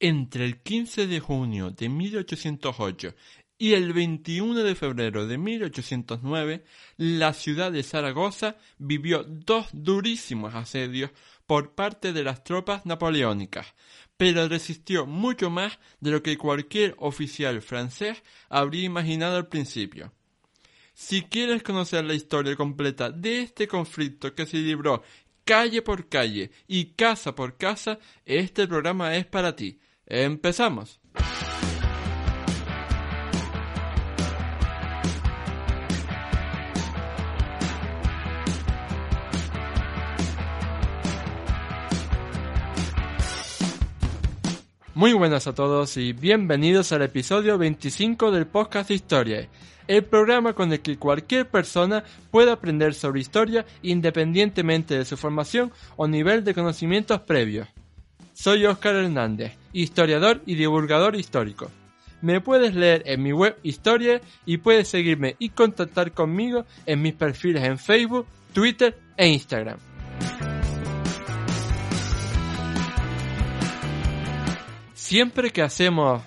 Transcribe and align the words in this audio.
Entre 0.00 0.44
el 0.44 0.62
15 0.62 1.08
de 1.08 1.18
junio 1.18 1.70
de 1.72 1.88
1808 1.88 3.16
y 3.58 3.72
el 3.72 3.92
21 3.92 4.62
de 4.62 4.76
febrero 4.76 5.26
de 5.26 5.38
1809, 5.38 6.62
la 6.98 7.32
ciudad 7.32 7.72
de 7.72 7.82
Zaragoza 7.82 8.58
vivió 8.78 9.24
dos 9.24 9.66
durísimos 9.72 10.54
asedios 10.54 11.10
por 11.48 11.74
parte 11.74 12.12
de 12.12 12.22
las 12.22 12.44
tropas 12.44 12.86
napoleónicas, 12.86 13.74
pero 14.16 14.46
resistió 14.46 15.04
mucho 15.04 15.50
más 15.50 15.80
de 15.98 16.12
lo 16.12 16.22
que 16.22 16.38
cualquier 16.38 16.94
oficial 16.98 17.60
francés 17.60 18.22
habría 18.48 18.84
imaginado 18.84 19.36
al 19.36 19.48
principio. 19.48 20.12
Si 20.94 21.22
quieres 21.22 21.64
conocer 21.64 22.04
la 22.04 22.14
historia 22.14 22.54
completa 22.54 23.10
de 23.10 23.40
este 23.40 23.66
conflicto 23.66 24.32
que 24.32 24.46
se 24.46 24.58
libró 24.58 25.02
calle 25.44 25.82
por 25.82 26.08
calle 26.08 26.52
y 26.68 26.92
casa 26.92 27.34
por 27.34 27.56
casa, 27.56 27.98
este 28.24 28.68
programa 28.68 29.16
es 29.16 29.26
para 29.26 29.56
ti. 29.56 29.80
Empezamos. 30.10 31.00
Muy 44.94 45.12
buenas 45.12 45.46
a 45.46 45.54
todos 45.54 45.96
y 45.98 46.14
bienvenidos 46.14 46.90
al 46.92 47.02
episodio 47.02 47.58
25 47.58 48.32
del 48.32 48.46
podcast 48.46 48.90
Historia, 48.90 49.46
el 49.86 50.04
programa 50.04 50.54
con 50.54 50.72
el 50.72 50.80
que 50.80 50.98
cualquier 50.98 51.48
persona 51.48 52.02
puede 52.30 52.50
aprender 52.50 52.94
sobre 52.94 53.20
historia 53.20 53.66
independientemente 53.82 54.98
de 54.98 55.04
su 55.04 55.18
formación 55.18 55.70
o 55.96 56.08
nivel 56.08 56.42
de 56.42 56.54
conocimientos 56.54 57.20
previos. 57.20 57.68
Soy 58.32 58.66
Óscar 58.66 58.94
Hernández, 58.94 59.58
historiador 59.82 60.42
y 60.46 60.54
divulgador 60.54 61.16
histórico. 61.16 61.70
Me 62.20 62.40
puedes 62.40 62.74
leer 62.74 63.02
en 63.06 63.22
mi 63.22 63.32
web 63.32 63.56
Historia 63.62 64.20
y 64.44 64.58
puedes 64.58 64.88
seguirme 64.88 65.36
y 65.38 65.50
contactar 65.50 66.12
conmigo 66.12 66.64
en 66.84 67.00
mis 67.00 67.14
perfiles 67.14 67.62
en 67.62 67.78
Facebook, 67.78 68.26
Twitter 68.52 68.98
e 69.16 69.28
Instagram. 69.28 69.78
Siempre 74.94 75.50
que 75.50 75.62
hacemos 75.62 76.22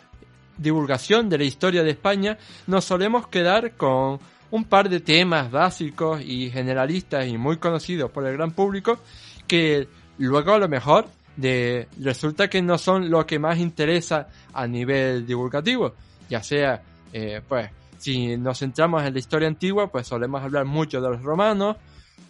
divulgación 0.58 1.30
de 1.30 1.40
la 1.40 1.44
historia 1.44 1.84
de 1.84 1.92
España, 1.92 2.38
nos 2.68 2.86
solemos 2.86 3.28
quedar 3.28 3.76
con 3.76 4.20
un 4.50 4.64
par 4.66 4.90
de 4.90 5.02
temas 5.02 5.52
básicos 5.52 6.22
y 6.24 6.50
generalistas 6.50 7.28
y 7.28 7.38
muy 7.38 7.58
conocidos 7.58 8.12
por 8.12 8.26
el 8.26 8.34
gran 8.34 8.52
público 8.52 9.00
que 9.48 9.88
luego 10.18 10.54
a 10.54 10.60
lo 10.60 10.70
mejor 10.70 11.08
de, 11.42 11.88
resulta 12.00 12.50
que 12.50 12.62
no 12.62 12.78
son 12.78 13.10
lo 13.10 13.26
que 13.26 13.40
más 13.40 13.58
interesa 13.58 14.28
a 14.54 14.68
nivel 14.68 15.26
divulgativo, 15.26 15.94
ya 16.30 16.42
sea, 16.44 16.82
eh, 17.12 17.42
pues, 17.48 17.70
si 17.98 18.38
nos 18.38 18.60
centramos 18.60 19.04
en 19.04 19.14
la 19.14 19.20
historia 19.20 19.48
antigua, 19.48 19.92
pues 19.92 20.08
solemos 20.08 20.42
hablar 20.42 20.66
mucho 20.66 21.02
de 21.02 21.10
los 21.10 21.22
romanos, 21.22 21.78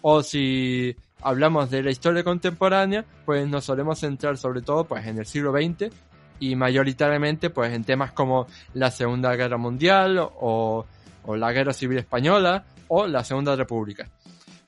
o 0.02 0.22
si 0.22 0.94
hablamos 1.22 1.70
de 1.70 1.82
la 1.82 1.90
historia 1.90 2.24
contemporánea, 2.24 3.04
pues 3.24 3.48
nos 3.48 3.64
solemos 3.64 4.00
centrar 4.00 4.36
sobre 4.36 4.62
todo 4.62 4.84
pues 4.84 5.06
en 5.06 5.18
el 5.18 5.26
siglo 5.26 5.52
XX 5.52 5.94
y 6.40 6.56
mayoritariamente 6.56 7.50
pues 7.50 7.72
en 7.72 7.84
temas 7.84 8.12
como 8.12 8.46
la 8.74 8.90
Segunda 8.90 9.34
Guerra 9.36 9.56
Mundial 9.56 10.18
o, 10.18 10.84
o 11.24 11.36
la 11.36 11.52
Guerra 11.52 11.72
Civil 11.72 11.98
Española 11.98 12.64
o 12.88 13.06
la 13.06 13.22
Segunda 13.22 13.54
República. 13.54 14.08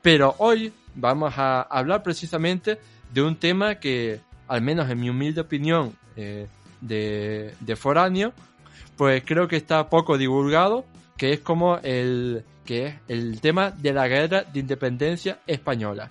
Pero 0.00 0.36
hoy 0.38 0.72
vamos 0.94 1.34
a 1.36 1.62
hablar 1.62 2.02
precisamente 2.02 2.78
de 3.12 3.22
un 3.22 3.36
tema 3.36 3.76
que, 3.76 4.20
al 4.48 4.62
menos 4.62 4.90
en 4.90 5.00
mi 5.00 5.10
humilde 5.10 5.40
opinión 5.40 5.96
eh, 6.16 6.46
de, 6.80 7.54
de 7.60 7.76
foráneo, 7.76 8.32
pues 8.96 9.22
creo 9.24 9.48
que 9.48 9.56
está 9.56 9.88
poco 9.88 10.18
divulgado, 10.18 10.84
que 11.16 11.32
es 11.32 11.40
como 11.40 11.78
el, 11.78 12.44
que 12.64 12.86
es 12.86 12.94
el 13.08 13.40
tema 13.40 13.70
de 13.70 13.92
la 13.92 14.08
guerra 14.08 14.42
de 14.42 14.60
independencia 14.60 15.38
española. 15.46 16.08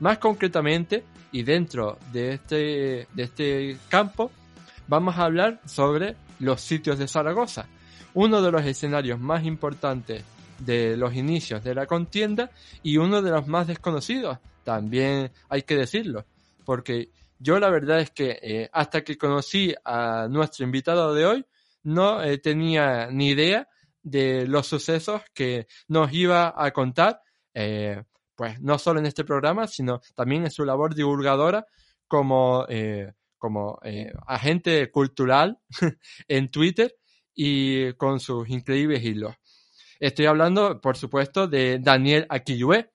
Más 0.00 0.18
concretamente, 0.18 1.04
y 1.32 1.42
dentro 1.42 1.98
de 2.12 2.34
este, 2.34 3.06
de 3.12 3.22
este 3.22 3.76
campo, 3.88 4.30
vamos 4.86 5.16
a 5.16 5.24
hablar 5.24 5.60
sobre 5.66 6.16
los 6.40 6.60
sitios 6.60 6.98
de 6.98 7.08
Zaragoza, 7.08 7.66
uno 8.14 8.40
de 8.40 8.50
los 8.50 8.64
escenarios 8.64 9.18
más 9.18 9.44
importantes 9.44 10.24
de 10.58 10.96
los 10.96 11.14
inicios 11.14 11.62
de 11.62 11.74
la 11.74 11.86
contienda 11.86 12.50
y 12.82 12.96
uno 12.96 13.22
de 13.22 13.30
los 13.30 13.46
más 13.46 13.66
desconocidos, 13.66 14.38
también 14.64 15.30
hay 15.48 15.62
que 15.62 15.76
decirlo, 15.76 16.24
porque 16.64 17.10
yo 17.38 17.58
la 17.58 17.70
verdad 17.70 18.00
es 18.00 18.10
que 18.10 18.38
eh, 18.42 18.70
hasta 18.72 19.02
que 19.02 19.16
conocí 19.16 19.74
a 19.84 20.28
nuestro 20.28 20.64
invitado 20.64 21.14
de 21.14 21.26
hoy, 21.26 21.46
no 21.82 22.22
eh, 22.22 22.38
tenía 22.38 23.10
ni 23.10 23.30
idea 23.30 23.68
de 24.02 24.46
los 24.46 24.66
sucesos 24.66 25.22
que 25.34 25.66
nos 25.88 26.12
iba 26.12 26.54
a 26.56 26.70
contar, 26.72 27.22
eh, 27.54 28.02
pues 28.34 28.60
no 28.60 28.78
solo 28.78 29.00
en 29.00 29.06
este 29.06 29.24
programa, 29.24 29.66
sino 29.66 30.00
también 30.14 30.44
en 30.44 30.50
su 30.50 30.64
labor 30.64 30.94
divulgadora 30.94 31.66
como, 32.06 32.64
eh, 32.68 33.12
como 33.36 33.78
eh, 33.82 34.12
agente 34.26 34.90
cultural 34.90 35.58
en 36.28 36.50
Twitter 36.50 36.94
y 37.34 37.92
con 37.94 38.20
sus 38.20 38.48
increíbles 38.48 39.04
hilos. 39.04 39.34
Estoy 40.00 40.26
hablando, 40.26 40.80
por 40.80 40.96
supuesto, 40.96 41.48
de 41.48 41.78
Daniel 41.80 42.26
Aquillué, 42.28 42.92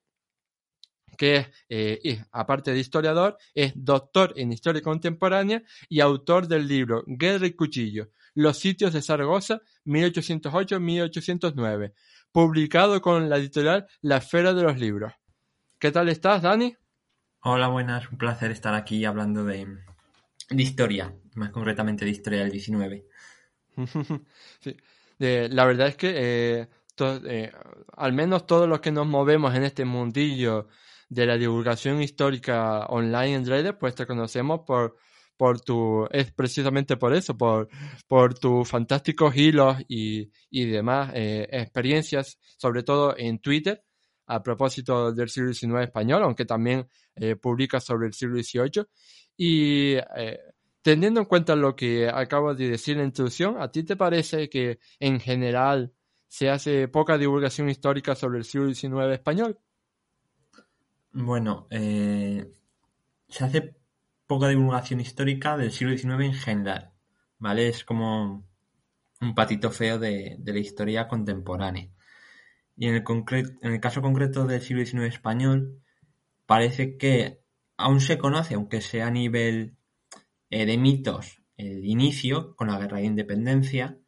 que 1.18 1.35
es, 1.38 1.47
eh, 1.69 2.24
aparte 2.31 2.72
de 2.72 2.79
historiador, 2.79 3.38
es 3.53 3.74
doctor 3.75 4.34
en 4.35 4.51
historia 4.53 4.81
contemporánea 4.81 5.63
y 5.90 6.00
autor 6.00 6.47
del 6.47 6.68
libro 6.68 7.03
Guerra 7.07 7.47
y 7.47 7.53
Cuchillo, 7.53 8.09
Los 8.35 8.57
sitios 8.59 8.94
de 8.94 9.01
Zaragoza, 9.01 9.62
1808-1809, 9.85 11.94
publicado 12.31 13.01
con 13.01 13.29
la 13.29 13.38
editorial 13.38 13.88
La 14.01 14.18
Esfera 14.18 14.53
de 14.53 14.63
los 14.63 14.79
Libros. 14.79 15.13
¿Qué 15.79 15.91
tal 15.91 16.09
estás, 16.09 16.41
Dani? 16.41 16.75
Hola, 17.41 17.68
buenas, 17.68 18.09
un 18.12 18.18
placer 18.18 18.51
estar 18.51 18.74
aquí 18.74 19.06
hablando 19.06 19.44
de, 19.44 19.68
de 20.50 20.63
historia, 20.63 21.13
más 21.35 21.51
concretamente 21.51 22.06
de 22.06 22.12
historia 22.12 22.40
del 22.40 22.51
19. 22.51 23.06
sí. 24.59 24.78
Eh, 25.19 25.47
la 25.51 25.66
verdad 25.66 25.88
es 25.88 25.95
que 25.95 26.13
eh, 26.16 26.68
to- 26.95 27.22
eh, 27.25 27.51
al 27.97 28.13
menos 28.13 28.45
todos 28.47 28.68
los 28.68 28.80
que 28.81 28.91
nos 28.91 29.06
movemos 29.07 29.53
en 29.56 29.63
este 29.63 29.85
mundillo 29.85 30.68
de 31.09 31.25
la 31.25 31.38
divulgación 31.38 32.02
histórica 32.02 32.86
online 32.88 33.36
en 33.36 33.46
redes, 33.46 33.74
pues 33.80 33.96
te 33.96 34.06
conocemos 34.06 34.62
por, 34.66 34.97
por 35.38 35.62
tu, 35.62 36.08
es 36.12 36.31
precisamente 36.31 36.97
por 36.97 37.14
eso, 37.14 37.38
por, 37.38 37.68
por 38.08 38.38
tus 38.38 38.68
fantásticos 38.68 39.36
hilos 39.36 39.78
y, 39.88 40.31
y 40.50 40.66
demás 40.66 41.12
eh, 41.13 41.47
experiencias, 41.52 42.38
sobre 42.58 42.84
todo 42.84 43.16
en 43.18 43.40
Twitter, 43.40 43.84
a 44.28 44.42
propósito 44.42 45.12
del 45.12 45.30
siglo 45.30 45.53
XIX 45.53 45.84
español, 45.84 46.24
aunque 46.24 46.46
también 46.46 46.88
eh, 47.16 47.36
publicas 47.36 47.84
sobre 47.84 48.08
el 48.08 48.13
siglo 48.13 48.42
XVIII. 48.42 48.86
Y 49.36 49.96
eh, 50.16 50.40
teniendo 50.81 51.19
en 51.19 51.25
cuenta 51.25 51.56
lo 51.56 51.75
que 51.75 52.09
acabo 52.09 52.53
de 52.56 52.69
decir 52.69 52.94
en 52.94 53.00
la 53.01 53.07
introducción, 53.07 53.62
¿a 53.62 53.72
ti 53.72 53.83
te 53.83 53.95
parece 53.95 54.50
que 54.50 54.80
en 55.00 55.19
general 55.19 55.94
se 56.28 56.50
hace 56.50 56.88
poca 56.88 57.18
divulgación 57.18 57.69
histórica 57.69 58.16
sobre 58.16 58.39
el 58.39 58.45
siglo 58.45 58.74
XIX 58.74 59.13
español? 59.13 59.60
Bueno, 61.13 61.68
eh, 61.69 62.51
se 63.27 63.44
hace 63.45 63.75
poca 64.25 64.48
divulgación 64.48 65.00
histórica 65.00 65.56
del 65.57 65.71
siglo 65.71 65.95
XIX 65.95 66.25
en 66.25 66.33
general, 66.33 66.94
¿vale? 67.38 67.68
Es 67.68 67.83
como 67.83 68.48
un 69.21 69.36
patito 69.36 69.69
feo 69.71 70.00
de, 70.00 70.38
de 70.39 70.54
la 70.54 70.60
historia 70.60 71.07
contemporánea. 71.07 71.92
Y 72.75 72.88
en 72.88 72.95
el, 72.95 73.04
en 73.62 73.74
el 73.74 73.80
caso 73.80 74.01
concreto 74.01 74.48
del 74.48 74.62
siglo 74.62 74.83
XIX 74.83 75.04
español, 75.04 75.83
parece 76.48 76.98
que 76.98 77.44
aún 77.77 78.01
se 78.01 78.18
conoce, 78.18 78.56
aunque 78.56 78.81
sea 78.81 79.07
a 79.07 79.12
nivel 79.12 79.77
eh, 80.50 80.66
de 80.66 80.77
mitos, 80.80 81.44
el 81.57 81.86
inicio 81.86 82.56
con 82.56 82.69
la 82.69 82.80
guerra 82.80 82.98
de 82.98 83.06
independencia 83.06 84.00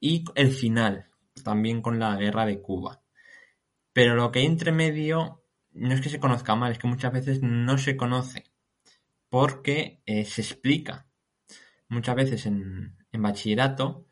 y 0.00 0.24
el 0.36 0.52
final, 0.52 1.10
también 1.44 1.82
con 1.82 1.98
la 1.98 2.16
guerra 2.16 2.46
de 2.46 2.62
Cuba. 2.62 3.02
Pero 3.92 4.14
lo 4.14 4.32
que 4.32 4.38
hay 4.38 4.46
entre 4.46 4.72
medio 4.72 5.39
no 5.72 5.94
es 5.94 6.00
que 6.00 6.08
se 6.10 6.20
conozca 6.20 6.56
mal, 6.56 6.72
es 6.72 6.78
que 6.78 6.88
muchas 6.88 7.12
veces 7.12 7.40
no 7.42 7.78
se 7.78 7.96
conoce 7.96 8.44
porque 9.30 10.02
eh, 10.06 10.24
se 10.24 10.42
explica. 10.42 11.06
muchas 11.88 12.16
veces 12.16 12.46
en, 12.46 12.96
bachillerato 13.12 14.06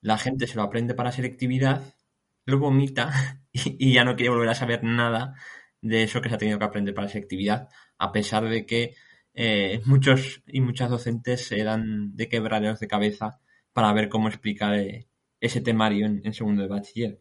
la 0.00 0.18
gente 0.18 0.46
se 0.46 0.56
lo 0.56 0.62
aprende 0.62 0.94
para 0.94 1.12
selectividad, 1.12 1.94
lo 2.46 2.58
vomita 2.58 3.12
y, 3.52 3.92
ya 3.94 4.04
no 4.04 4.16
quiere 4.16 4.30
volver 4.30 4.50
a 4.50 4.54
saber 4.54 4.84
nada 4.84 5.34
de 5.82 6.04
eso 6.04 6.20
que 6.20 6.28
se 6.28 6.36
ha 6.36 6.38
tenido 6.38 6.58
que 6.58 6.64
aprender 6.64 6.94
para 6.94 7.08
selectividad, 7.08 7.68
a 7.98 8.12
pesar 8.12 8.48
de 8.48 8.66
que 8.66 8.94
eh, 9.34 9.80
muchos 9.86 10.42
y 10.46 10.60
muchas 10.60 10.90
docentes 10.90 11.46
se 11.46 11.62
dan 11.64 12.16
de 12.16 12.28
quebraderos 12.28 12.80
de 12.80 12.88
cabeza 12.88 13.40
para 13.72 13.92
ver 13.92 14.08
cómo 14.08 14.28
explicar 14.28 14.74
eh, 14.74 15.08
ese 15.40 15.60
temario 15.60 16.06
en, 16.06 16.32
segundo 16.34 16.62
de 16.62 16.68
bachiller. 16.68 17.20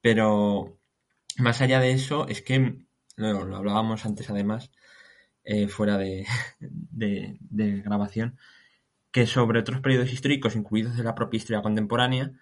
Pero 0.00 0.78
más 1.38 1.60
allá 1.60 1.80
de 1.80 1.92
eso, 1.92 2.28
es 2.28 2.42
que 2.42 2.86
lo, 3.16 3.44
lo 3.44 3.56
hablábamos 3.56 4.04
antes 4.06 4.30
además, 4.30 4.70
eh, 5.44 5.68
fuera 5.68 5.96
de, 5.98 6.26
de, 7.40 7.82
grabación, 7.82 8.38
que 9.10 9.26
sobre 9.26 9.60
otros 9.60 9.80
periodos 9.80 10.12
históricos, 10.12 10.56
incluidos 10.56 10.96
de 10.96 11.04
la 11.04 11.14
propia 11.14 11.38
historia 11.38 11.62
contemporánea, 11.62 12.32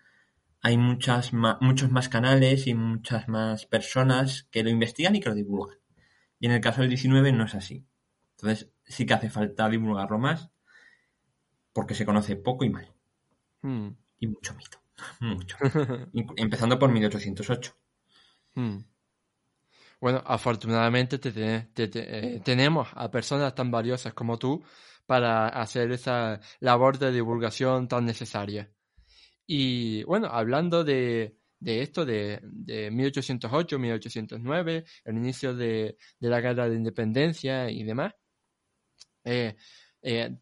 hay 0.62 0.78
muchas 0.78 1.32
muchos 1.60 1.90
más 1.90 2.08
canales 2.08 2.66
y 2.66 2.72
muchas 2.72 3.28
más 3.28 3.66
personas 3.66 4.48
que 4.50 4.62
lo 4.62 4.70
investigan 4.70 5.14
y 5.14 5.20
que 5.20 5.28
lo 5.28 5.34
divulgan. 5.34 5.78
Y 6.40 6.46
en 6.46 6.52
el 6.52 6.62
caso 6.62 6.80
del 6.80 6.88
19 6.88 7.32
no 7.32 7.44
es 7.44 7.54
así. 7.54 7.84
Entonces 8.36 8.70
sí 8.84 9.04
que 9.04 9.12
hace 9.12 9.28
falta 9.28 9.68
divulgarlo 9.68 10.18
más 10.18 10.50
porque 11.74 11.94
se 11.94 12.06
conoce 12.06 12.36
poco 12.36 12.64
y 12.64 12.70
mal. 12.70 12.90
Hmm. 13.60 13.90
Y 14.18 14.28
mucho 14.28 14.54
mito. 14.54 14.78
Mucho. 15.20 15.58
Empezando 16.36 16.78
por 16.78 16.90
1808. 16.90 17.76
Bueno, 20.04 20.22
afortunadamente 20.26 21.18
eh, 21.24 22.40
tenemos 22.44 22.88
a 22.94 23.10
personas 23.10 23.54
tan 23.54 23.70
valiosas 23.70 24.12
como 24.12 24.38
tú 24.38 24.62
para 25.06 25.48
hacer 25.48 25.90
esa 25.92 26.40
labor 26.60 26.98
de 26.98 27.12
divulgación 27.12 27.88
tan 27.88 28.04
necesaria. 28.04 28.70
Y 29.46 30.02
bueno, 30.04 30.28
hablando 30.28 30.84
de, 30.84 31.38
esto, 31.60 32.04
de, 32.04 32.40
1808, 32.92 33.78
1809, 33.78 34.84
el 35.04 35.16
inicio 35.16 35.54
de, 35.54 35.96
la 36.20 36.40
guerra 36.40 36.68
de 36.68 36.76
independencia 36.76 37.70
y 37.70 37.82
demás, 37.84 38.14
eh, 39.24 39.56
eh, 40.02 40.36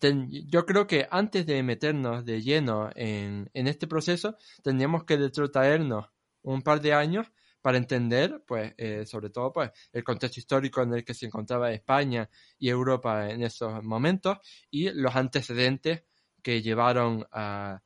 yo 0.49 0.67
creo 0.67 0.89
que 0.89 1.07
antes 1.09 1.47
de 1.47 1.63
meternos 1.63 2.25
de 2.25 2.43
lleno 2.43 2.91
en, 2.97 3.49
en 3.55 3.67
este 3.69 3.87
proceso, 3.87 4.37
tendríamos 4.63 5.05
que 5.05 5.17
retrotraernos 5.17 6.07
un 6.43 6.63
par 6.63 6.81
de 6.81 6.95
años 6.95 7.29
para 7.63 7.79
entender, 7.79 8.43
pues, 8.47 8.75
eh, 8.77 9.07
sobre 9.07 9.31
todo, 9.31 9.53
pues, 9.53 9.71
el 9.93 10.05
contexto 10.05 10.41
histórico 10.41 10.83
en 10.83 10.95
el 10.95 11.05
que 11.05 11.15
se 11.15 11.27
encontraba 11.27 11.73
España 11.73 12.29
y 12.59 12.69
Europa 12.69 13.31
en 13.31 13.43
esos 13.43 13.83
momentos 13.83 14.39
y 14.71 14.91
los 14.91 15.15
antecedentes 15.17 16.03
que 16.43 16.61
llevaron 16.61 17.27
a, 17.33 17.81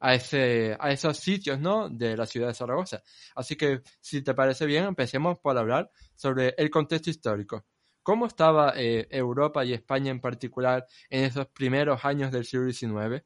a, 0.00 0.14
ese, 0.14 0.76
a 0.78 0.90
esos 0.92 1.18
sitios, 1.18 1.60
¿no? 1.60 1.88
De 1.88 2.16
la 2.16 2.26
ciudad 2.26 2.48
de 2.48 2.54
Zaragoza. 2.54 3.02
Así 3.34 3.56
que, 3.56 3.82
si 4.00 4.22
te 4.22 4.34
parece 4.34 4.66
bien, 4.66 4.84
empecemos 4.84 5.38
por 5.40 5.58
hablar 5.58 5.90
sobre 6.14 6.54
el 6.56 6.70
contexto 6.70 7.10
histórico. 7.10 7.66
¿Cómo 8.02 8.26
estaba 8.26 8.74
eh, 8.76 9.08
Europa 9.10 9.64
y 9.64 9.72
España 9.72 10.12
en 10.12 10.20
particular 10.20 10.86
en 11.10 11.24
esos 11.24 11.48
primeros 11.48 12.04
años 12.04 12.30
del 12.30 12.44
siglo 12.44 12.70
XIX? 12.72 13.24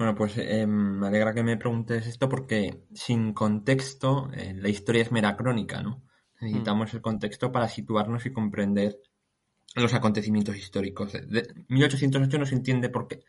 Bueno, 0.00 0.14
pues 0.14 0.38
eh, 0.38 0.66
me 0.66 1.08
alegra 1.08 1.34
que 1.34 1.42
me 1.42 1.58
preguntes 1.58 2.06
esto 2.06 2.26
porque 2.26 2.86
sin 2.94 3.34
contexto 3.34 4.30
eh, 4.32 4.54
la 4.56 4.70
historia 4.70 5.02
es 5.02 5.12
mera 5.12 5.36
crónica, 5.36 5.82
¿no? 5.82 6.02
Necesitamos 6.40 6.90
mm. 6.90 6.96
el 6.96 7.02
contexto 7.02 7.52
para 7.52 7.68
situarnos 7.68 8.24
y 8.24 8.32
comprender 8.32 8.96
los 9.74 9.92
acontecimientos 9.92 10.56
históricos. 10.56 11.12
De 11.12 11.52
1808 11.68 12.38
no 12.38 12.46
se 12.46 12.54
entiende 12.54 12.88
por 12.88 13.08
qué, 13.08 13.24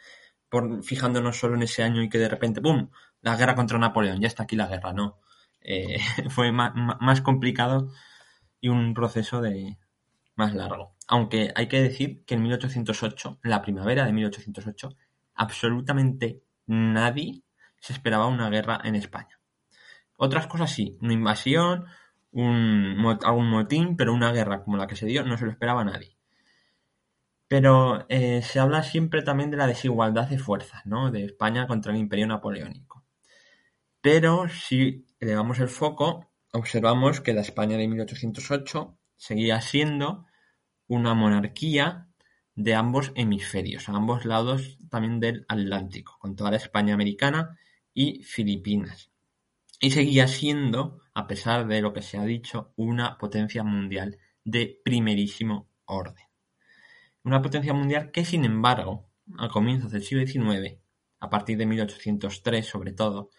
por 0.47 0.81
fijándonos 0.81 1.37
solo 1.37 1.55
en 1.55 1.63
ese 1.63 1.83
año 1.83 2.01
y 2.03 2.07
que 2.07 2.19
de 2.19 2.29
repente, 2.29 2.61
¡pum!, 2.61 2.89
la 3.19 3.35
guerra 3.35 3.55
contra 3.55 3.77
Napoleón, 3.77 4.21
ya 4.21 4.27
está 4.27 4.43
aquí 4.43 4.55
la 4.55 4.67
guerra, 4.67 4.93
no. 4.93 5.19
Eh, 5.59 5.97
fue 6.29 6.53
más, 6.53 7.19
complicado 7.19 7.91
y 8.61 8.69
un 8.69 8.93
proceso 8.93 9.41
de 9.41 9.77
más 10.35 10.55
largo. 10.55 10.95
Aunque 11.09 11.51
hay 11.53 11.67
que 11.67 11.81
decir 11.81 12.23
que 12.23 12.35
en 12.35 12.43
1808, 12.43 13.39
la 13.43 13.61
primavera 13.61 14.05
de 14.05 14.13
1808, 14.13 14.95
absolutamente 15.35 16.43
nadie 16.71 17.43
se 17.79 17.93
esperaba 17.93 18.27
una 18.27 18.49
guerra 18.49 18.79
en 18.83 18.95
España. 18.95 19.39
Otras 20.17 20.47
cosas 20.47 20.71
sí, 20.71 20.97
una 21.01 21.13
invasión, 21.13 21.85
un, 22.31 23.17
algún 23.23 23.49
motín, 23.49 23.97
pero 23.97 24.13
una 24.13 24.31
guerra 24.31 24.63
como 24.63 24.77
la 24.77 24.87
que 24.87 24.95
se 24.95 25.05
dio 25.05 25.23
no 25.23 25.37
se 25.37 25.45
lo 25.45 25.51
esperaba 25.51 25.83
nadie. 25.83 26.15
Pero 27.47 28.05
eh, 28.07 28.41
se 28.41 28.59
habla 28.59 28.83
siempre 28.83 29.23
también 29.23 29.51
de 29.51 29.57
la 29.57 29.67
desigualdad 29.67 30.29
de 30.29 30.39
fuerzas, 30.39 30.85
¿no? 30.85 31.11
De 31.11 31.25
España 31.25 31.67
contra 31.67 31.91
el 31.91 31.99
imperio 31.99 32.27
napoleónico. 32.27 33.03
Pero 33.99 34.47
si 34.47 35.05
elevamos 35.19 35.59
el 35.59 35.67
foco, 35.67 36.31
observamos 36.53 37.19
que 37.19 37.33
la 37.33 37.41
España 37.41 37.75
de 37.75 37.87
1808 37.87 38.97
seguía 39.17 39.59
siendo 39.59 40.25
una 40.87 41.13
monarquía 41.13 42.07
de 42.55 42.75
ambos 42.75 43.11
hemisferios, 43.15 43.89
a 43.89 43.93
ambos 43.93 44.25
lados 44.25 44.77
también 44.89 45.19
del 45.19 45.45
Atlántico, 45.47 46.17
con 46.19 46.35
toda 46.35 46.51
la 46.51 46.57
España 46.57 46.93
americana 46.93 47.57
y 47.93 48.23
Filipinas. 48.23 49.11
Y 49.79 49.91
seguía 49.91 50.27
siendo, 50.27 51.01
a 51.13 51.27
pesar 51.27 51.67
de 51.67 51.81
lo 51.81 51.93
que 51.93 52.01
se 52.01 52.17
ha 52.17 52.25
dicho, 52.25 52.73
una 52.75 53.17
potencia 53.17 53.63
mundial 53.63 54.17
de 54.43 54.79
primerísimo 54.83 55.69
orden. 55.85 56.25
Una 57.23 57.41
potencia 57.41 57.73
mundial 57.73 58.11
que, 58.11 58.25
sin 58.25 58.45
embargo, 58.45 59.09
a 59.37 59.49
comienzos 59.49 59.91
del 59.91 60.03
siglo 60.03 60.25
XIX, 60.25 60.79
a 61.19 61.29
partir 61.29 61.57
de 61.57 61.65
1803 61.65 62.65
sobre 62.65 62.93
todo, 62.93 63.29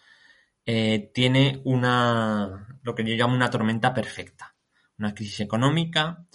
eh, 0.65 1.11
tiene 1.13 1.61
una, 1.65 2.79
lo 2.81 2.95
que 2.95 3.03
yo 3.03 3.15
llamo 3.15 3.35
una 3.35 3.49
tormenta 3.49 3.93
perfecta. 3.93 4.55
Una 4.97 5.13
crisis 5.13 5.41
económica, 5.41 6.25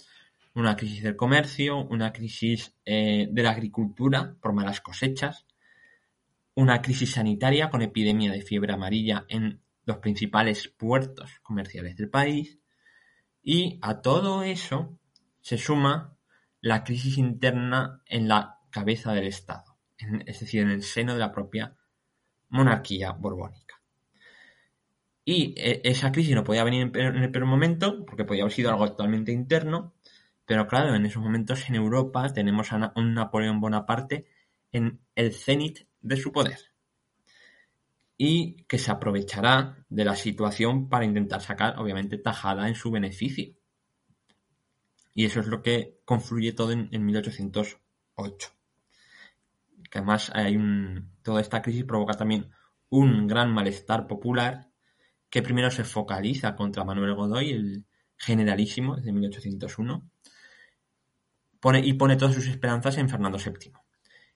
una 0.59 0.75
crisis 0.75 1.03
del 1.03 1.15
comercio, 1.15 1.77
una 1.77 2.11
crisis 2.11 2.75
eh, 2.85 3.27
de 3.31 3.43
la 3.43 3.51
agricultura 3.51 4.35
por 4.41 4.53
malas 4.53 4.81
cosechas, 4.81 5.45
una 6.55 6.81
crisis 6.81 7.11
sanitaria 7.11 7.69
con 7.69 7.81
epidemia 7.81 8.31
de 8.31 8.41
fiebre 8.41 8.73
amarilla 8.73 9.25
en 9.29 9.61
los 9.85 9.97
principales 9.97 10.67
puertos 10.67 11.39
comerciales 11.41 11.95
del 11.95 12.09
país 12.09 12.59
y 13.41 13.79
a 13.81 14.01
todo 14.01 14.43
eso 14.43 14.97
se 15.41 15.57
suma 15.57 16.17
la 16.61 16.83
crisis 16.83 17.17
interna 17.17 18.01
en 18.05 18.27
la 18.27 18.59
cabeza 18.69 19.13
del 19.13 19.27
Estado, 19.27 19.77
es 20.25 20.39
decir, 20.39 20.61
en 20.61 20.69
el 20.69 20.83
seno 20.83 21.13
de 21.13 21.19
la 21.19 21.31
propia 21.31 21.75
monarquía 22.49 23.11
borbónica. 23.11 23.81
Y 25.23 25.53
eh, 25.57 25.81
esa 25.83 26.11
crisis 26.11 26.35
no 26.35 26.43
podía 26.43 26.63
venir 26.63 26.91
en 26.95 27.15
el 27.17 27.31
peor 27.31 27.45
momento, 27.45 28.05
porque 28.05 28.25
podía 28.25 28.43
haber 28.43 28.53
sido 28.53 28.71
algo 28.71 28.87
totalmente 28.87 29.31
interno, 29.31 29.93
pero 30.49 30.65
claro, 30.65 30.95
en 30.95 31.05
esos 31.05 31.21
momentos 31.21 31.69
en 31.69 31.75
Europa 31.75 32.27
tenemos 32.33 32.73
a 32.73 32.91
un 32.95 33.13
Napoleón 33.13 33.61
Bonaparte 33.61 34.25
en 34.71 34.99
el 35.13 35.31
cenit 35.31 35.87
de 36.01 36.17
su 36.17 36.31
poder 36.31 36.57
y 38.17 38.63
que 38.63 38.79
se 38.79 38.89
aprovechará 38.89 39.85
de 39.89 40.05
la 40.05 40.15
situación 40.15 40.89
para 40.89 41.05
intentar 41.05 41.41
sacar, 41.41 41.77
obviamente, 41.77 42.17
tajada 42.17 42.67
en 42.67 42.73
su 42.73 42.89
beneficio. 42.89 43.53
Y 45.13 45.25
eso 45.25 45.39
es 45.39 45.45
lo 45.45 45.61
que 45.61 45.99
confluye 46.03 46.53
todo 46.53 46.71
en, 46.71 47.05
1808. 47.05 48.49
Que 49.91 49.99
además 49.99 50.31
hay 50.33 50.57
un, 50.57 51.11
toda 51.21 51.41
esta 51.41 51.61
crisis 51.61 51.83
provoca 51.83 52.15
también 52.15 52.49
un 52.89 53.27
gran 53.27 53.53
malestar 53.53 54.07
popular 54.07 54.71
que 55.29 55.43
primero 55.43 55.69
se 55.69 55.83
focaliza 55.83 56.55
contra 56.55 56.83
Manuel 56.83 57.13
Godoy, 57.13 57.51
el 57.51 57.85
generalísimo, 58.19 58.95
desde 58.97 59.13
1801, 59.13 60.09
y 61.83 61.93
pone 61.93 62.15
todas 62.15 62.35
sus 62.35 62.47
esperanzas 62.47 62.97
en 62.97 63.09
Fernando 63.09 63.37
VII. 63.37 63.73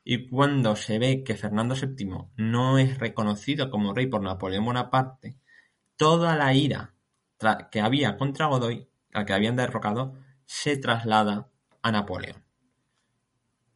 Y 0.03 0.29
cuando 0.29 0.75
se 0.75 0.99
ve 0.99 1.23
que 1.23 1.35
Fernando 1.35 1.75
VII 1.75 2.27
no 2.35 2.77
es 2.77 2.97
reconocido 2.97 3.69
como 3.69 3.93
rey 3.93 4.07
por 4.07 4.21
Napoleón 4.21 4.65
Bonaparte, 4.65 5.37
toda 5.95 6.35
la 6.35 6.53
ira 6.53 6.93
que 7.71 7.81
había 7.81 8.17
contra 8.17 8.47
Godoy, 8.47 8.89
al 9.13 9.25
que 9.25 9.33
habían 9.33 9.55
derrocado, 9.55 10.15
se 10.45 10.77
traslada 10.77 11.49
a 11.81 11.91
Napoleón, 11.91 12.43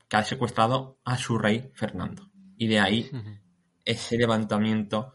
que 0.07 0.17
ha 0.17 0.23
secuestrado 0.23 0.99
a 1.05 1.17
su 1.17 1.37
rey 1.37 1.71
Fernando. 1.73 2.29
Y 2.57 2.67
de 2.67 2.79
ahí 2.79 3.09
ese 3.85 4.17
levantamiento 4.17 5.13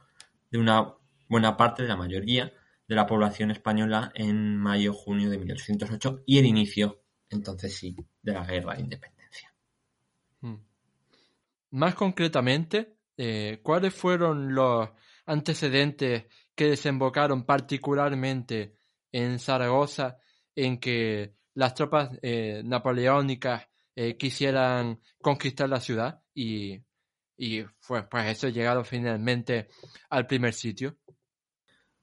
de 0.50 0.58
una 0.58 0.94
buena 1.28 1.56
parte 1.56 1.82
de 1.82 1.88
la 1.88 1.96
mayoría 1.96 2.52
de 2.88 2.94
la 2.94 3.06
población 3.06 3.50
española 3.50 4.12
en 4.14 4.56
mayo-junio 4.56 5.30
de 5.30 5.38
1808 5.38 6.22
y 6.26 6.38
el 6.38 6.46
inicio 6.46 7.01
entonces 7.32 7.74
sí, 7.76 7.96
de 8.22 8.32
la 8.32 8.44
guerra 8.44 8.74
de 8.74 8.80
independencia. 8.82 9.54
Hmm. 10.40 10.56
Más 11.70 11.94
concretamente, 11.94 12.96
eh, 13.16 13.60
¿cuáles 13.62 13.94
fueron 13.94 14.54
los 14.54 14.88
antecedentes 15.26 16.26
que 16.54 16.68
desembocaron 16.68 17.44
particularmente 17.44 18.76
en 19.10 19.38
Zaragoza 19.38 20.18
en 20.54 20.78
que 20.78 21.34
las 21.54 21.74
tropas 21.74 22.10
eh, 22.22 22.62
napoleónicas 22.64 23.68
eh, 23.94 24.16
quisieran 24.16 25.00
conquistar 25.20 25.68
la 25.68 25.80
ciudad 25.80 26.22
y 26.34 26.82
y 27.42 27.64
fue 27.80 28.08
pues 28.08 28.26
eso 28.26 28.48
llegado 28.48 28.84
finalmente 28.84 29.68
al 30.10 30.28
primer 30.28 30.52
sitio. 30.54 30.96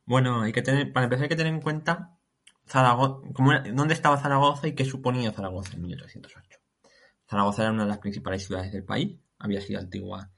Bueno, 0.06 0.42
hay 0.42 0.52
que 0.52 0.62
tener, 0.62 0.92
para 0.92 1.06
empezar 1.06 1.24
hay 1.24 1.30
que 1.30 1.36
tener 1.38 1.54
en 1.54 1.62
cuenta 1.62 2.19
Zaragoza, 2.70 3.28
dónde 3.74 3.94
estaba 3.94 4.18
Zaragoza 4.18 4.68
y 4.68 4.76
qué 4.76 4.86
suponía 4.86 5.32
Zaragoza 5.32 5.74
en 5.76 5.82
1808. 5.82 6.60
Zaragoza 7.28 7.64
era 7.64 7.72
una 7.72 7.84
de 7.84 7.90
las 7.90 7.98
principales 7.98 8.46
ciudades 8.46 8.72
del 8.72 8.84
país, 8.84 9.20
había 9.40 9.60
sido 9.62 9.80
antigua 9.80 10.30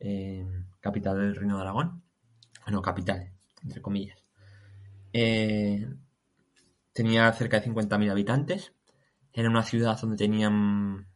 eh, 0.00 0.44
capital 0.80 1.18
del 1.18 1.36
Reino 1.36 1.56
de 1.56 1.62
Aragón, 1.62 2.02
bueno, 2.64 2.82
capital, 2.82 3.32
entre 3.62 3.80
comillas. 3.80 4.18
Eh, 5.12 5.88
tenía 6.92 7.32
cerca 7.32 7.60
de 7.60 7.70
50.000 7.70 8.10
habitantes, 8.10 8.72
era 9.32 9.48
una 9.48 9.62
ciudad 9.62 9.98
donde 10.00 10.16
tenían 10.16 11.06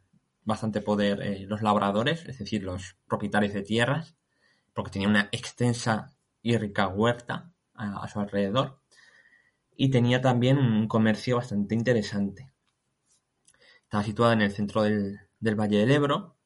bastante 0.45 0.81
poder 0.81 1.23
eh, 1.23 1.47
los 1.47 1.63
labradores, 1.63 2.25
es 2.27 2.39
decir, 2.39 2.63
los 2.63 2.97
propietarios 3.09 3.53
de 3.53 3.63
tierras, 3.63 4.17
porque 4.73 4.93
tenía 4.93 5.09
una 5.09 5.29
extensa 5.33 6.17
y 6.41 6.57
rica 6.57 6.87
huerta 6.87 7.51
a, 7.75 8.07
su 8.09 8.21
alrededor 8.21 8.81
y 9.77 9.91
tenía 9.91 10.21
también 10.21 10.59
un 10.59 10.89
comercio 10.89 11.37
bastante 11.37 11.75
interesante. 11.75 12.51
Estaba 13.83 14.03
situada 14.03 14.33
en 14.33 14.43
el 14.43 14.53
centro 14.53 14.83
del, 14.83 15.19
Valle 15.41 15.79
del 15.79 15.91
Ebro 15.91 16.37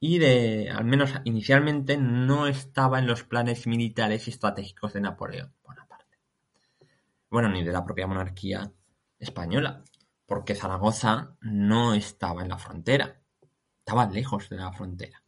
y 0.00 0.18
de, 0.18 0.70
al 0.70 0.84
menos 0.84 1.12
inicialmente, 1.24 1.96
no 1.96 2.46
estaba 2.46 2.98
en 2.98 3.06
los 3.06 3.24
planes 3.24 3.66
militares 3.66 4.26
y 4.26 4.30
estratégicos 4.30 4.92
de 4.92 5.00
Napoleón 5.00 5.54
Bonaparte. 5.62 6.18
Bueno, 7.30 7.48
ni 7.48 7.62
de 7.62 7.72
la 7.72 7.84
propia 7.84 8.06
monarquía 8.06 8.72
española 9.18 9.84
porque 10.26 10.54
Zaragoza 10.54 11.36
no 11.42 11.92
estaba 11.92 12.42
en 12.42 12.48
la 12.48 12.56
frontera, 12.56 13.20
estaba 13.80 14.08
lejos 14.08 14.48
de 14.48 14.56
la 14.56 14.72
frontera. 14.72 15.21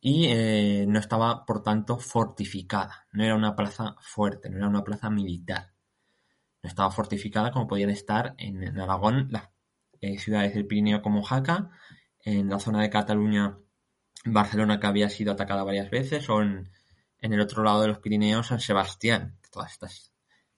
Y 0.00 0.26
eh, 0.28 0.86
no 0.88 0.98
estaba, 0.98 1.44
por 1.44 1.62
tanto, 1.62 1.98
fortificada, 1.98 3.06
no 3.12 3.22
era 3.22 3.36
una 3.36 3.54
plaza 3.54 3.96
fuerte, 4.00 4.48
no 4.48 4.56
era 4.56 4.68
una 4.68 4.82
plaza 4.82 5.10
militar. 5.10 5.74
No 6.62 6.68
estaba 6.68 6.90
fortificada 6.90 7.50
como 7.50 7.68
podían 7.68 7.90
estar 7.90 8.34
en, 8.38 8.78
Aragón 8.78 9.28
las 9.30 9.50
eh, 10.00 10.18
ciudades 10.18 10.54
del 10.54 10.66
Pirineo 10.66 11.02
como 11.02 11.22
Jaca, 11.22 11.70
en 12.22 12.48
la 12.48 12.58
zona 12.58 12.80
de 12.80 12.90
Cataluña, 12.90 13.58
Barcelona 14.24 14.80
que 14.80 14.86
había 14.86 15.10
sido 15.10 15.32
atacada 15.32 15.64
varias 15.64 15.90
veces, 15.90 16.28
o 16.30 16.40
en, 16.42 16.70
el 17.18 17.40
otro 17.40 17.62
lado 17.62 17.82
de 17.82 17.88
los 17.88 17.98
Pirineos, 17.98 18.46
San 18.46 18.60
Sebastián. 18.60 19.38
Todas 19.52 19.72
estas 19.72 20.12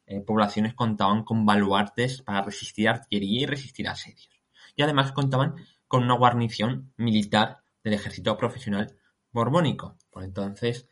eh, 0.06 0.20
poblaciones 0.20 0.74
contaban 0.74 1.24
con 1.24 1.44
baluartes 1.46 2.22
para 2.22 2.42
resistir 2.42 2.88
artillería 2.88 3.42
y 3.42 3.46
resistir 3.46 3.88
asedios. 3.88 4.28
Y 4.76 4.82
además 4.82 5.10
contaban 5.12 5.56
con 5.88 6.04
una 6.04 6.14
guarnición 6.14 6.92
militar 6.96 7.58
del 7.82 7.94
ejército 7.94 8.36
profesional 8.36 8.96
borbónico. 9.32 9.96
Por 10.10 10.24
entonces, 10.24 10.88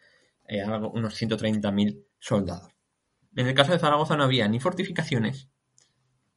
eh, 0.49 0.64
unos 0.64 1.14
130.000 1.14 2.04
soldados. 2.18 2.73
En 3.37 3.47
el 3.47 3.54
caso 3.54 3.73
de 3.73 3.78
Zaragoza 3.78 4.16
no 4.16 4.25
había 4.25 4.49
ni 4.49 4.59
fortificaciones 4.59 5.49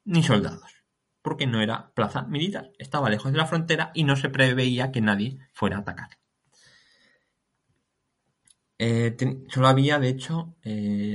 ni 0.05 0.21
soldados, 0.21 0.83
porque 1.21 1.47
no 1.47 1.61
era 1.61 1.91
plaza 1.93 2.23
militar. 2.23 2.71
Estaba 2.77 3.09
lejos 3.09 3.31
de 3.31 3.37
la 3.37 3.47
frontera 3.47 3.91
y 3.93 4.03
no 4.03 4.15
se 4.15 4.29
preveía 4.29 4.91
que 4.91 5.01
nadie 5.01 5.39
fuera 5.53 5.77
a 5.77 5.79
atacar. 5.79 6.09
Eh, 8.77 9.15
solo 9.47 9.67
había, 9.67 9.97
de 9.97 10.09
hecho, 10.09 10.55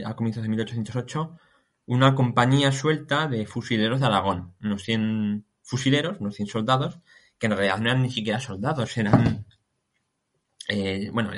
a 0.04 0.16
comienzos 0.16 0.42
de 0.42 0.48
1808, 0.48 1.38
una 1.86 2.14
compañía 2.14 2.72
suelta 2.72 3.28
de 3.28 3.46
fusileros 3.46 4.00
de 4.00 4.06
Aragón, 4.06 4.54
unos 4.62 4.82
100 4.82 5.46
fusileros, 5.62 6.20
unos 6.20 6.34
100 6.34 6.48
soldados, 6.48 7.00
que 7.38 7.46
en 7.46 7.52
realidad 7.52 7.78
no 7.78 7.90
eran 7.90 8.02
ni 8.02 8.10
siquiera 8.10 8.40
soldados, 8.40 8.96
eran, 8.98 9.46
eh, 10.68 11.10
bueno, 11.12 11.30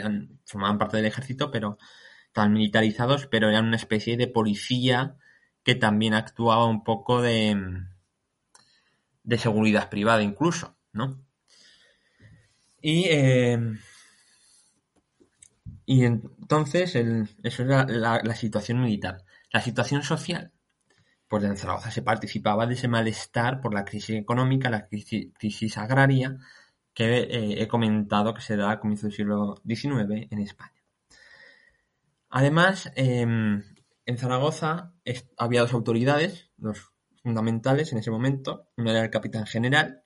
formaban 0.44 0.78
parte 0.78 0.98
del 0.98 1.06
ejército, 1.06 1.50
pero 1.50 1.78
estaban 2.26 2.52
militarizados, 2.52 3.26
pero 3.26 3.48
eran 3.48 3.66
una 3.66 3.76
especie 3.76 4.16
de 4.16 4.28
policía 4.28 5.16
que 5.62 5.74
también 5.74 6.14
actuaba 6.14 6.66
un 6.66 6.84
poco 6.84 7.22
de, 7.22 7.56
de 9.22 9.38
seguridad 9.38 9.88
privada 9.88 10.22
incluso, 10.22 10.76
¿no? 10.92 11.24
Y, 12.82 13.04
eh, 13.10 13.58
y 15.86 16.04
entonces, 16.04 16.94
eso 17.42 17.62
era 17.62 17.84
la 17.86 18.34
situación 18.34 18.80
militar. 18.80 19.24
La 19.52 19.60
situación 19.60 20.02
social. 20.02 20.52
Pues 21.28 21.44
en 21.44 21.56
Zaragoza 21.56 21.92
se 21.92 22.02
participaba 22.02 22.66
de 22.66 22.74
ese 22.74 22.88
malestar 22.88 23.60
por 23.60 23.72
la 23.72 23.84
crisis 23.84 24.16
económica, 24.16 24.68
la 24.68 24.88
crisis, 24.88 25.78
agraria 25.78 26.38
que 27.00 27.20
eh, 27.20 27.62
he 27.62 27.66
comentado 27.66 28.34
que 28.34 28.42
se 28.42 28.58
da 28.58 28.70
a 28.70 28.78
comienzos 28.78 29.04
del 29.04 29.12
siglo 29.12 29.54
XIX 29.66 30.28
en 30.30 30.38
España. 30.40 30.84
Además, 32.28 32.92
em, 32.94 33.62
en 34.04 34.18
Zaragoza 34.18 34.92
había 35.38 35.62
dos 35.62 35.72
autoridades, 35.72 36.50
los 36.58 36.92
fundamentales 37.22 37.90
en 37.92 38.00
ese 38.00 38.10
momento. 38.10 38.68
Uno 38.76 38.90
era 38.90 39.02
el 39.02 39.08
capitán 39.08 39.46
general, 39.46 40.02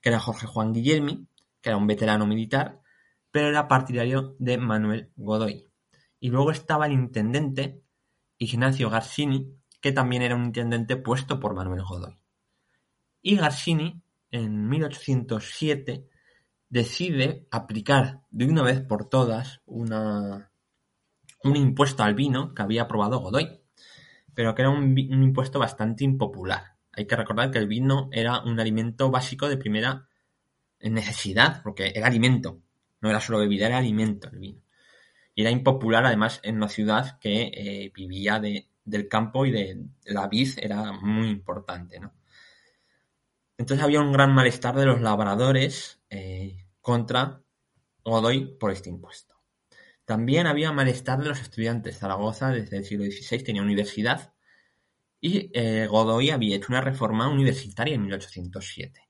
que 0.00 0.08
era 0.08 0.18
Jorge 0.18 0.46
Juan 0.46 0.72
Guillermi, 0.72 1.28
que 1.60 1.68
era 1.68 1.76
un 1.76 1.86
veterano 1.86 2.26
militar, 2.26 2.80
pero 3.30 3.48
era 3.48 3.68
partidario 3.68 4.34
de 4.38 4.56
Manuel 4.56 5.12
Godoy. 5.16 5.70
Y 6.20 6.30
luego 6.30 6.52
estaba 6.52 6.86
el 6.86 6.92
intendente, 6.92 7.82
Ignacio 8.38 8.88
Garcini, 8.88 9.58
que 9.82 9.92
también 9.92 10.22
era 10.22 10.36
un 10.36 10.46
intendente 10.46 10.96
puesto 10.96 11.38
por 11.38 11.54
Manuel 11.54 11.84
Godoy. 11.84 12.18
Y 13.20 13.36
Garcini, 13.36 14.02
en 14.30 14.70
1807, 14.70 16.08
decide 16.70 17.46
aplicar 17.50 18.22
de 18.30 18.46
una 18.46 18.62
vez 18.62 18.80
por 18.80 19.08
todas 19.08 19.60
una, 19.66 20.50
un 21.44 21.56
impuesto 21.56 22.02
al 22.02 22.14
vino 22.14 22.54
que 22.54 22.62
había 22.62 22.82
aprobado 22.82 23.20
Godoy, 23.20 23.60
pero 24.34 24.54
que 24.54 24.62
era 24.62 24.70
un, 24.70 24.96
impuesto 24.96 25.58
bastante 25.58 26.04
impopular. 26.04 26.76
Hay 26.92 27.06
que 27.06 27.16
recordar 27.16 27.50
que 27.50 27.58
el 27.58 27.68
vino 27.68 28.08
era 28.12 28.40
un 28.40 28.58
alimento 28.58 29.10
básico 29.10 29.48
de 29.48 29.58
primera 29.58 30.08
necesidad, 30.80 31.62
porque 31.62 31.92
era 31.94 32.06
alimento, 32.06 32.62
no 33.02 33.10
era 33.10 33.20
solo 33.20 33.40
bebida, 33.40 33.66
era 33.66 33.78
alimento 33.78 34.30
el 34.30 34.38
vino 34.38 34.62
y 35.34 35.42
era 35.42 35.50
impopular 35.50 36.04
además 36.04 36.40
en 36.42 36.56
una 36.56 36.68
ciudad 36.68 37.18
que 37.18 37.50
eh, 37.54 37.92
vivía 37.94 38.40
del 38.40 39.08
campo 39.08 39.46
y 39.46 39.50
de 39.50 39.86
la 40.04 40.28
vid 40.28 40.50
era 40.58 40.92
muy 40.92 41.28
importante, 41.28 42.00
¿no? 42.00 42.12
Entonces 43.56 43.84
había 43.84 44.00
un 44.00 44.12
gran 44.12 44.34
malestar 44.34 44.74
de 44.74 44.86
los 44.86 45.00
labradores 45.00 45.99
eh, 46.10 46.66
contra 46.80 47.42
Godoy 48.04 48.56
por 48.58 48.70
este 48.70 48.90
impuesto. 48.90 49.36
También 50.04 50.46
había 50.46 50.72
malestar 50.72 51.20
de 51.22 51.28
los 51.28 51.40
estudiantes. 51.40 51.98
Zaragoza 51.98 52.50
desde 52.50 52.78
el 52.78 52.84
siglo 52.84 53.04
XVI 53.04 53.44
tenía 53.44 53.62
universidad 53.62 54.34
y 55.20 55.50
eh, 55.54 55.86
Godoy 55.86 56.30
había 56.30 56.56
hecho 56.56 56.68
una 56.70 56.80
reforma 56.80 57.28
universitaria 57.28 57.94
en 57.94 58.02
1807. 58.02 59.08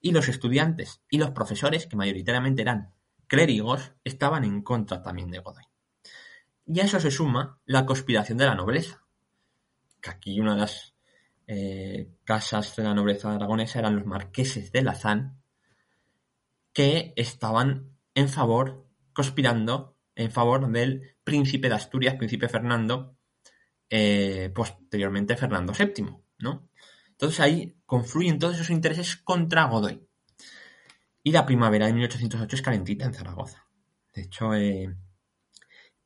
Y 0.00 0.12
los 0.12 0.28
estudiantes 0.28 1.00
y 1.08 1.18
los 1.18 1.30
profesores, 1.30 1.86
que 1.86 1.96
mayoritariamente 1.96 2.62
eran 2.62 2.92
clérigos 3.26 3.92
estaban 4.04 4.44
en 4.44 4.62
contra 4.62 5.02
también 5.02 5.30
de 5.30 5.38
Godoy. 5.38 5.64
Y 6.66 6.80
a 6.80 6.84
eso 6.84 7.00
se 7.00 7.10
suma 7.10 7.60
la 7.64 7.86
conspiración 7.86 8.38
de 8.38 8.46
la 8.46 8.54
nobleza, 8.54 9.02
que 10.00 10.10
aquí 10.10 10.40
una 10.40 10.54
de 10.54 10.60
las 10.60 10.94
eh, 11.46 12.10
casas 12.24 12.74
de 12.76 12.82
la 12.82 12.94
nobleza 12.94 13.34
aragonesa 13.34 13.78
eran 13.78 13.96
los 13.96 14.06
marqueses 14.06 14.72
de 14.72 14.82
Lazán, 14.82 15.42
que 16.74 17.14
estaban 17.16 17.96
en 18.14 18.28
favor, 18.28 18.86
conspirando 19.14 19.96
en 20.14 20.30
favor 20.30 20.70
del 20.70 21.16
príncipe 21.24 21.68
de 21.68 21.76
Asturias, 21.76 22.16
príncipe 22.16 22.48
Fernando, 22.48 23.16
eh, 23.88 24.52
posteriormente 24.54 25.36
Fernando 25.36 25.72
VII, 25.72 26.06
¿no? 26.40 26.68
Entonces 27.08 27.40
ahí 27.40 27.76
confluyen 27.86 28.38
todos 28.38 28.56
esos 28.56 28.70
intereses 28.70 29.16
contra 29.16 29.64
Godoy. 29.64 30.06
Y 31.22 31.32
la 31.32 31.46
primavera 31.46 31.86
de 31.86 31.94
1808 31.94 32.56
es 32.56 32.62
calentita 32.62 33.06
en 33.06 33.14
Zaragoza. 33.14 33.66
De 34.12 34.22
hecho, 34.22 34.54
eh, 34.54 34.94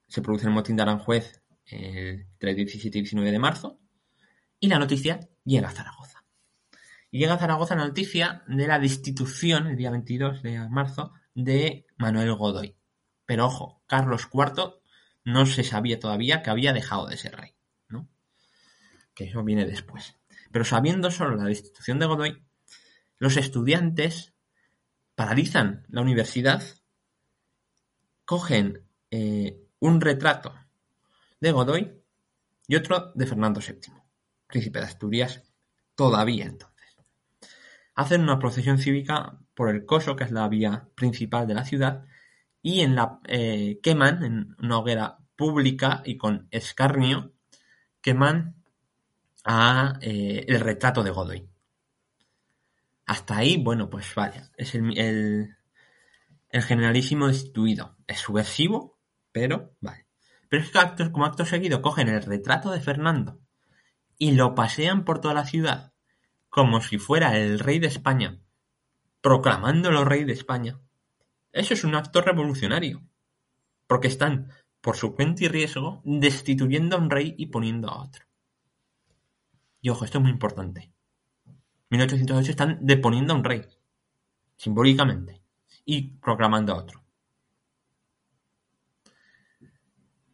se 0.06 0.22
produce 0.22 0.46
el 0.46 0.52
motín 0.52 0.76
de 0.76 0.82
Aranjuez 0.82 1.42
el 1.70 2.26
17 2.40 2.98
y 2.98 3.02
19 3.02 3.30
de 3.30 3.38
marzo. 3.38 3.80
Y 4.60 4.68
la 4.68 4.78
noticia 4.78 5.20
llega 5.44 5.68
a 5.68 5.72
Zaragoza. 5.72 6.17
Llega 7.10 7.34
a 7.34 7.38
Zaragoza 7.38 7.74
la 7.74 7.86
noticia 7.86 8.42
de 8.46 8.66
la 8.66 8.78
destitución, 8.78 9.66
el 9.66 9.76
día 9.76 9.90
22 9.90 10.42
de 10.42 10.68
marzo, 10.68 11.14
de 11.34 11.86
Manuel 11.96 12.34
Godoy. 12.34 12.76
Pero 13.24 13.46
ojo, 13.46 13.82
Carlos 13.86 14.28
IV 14.32 14.80
no 15.24 15.46
se 15.46 15.64
sabía 15.64 15.98
todavía 15.98 16.42
que 16.42 16.50
había 16.50 16.72
dejado 16.72 17.06
de 17.06 17.16
ser 17.16 17.36
rey. 17.36 17.54
Que 19.14 19.24
eso 19.24 19.42
viene 19.42 19.66
después. 19.66 20.14
Pero 20.52 20.64
sabiendo 20.64 21.10
solo 21.10 21.34
la 21.34 21.44
destitución 21.44 21.98
de 21.98 22.06
Godoy, 22.06 22.44
los 23.18 23.36
estudiantes 23.36 24.32
paralizan 25.16 25.84
la 25.88 26.02
universidad, 26.02 26.62
cogen 28.24 28.86
eh, 29.10 29.58
un 29.80 30.00
retrato 30.00 30.54
de 31.40 31.50
Godoy 31.50 32.00
y 32.68 32.76
otro 32.76 33.12
de 33.14 33.26
Fernando 33.26 33.60
VII, 33.60 33.92
príncipe 34.46 34.78
de 34.78 34.84
Asturias, 34.84 35.42
todavía 35.96 36.44
entonces. 36.44 36.77
Hacen 37.98 38.22
una 38.22 38.38
procesión 38.38 38.78
cívica 38.78 39.40
por 39.54 39.70
el 39.70 39.84
Coso, 39.84 40.14
que 40.14 40.22
es 40.22 40.30
la 40.30 40.46
vía 40.46 40.88
principal 40.94 41.48
de 41.48 41.54
la 41.54 41.64
ciudad, 41.64 42.04
y 42.62 42.82
en 42.82 42.94
la 42.94 43.18
eh, 43.26 43.80
queman 43.82 44.22
en 44.22 44.56
una 44.60 44.78
hoguera 44.78 45.18
pública 45.34 46.02
y 46.04 46.16
con 46.16 46.46
escarnio, 46.52 47.32
queman 48.00 48.54
a 49.42 49.98
eh, 50.00 50.44
el 50.46 50.60
retrato 50.60 51.02
de 51.02 51.10
Godoy. 51.10 51.48
Hasta 53.04 53.38
ahí, 53.38 53.56
bueno, 53.56 53.90
pues 53.90 54.14
vaya, 54.14 54.48
es 54.56 54.76
el 54.76 55.56
generalísimo 56.52 57.26
destituido. 57.26 57.96
Es 58.06 58.20
subversivo, 58.20 58.96
pero 59.32 59.74
vale. 59.80 60.06
Pero 60.48 60.62
es 60.62 60.70
que 60.70 61.10
como 61.10 61.26
acto 61.26 61.44
seguido 61.44 61.82
cogen 61.82 62.06
el 62.06 62.22
retrato 62.22 62.70
de 62.70 62.80
Fernando 62.80 63.40
y 64.18 64.30
lo 64.32 64.54
pasean 64.54 65.04
por 65.04 65.20
toda 65.20 65.34
la 65.34 65.46
ciudad 65.46 65.87
como 66.48 66.80
si 66.80 66.98
fuera 66.98 67.36
el 67.36 67.58
rey 67.58 67.78
de 67.78 67.88
España, 67.88 68.40
proclamándolo 69.20 70.04
rey 70.04 70.24
de 70.24 70.32
España. 70.32 70.80
Eso 71.52 71.74
es 71.74 71.84
un 71.84 71.94
acto 71.94 72.20
revolucionario, 72.20 73.02
porque 73.86 74.08
están, 74.08 74.52
por 74.80 74.96
su 74.96 75.14
cuenta 75.14 75.44
y 75.44 75.48
riesgo, 75.48 76.02
destituyendo 76.04 76.96
a 76.96 77.00
un 77.00 77.10
rey 77.10 77.34
y 77.36 77.46
poniendo 77.46 77.88
a 77.88 78.02
otro. 78.02 78.24
Y 79.80 79.90
ojo, 79.90 80.04
esto 80.04 80.18
es 80.18 80.22
muy 80.22 80.30
importante. 80.30 80.92
1808 81.90 82.50
están 82.50 82.78
deponiendo 82.82 83.32
a 83.32 83.36
un 83.36 83.44
rey, 83.44 83.64
simbólicamente, 84.56 85.40
y 85.84 86.18
proclamando 86.18 86.72
a 86.72 86.76
otro. 86.76 87.02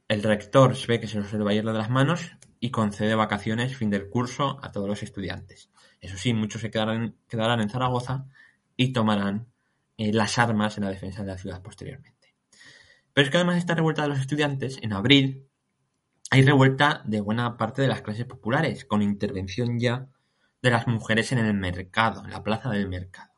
El 0.09 0.23
rector 0.23 0.75
ve 0.87 1.01
que 1.01 1.07
se 1.07 1.19
nos 1.19 1.33
va 1.35 1.51
a 1.51 1.55
ir 1.55 1.65
de 1.65 1.73
las 1.73 1.91
manos 1.91 2.31
y 2.61 2.71
concede 2.71 3.15
vacaciones 3.15 3.77
fin 3.77 3.91
del 3.91 4.09
curso 4.09 4.59
a 4.63 4.71
todos 4.73 4.89
los 4.89 5.03
estudiantes. 5.03 5.71
Eso 6.05 6.19
sí, 6.19 6.35
muchos 6.35 6.61
se 6.61 6.71
quedarán, 6.71 7.15
en 7.31 7.71
Zaragoza 7.71 8.27
y 8.77 8.93
tomarán 8.93 9.47
eh, 9.97 10.13
las 10.13 10.39
armas 10.39 10.77
en 10.77 10.85
la 10.85 10.91
defensa 10.91 11.23
de 11.23 11.29
la 11.29 11.39
ciudad 11.39 11.63
posteriormente. 11.63 12.35
Pero 13.15 13.25
es 13.25 13.31
que 13.31 13.39
además 13.39 13.55
de 13.55 13.61
esta 13.61 13.75
revuelta 13.75 14.03
de 14.03 14.09
los 14.09 14.21
estudiantes, 14.21 14.79
en 14.83 14.93
abril 14.93 15.49
hay 16.31 16.43
revuelta 16.43 17.01
de 17.07 17.23
buena 17.23 17.57
parte 17.57 17.81
de 17.81 17.89
las 17.89 18.03
clases 18.03 18.27
populares, 18.27 18.85
con 18.85 19.01
intervención 19.01 19.79
ya 19.79 20.09
de 20.61 20.71
las 20.71 20.87
mujeres 20.87 21.33
en 21.33 21.39
el 21.39 21.55
mercado, 21.55 22.23
en 22.23 22.33
la 22.33 22.43
plaza 22.43 22.69
del 22.69 22.87
mercado. 22.87 23.33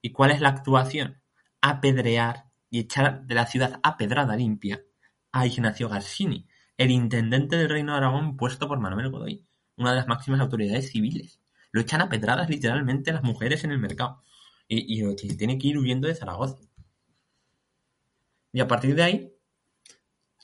¿Y 0.00 0.12
cuál 0.12 0.30
es 0.30 0.40
la 0.40 0.50
actuación? 0.50 1.20
Apedrear 1.62 2.44
y 2.70 2.78
echar 2.78 3.24
de 3.24 3.34
la 3.34 3.46
ciudad 3.46 3.80
a 3.82 3.96
pedrada 3.96 4.36
limpia 4.36 4.82
a 5.32 5.46
Ignacio 5.46 5.88
Garcini, 5.88 6.46
el 6.76 6.92
intendente 6.92 7.56
del 7.56 7.70
Reino 7.70 7.90
de 7.90 7.98
Aragón 7.98 8.36
puesto 8.36 8.68
por 8.68 8.78
Manuel 8.78 9.10
Godoy, 9.10 9.44
una 9.76 9.90
de 9.90 9.96
las 9.96 10.06
máximas 10.06 10.40
autoridades 10.40 10.92
civiles. 10.92 11.40
Lo 11.74 11.80
echan 11.80 12.00
a 12.02 12.08
pedradas 12.08 12.48
literalmente 12.48 13.12
las 13.12 13.24
mujeres 13.24 13.64
en 13.64 13.72
el 13.72 13.80
mercado. 13.80 14.22
Y, 14.68 15.02
y 15.02 15.36
tiene 15.36 15.58
que 15.58 15.66
ir 15.66 15.76
huyendo 15.76 16.06
de 16.06 16.14
Zaragoza. 16.14 16.60
Y 18.52 18.60
a 18.60 18.68
partir 18.68 18.94
de 18.94 19.02
ahí, 19.02 19.34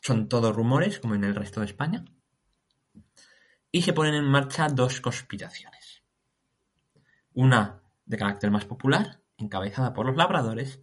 son 0.02 0.28
todos 0.28 0.56
rumores, 0.56 0.98
como 0.98 1.14
en 1.14 1.22
el 1.22 1.36
resto 1.36 1.60
de 1.60 1.66
España. 1.66 2.04
Y 3.70 3.82
se 3.82 3.92
ponen 3.92 4.14
en 4.14 4.24
marcha 4.24 4.66
dos 4.66 5.00
conspiraciones. 5.00 6.02
Una 7.32 7.80
de 8.06 8.16
carácter 8.16 8.50
más 8.50 8.64
popular, 8.64 9.22
encabezada 9.36 9.92
por 9.92 10.06
los 10.06 10.16
labradores, 10.16 10.80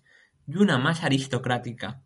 y 0.48 0.56
una 0.56 0.78
más 0.78 1.04
aristocrática, 1.04 2.06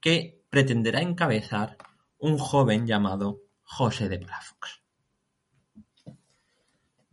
que 0.00 0.44
pretenderá 0.50 1.02
encabezar 1.02 1.76
un 2.18 2.36
joven 2.36 2.84
llamado 2.84 3.42
José 3.62 4.08
de 4.08 4.18
Palafox. 4.18 4.85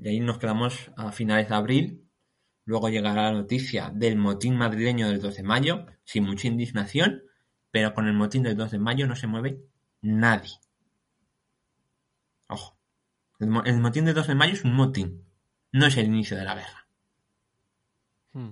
Y 0.03 0.09
ahí 0.09 0.19
nos 0.19 0.37
quedamos 0.37 0.91
a 0.97 1.13
finales 1.13 1.47
de 1.47 1.55
abril. 1.55 2.09
Luego 2.65 2.89
llegará 2.89 3.31
la 3.31 3.31
noticia 3.31 3.89
del 3.89 4.17
motín 4.17 4.57
madrileño 4.57 5.07
del 5.07 5.21
2 5.21 5.37
de 5.37 5.43
mayo, 5.43 5.85
sin 6.03 6.25
mucha 6.25 6.49
indignación, 6.49 7.23
pero 7.71 7.93
con 7.93 8.07
el 8.07 8.13
motín 8.13 8.43
del 8.43 8.57
2 8.57 8.71
de 8.71 8.79
mayo 8.79 9.07
no 9.07 9.15
se 9.15 9.27
mueve 9.27 9.61
nadie. 10.01 10.51
Ojo, 12.49 12.77
el, 13.39 13.47
motín 13.47 14.03
del 14.03 14.13
2 14.13 14.27
de 14.27 14.35
mayo 14.35 14.51
es 14.51 14.65
un 14.65 14.73
motín, 14.73 15.23
no 15.71 15.85
es 15.85 15.95
el 15.95 16.07
inicio 16.07 16.35
de 16.35 16.43
la 16.43 16.55
guerra. 16.55 16.87
Hmm. 18.33 18.51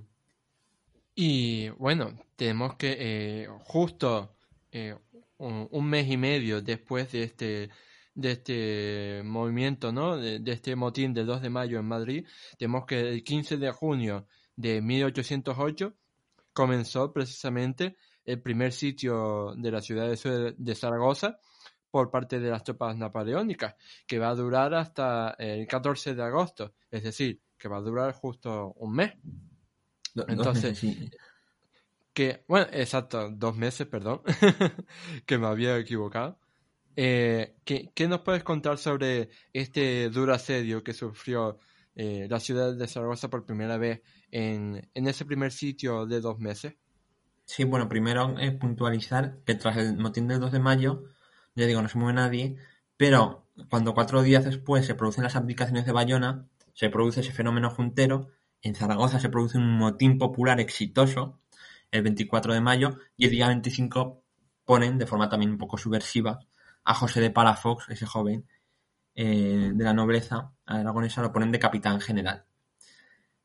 Y 1.15 1.67
bueno, 1.71 2.17
tenemos 2.37 2.75
que 2.75 2.95
eh, 2.97 3.47
justo 3.65 4.37
eh, 4.71 4.95
un, 5.37 5.89
mes 5.89 6.09
y 6.09 6.15
medio 6.15 6.61
después 6.61 7.11
de 7.11 7.23
este 7.23 7.69
de 8.13 8.31
este 8.31 9.21
movimiento, 9.23 9.91
¿no? 9.91 10.17
De, 10.17 10.41
este 10.45 10.75
motín 10.75 11.13
del 11.13 11.25
2 11.25 11.41
de 11.41 11.49
mayo 11.49 11.79
en 11.79 11.85
Madrid, 11.85 12.27
tenemos 12.57 12.85
que 12.85 12.99
el 12.99 13.23
15 13.23 13.57
de 13.57 13.71
junio 13.71 14.27
de 14.55 14.81
1808 14.81 15.93
comenzó 16.53 17.11
precisamente 17.13 17.95
el 18.25 18.41
primer 18.41 18.73
sitio 18.73 19.53
de 19.55 19.71
la 19.71 19.81
ciudad 19.81 20.09
de, 20.09 20.75
Zaragoza 20.75 21.39
por 21.89 22.11
parte 22.11 22.39
de 22.39 22.49
las 22.49 22.63
tropas 22.63 22.95
napoleónicas, 22.95 23.75
que 24.05 24.19
va 24.19 24.29
a 24.29 24.35
durar 24.35 24.73
hasta 24.73 25.35
el 25.39 25.67
14 25.67 26.15
de 26.15 26.23
agosto, 26.23 26.73
es 26.89 27.03
decir, 27.03 27.41
que 27.57 27.67
va 27.67 27.77
a 27.77 27.81
durar 27.81 28.13
justo 28.13 28.73
un 28.77 28.93
mes. 28.93 29.13
Entonces, 30.27 30.83
que, 32.13 32.43
bueno, 32.47 32.67
exacto, 32.71 33.29
dos 33.31 33.55
meses, 33.55 33.87
perdón, 33.87 34.21
que 35.25 35.37
me 35.37 35.47
había 35.47 35.77
equivocado. 35.77 36.40
Eh, 36.95 37.55
¿qué, 37.63 38.07
nos 38.07 38.21
puedes 38.21 38.43
contar 38.43 38.77
sobre 38.77 39.29
este 39.53 40.09
duro 40.09 40.33
asedio 40.33 40.83
que 40.83 40.93
sufrió 40.93 41.57
eh, 41.95 42.27
la 42.29 42.39
ciudad 42.39 42.73
de 42.73 42.87
Zaragoza 42.87 43.29
por 43.29 43.45
primera 43.45 43.77
vez 43.77 44.01
en, 44.29 44.89
ese 44.93 45.25
primer 45.25 45.51
sitio 45.51 46.05
de 46.05 46.21
dos 46.21 46.39
meses? 46.39 46.75
Sí, 47.45 47.63
bueno, 47.63 47.89
primero 47.89 48.35
puntualizar 48.59 49.39
que 49.45 49.55
tras 49.55 49.77
el 49.77 49.97
motín 49.97 50.27
del 50.27 50.39
2 50.39 50.51
de 50.51 50.59
mayo, 50.59 51.03
ya 51.55 51.65
digo, 51.65 51.81
no 51.81 51.89
se 51.89 51.97
mueve 51.97 52.13
nadie, 52.13 52.55
pero 52.97 53.47
cuando 53.69 53.93
cuatro 53.93 54.21
días 54.21 54.45
después 54.45 54.85
se 54.85 54.95
producen 54.95 55.23
las 55.23 55.35
abdicaciones 55.35 55.85
de 55.85 55.91
Bayona, 55.91 56.47
se 56.73 56.89
produce 56.89 57.21
ese 57.21 57.33
fenómeno 57.33 57.69
juntero, 57.69 58.29
en 58.61 58.75
Zaragoza 58.75 59.19
se 59.19 59.29
produce 59.29 59.57
un 59.57 59.77
motín 59.77 60.17
popular 60.17 60.59
exitoso, 60.59 61.39
el 61.91 62.03
24 62.03 62.53
de 62.53 62.61
mayo 62.61 62.97
y 63.17 63.25
el 63.25 63.31
día 63.31 63.47
25 63.47 64.23
ponen 64.63 64.97
de 64.97 65.07
forma 65.07 65.27
también 65.27 65.51
un 65.51 65.57
poco 65.57 65.77
subversiva 65.77 66.39
a 66.83 66.93
José 66.93 67.21
de 67.21 67.31
Palafox, 67.31 67.89
ese 67.89 68.05
joven 68.05 68.47
eh, 69.15 69.71
de 69.73 69.83
la 69.83 69.93
nobleza 69.93 70.53
aragonesa, 70.65 71.21
lo 71.21 71.31
ponen 71.31 71.51
de 71.51 71.59
capitán 71.59 72.01
general. 72.01 72.45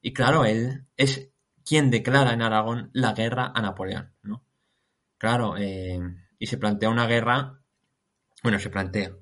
Y 0.01 0.13
claro, 0.13 0.45
él 0.45 0.87
es 0.97 1.31
quien 1.65 1.91
declara 1.91 2.33
en 2.33 2.43
Aragón 2.43 2.91
la 2.93 3.13
guerra 3.13 3.53
a 3.55 3.61
Napoleón, 3.61 4.13
¿no? 4.23 4.45
Claro, 5.19 5.57
eh, 5.57 6.01
y 6.39 6.47
se 6.47 6.59
plantea 6.59 6.91
una 6.91 7.07
guerra, 7.07 7.61
bueno, 8.43 8.59
se 8.59 8.71
plantea 8.71 9.13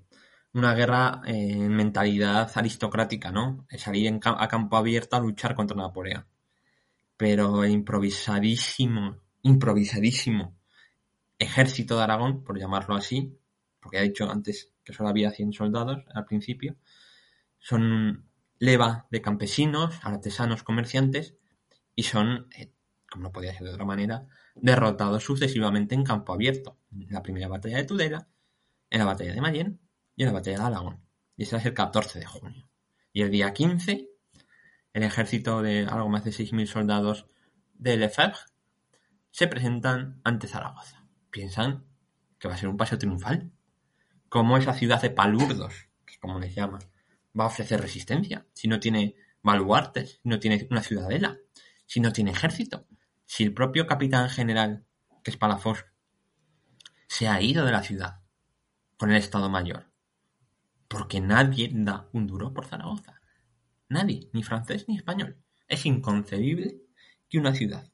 una 0.53 0.75
guerra 0.75 1.23
en 1.25 1.69
mentalidad 1.75 2.51
aristocrática, 2.55 3.31
¿no? 3.31 3.67
Salir 3.77 4.21
a 4.23 4.49
campo 4.49 4.77
abierto 4.77 5.17
a 5.17 5.21
luchar 5.21 5.55
contra 5.55 5.77
Napoleón 5.77 6.27
pero 7.17 7.65
improvisadísimo, 7.65 9.21
improvisadísimo 9.43 10.57
ejército 11.39 11.97
de 11.97 12.05
Aragón, 12.05 12.45
por 12.45 12.59
llamarlo 12.59 12.95
así, 12.95 13.39
porque 13.85 13.99
he 13.99 14.03
dicho 14.03 14.29
antes 14.29 14.73
que 14.83 14.93
solo 14.93 15.11
había 15.11 15.31
100 15.31 15.53
soldados 15.53 16.03
al 16.13 16.25
principio, 16.25 16.75
son 17.61 18.29
leva 18.59 19.07
de 19.13 19.23
campesinos, 19.23 19.95
artesanos, 20.03 20.65
comerciantes, 20.65 21.37
y 21.95 22.03
son, 22.03 22.49
eh, 22.59 22.73
como 23.09 23.23
no 23.23 23.33
podía 23.33 23.53
ser 23.53 23.69
de 23.69 23.75
otra 23.75 23.85
manera, 23.85 24.27
derrotados 24.57 25.23
sucesivamente 25.23 25.95
en 25.95 26.03
campo 26.03 26.33
abierto. 26.33 26.77
En 26.91 27.07
la 27.11 27.23
primera 27.23 27.47
batalla 27.47 27.77
de 27.77 27.85
Tudela, 27.85 28.29
en 28.91 28.99
la 28.99 29.05
batalla 29.05 29.33
de 29.33 29.41
Mayen 29.41 29.81
y 30.17 30.23
en 30.23 30.27
la 30.27 30.33
batalla 30.33 30.59
de 30.59 30.65
Aragón. 30.65 31.05
Y 31.37 31.45
ese 31.45 31.57
es 31.57 31.67
el 31.67 31.75
14 31.75 32.19
de 32.19 32.27
junio. 32.27 32.69
Y 33.13 33.23
el 33.23 33.31
día 33.31 33.53
15 33.53 34.09
el 34.95 35.03
ejército 35.03 35.61
de 35.61 35.87
algo 35.87 36.09
más 36.09 36.25
de 36.25 36.31
6.000 36.31 36.67
soldados 36.67 37.27
de 37.75 37.97
Lefebvre 37.97 38.39
se 39.33 39.49
presentan 39.49 40.21
ante 40.23 40.47
Zaragoza. 40.47 41.05
Piensan 41.31 41.85
que 42.39 42.47
va 42.47 42.55
a 42.55 42.57
ser 42.57 42.69
un 42.69 42.77
paseo 42.77 42.97
triunfal. 42.97 43.51
¿Cómo 44.35 44.57
esa 44.57 44.75
ciudad 44.75 45.01
de 45.01 45.11
palurdos, 45.11 45.91
que 46.05 46.19
como 46.19 46.41
les 46.41 46.57
llaman, 46.57 46.81
va 47.39 47.45
a 47.45 47.47
ofrecer 47.47 47.81
resistencia 47.81 48.45
si 48.53 48.67
no 48.67 48.81
tiene 48.81 49.15
baluartes, 49.45 50.19
si 50.25 50.29
no 50.29 50.41
tiene 50.41 50.67
una 50.73 50.83
ciudadela, 50.83 51.39
si 51.87 52.01
no 52.01 52.13
tiene 52.13 52.33
ejército? 52.33 52.85
Si 53.27 53.45
el 53.45 53.55
propio 53.55 53.87
capitán 53.87 54.29
general, 54.29 54.85
que 55.23 55.31
es 55.31 55.37
Palafox, 55.37 55.85
se 57.07 57.29
ha 57.29 57.41
ido 57.41 57.65
de 57.65 57.71
la 57.71 57.85
ciudad 57.85 58.23
con 58.97 59.13
el 59.13 59.19
Estado 59.19 59.49
Mayor, 59.49 59.93
porque 60.89 61.21
nadie 61.21 61.71
da 61.73 62.09
un 62.13 62.27
duro 62.27 62.53
por 62.53 62.67
Zaragoza. 62.67 63.21
Nadie, 63.89 64.31
ni 64.33 64.43
francés 64.43 64.87
ni 64.89 64.97
español. 64.97 65.39
Es 65.69 65.87
inconcebible 65.87 66.81
que 67.29 67.39
una 67.39 67.55
ciudad 67.55 67.89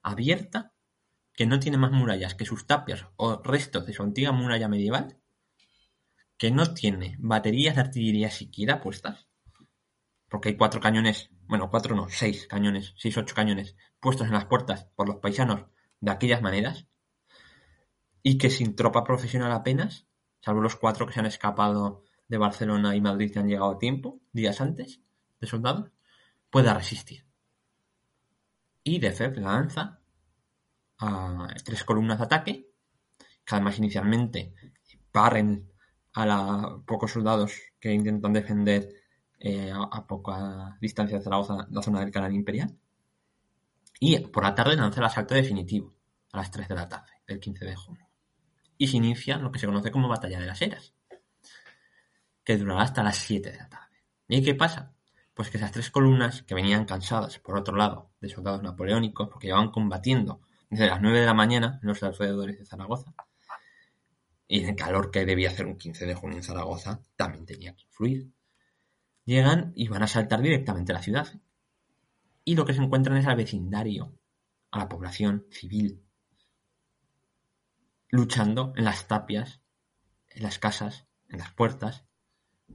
abierta, 0.00 0.72
que 1.34 1.44
no 1.44 1.60
tiene 1.60 1.76
más 1.76 1.92
murallas 1.92 2.34
que 2.34 2.46
sus 2.46 2.66
tapias 2.66 3.04
o 3.16 3.42
restos 3.42 3.84
de 3.84 3.92
su 3.92 4.02
antigua 4.02 4.32
muralla 4.32 4.68
medieval, 4.68 5.18
que 6.36 6.50
no 6.50 6.74
tiene 6.74 7.16
baterías 7.18 7.76
de 7.76 7.82
artillería 7.82 8.30
siquiera 8.30 8.80
puestas, 8.80 9.28
porque 10.28 10.50
hay 10.50 10.56
cuatro 10.56 10.80
cañones, 10.80 11.30
bueno, 11.46 11.70
cuatro 11.70 11.94
no, 11.94 12.08
seis 12.08 12.46
cañones, 12.46 12.94
seis, 12.96 13.16
ocho 13.16 13.34
cañones 13.34 13.76
puestos 14.00 14.26
en 14.26 14.32
las 14.32 14.46
puertas 14.46 14.86
por 14.96 15.08
los 15.08 15.18
paisanos 15.18 15.66
de 16.00 16.10
aquellas 16.10 16.42
maneras, 16.42 16.86
y 18.22 18.38
que 18.38 18.50
sin 18.50 18.74
tropa 18.74 19.04
profesional 19.04 19.52
apenas, 19.52 20.06
salvo 20.40 20.60
los 20.60 20.76
cuatro 20.76 21.06
que 21.06 21.12
se 21.12 21.20
han 21.20 21.26
escapado 21.26 22.04
de 22.26 22.38
Barcelona 22.38 22.96
y 22.96 23.00
Madrid 23.00 23.32
que 23.32 23.38
han 23.38 23.48
llegado 23.48 23.72
a 23.72 23.78
tiempo, 23.78 24.20
días 24.32 24.60
antes, 24.60 25.00
de 25.40 25.46
soldados, 25.46 25.90
pueda 26.50 26.74
resistir. 26.74 27.26
Y 28.82 28.98
Defeb 28.98 29.38
lanza 29.38 30.00
a 30.98 31.48
tres 31.64 31.84
columnas 31.84 32.18
de 32.18 32.24
ataque, 32.24 32.70
que 33.18 33.54
además 33.54 33.78
inicialmente 33.78 34.54
barren 35.12 35.70
a 36.14 36.26
los 36.26 36.82
pocos 36.84 37.12
soldados 37.12 37.52
que 37.78 37.92
intentan 37.92 38.32
defender 38.32 38.88
eh, 39.38 39.72
a, 39.72 40.06
poca 40.06 40.78
distancia 40.80 41.18
de 41.18 41.24
Zaragoza 41.24 41.66
la 41.70 41.82
zona 41.82 42.00
del 42.00 42.10
canal 42.10 42.32
imperial. 42.32 42.76
Y 44.00 44.18
por 44.18 44.44
la 44.44 44.54
tarde 44.54 44.76
lanza 44.76 45.00
el 45.00 45.06
asalto 45.06 45.34
definitivo, 45.34 45.94
a 46.32 46.38
las 46.38 46.50
3 46.50 46.68
de 46.68 46.74
la 46.74 46.88
tarde, 46.88 47.12
del 47.26 47.40
15 47.40 47.64
de 47.64 47.76
junio 47.76 48.04
y 48.78 48.88
se 48.88 48.96
inicia 48.96 49.38
lo 49.38 49.52
que 49.52 49.58
se 49.58 49.66
conoce 49.66 49.90
como 49.90 50.08
Batalla 50.08 50.40
de 50.40 50.46
las 50.46 50.60
Eras, 50.62 50.94
que 52.44 52.56
durará 52.56 52.82
hasta 52.82 53.02
las 53.02 53.16
7 53.16 53.50
de 53.50 53.58
la 53.58 53.68
tarde. 53.68 54.02
¿Y 54.28 54.42
qué 54.42 54.54
pasa? 54.54 54.92
Pues 55.34 55.50
que 55.50 55.56
esas 55.56 55.72
tres 55.72 55.90
columnas, 55.90 56.42
que 56.42 56.54
venían 56.54 56.84
cansadas, 56.84 57.38
por 57.38 57.56
otro 57.56 57.76
lado, 57.76 58.10
de 58.20 58.28
soldados 58.28 58.62
napoleónicos, 58.62 59.28
porque 59.28 59.48
llevaban 59.48 59.70
combatiendo 59.70 60.40
desde 60.70 60.86
las 60.86 61.00
9 61.00 61.20
de 61.20 61.26
la 61.26 61.34
mañana 61.34 61.78
en 61.82 61.88
los 61.88 62.02
alrededores 62.02 62.58
de 62.58 62.66
Zaragoza, 62.66 63.14
y 64.46 64.64
el 64.64 64.76
calor 64.76 65.10
que 65.10 65.24
debía 65.24 65.50
hacer 65.50 65.66
un 65.66 65.78
15 65.78 66.06
de 66.06 66.14
junio 66.14 66.36
en 66.38 66.42
Zaragoza, 66.42 67.00
también 67.16 67.46
tenía 67.46 67.74
que 67.74 67.84
influir. 67.84 68.30
Llegan 69.24 69.72
y 69.74 69.88
van 69.88 70.02
a 70.02 70.06
saltar 70.06 70.42
directamente 70.42 70.92
a 70.92 70.96
la 70.96 71.02
ciudad. 71.02 71.40
Y 72.44 72.56
lo 72.56 72.66
que 72.66 72.74
se 72.74 72.82
encuentran 72.82 73.16
es 73.16 73.26
al 73.26 73.36
vecindario, 73.36 74.18
a 74.70 74.78
la 74.78 74.88
población 74.88 75.46
civil, 75.50 76.02
luchando 78.10 78.72
en 78.76 78.84
las 78.84 79.08
tapias, 79.08 79.60
en 80.28 80.42
las 80.42 80.58
casas, 80.58 81.06
en 81.28 81.38
las 81.38 81.52
puertas 81.52 82.04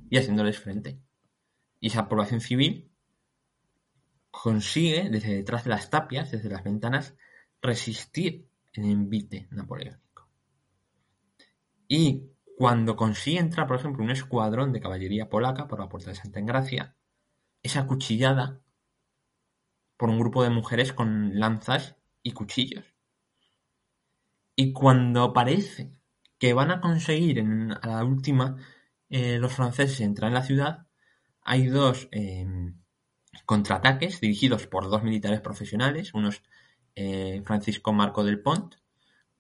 y 0.10 0.18
haciéndoles 0.18 0.60
frente. 0.60 1.00
Y 1.80 1.88
esa 1.88 2.10
población 2.10 2.42
civil 2.42 2.92
consigue, 4.32 5.10
desde 5.10 5.36
detrás 5.36 5.64
de 5.64 5.70
las 5.70 5.90
tapias, 5.90 6.32
desde 6.32 6.50
las 6.50 6.64
ventanas, 6.64 7.16
resistir 7.62 8.50
el 8.74 8.86
envite 8.86 9.48
napoleónico. 9.52 10.09
Y 11.90 12.30
cuando 12.56 12.96
consigue 12.96 13.40
entrar, 13.40 13.68
por 13.68 13.78
ejemplo, 13.78 14.04
un 14.04 14.12
escuadrón 14.12 14.72
de 14.72 14.80
caballería 14.80 15.28
polaca 15.28 15.68
por 15.68 15.80
la 15.80 15.90
puerta 15.90 16.12
de 16.12 16.16
Santa 16.16 16.40
Engracia, 16.40 16.96
es 17.64 17.76
acuchillada 17.76 18.62
por 19.98 20.10
un 20.10 20.20
grupo 20.20 20.44
de 20.44 20.52
mujeres 20.52 20.94
con 20.94 21.40
lanzas 21.40 21.98
y 22.22 22.32
cuchillos. 22.32 22.86
Y 24.56 24.72
cuando 24.72 25.34
parece 25.34 25.92
que 26.38 26.54
van 26.54 26.70
a 26.70 26.80
conseguir 26.80 27.40
en, 27.40 27.72
a 27.72 27.88
la 27.88 28.04
última 28.04 28.58
eh, 29.10 29.40
los 29.40 29.54
franceses 29.54 30.00
entrar 30.02 30.28
en 30.30 30.36
la 30.36 30.44
ciudad, 30.44 30.88
hay 31.42 31.68
dos 31.68 32.08
em, 32.12 32.80
contraataques 33.46 34.22
dirigidos 34.22 34.68
por 34.68 34.90
dos 34.90 35.02
militares 35.02 35.42
profesionales, 35.42 36.14
uno 36.14 36.30
es 36.30 36.44
eh, 36.96 37.42
Francisco 37.46 37.94
Marco 37.94 38.24
del 38.24 38.42
Pont, 38.42 38.76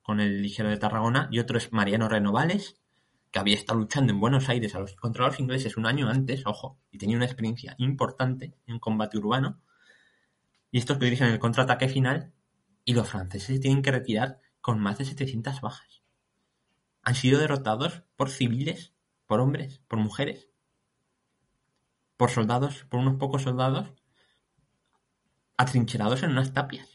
con 0.09 0.21
el 0.21 0.41
ligero 0.41 0.69
de 0.69 0.77
Tarragona, 0.77 1.29
y 1.31 1.37
otro 1.37 1.59
es 1.59 1.71
Mariano 1.71 2.09
Renovales, 2.09 2.81
que 3.29 3.37
había 3.37 3.53
estado 3.53 3.77
luchando 3.77 4.11
en 4.11 4.19
Buenos 4.19 4.49
Aires 4.49 4.73
a 4.73 4.79
los, 4.79 4.95
contra 4.95 5.27
los 5.27 5.39
ingleses 5.39 5.77
un 5.77 5.85
año 5.85 6.09
antes, 6.09 6.47
ojo, 6.47 6.79
y 6.89 6.97
tenía 6.97 7.15
una 7.15 7.27
experiencia 7.27 7.75
importante 7.77 8.55
en 8.65 8.79
combate 8.79 9.19
urbano. 9.19 9.61
Y 10.71 10.79
estos 10.79 10.97
que 10.97 11.05
dirigen 11.05 11.27
el 11.27 11.37
contraataque 11.37 11.87
final, 11.89 12.33
y 12.85 12.95
los 12.95 13.07
franceses 13.07 13.59
tienen 13.59 13.83
que 13.83 13.91
retirar 13.91 14.39
con 14.61 14.79
más 14.79 14.97
de 14.97 15.05
700 15.05 15.61
bajas. 15.61 16.01
Han 17.03 17.13
sido 17.13 17.39
derrotados 17.39 18.01
por 18.15 18.31
civiles, 18.31 18.95
por 19.27 19.39
hombres, 19.41 19.79
por 19.87 19.99
mujeres, 19.99 20.49
por 22.17 22.31
soldados, 22.31 22.83
por 22.85 22.99
unos 22.99 23.19
pocos 23.19 23.43
soldados 23.43 23.93
atrincherados 25.55 26.23
en 26.23 26.31
unas 26.31 26.51
tapias. 26.51 26.88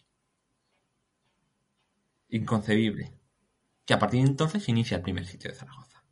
Inconcebible. 2.37 3.13
Que 3.85 3.95
a 3.95 3.99
partir 3.99 4.23
de 4.23 4.29
entonces 4.29 4.69
inicia 4.69 4.97
el 4.97 5.03
primer 5.03 5.27
sitio 5.27 5.51
de 5.51 5.57
Zaragoza. 5.57 6.05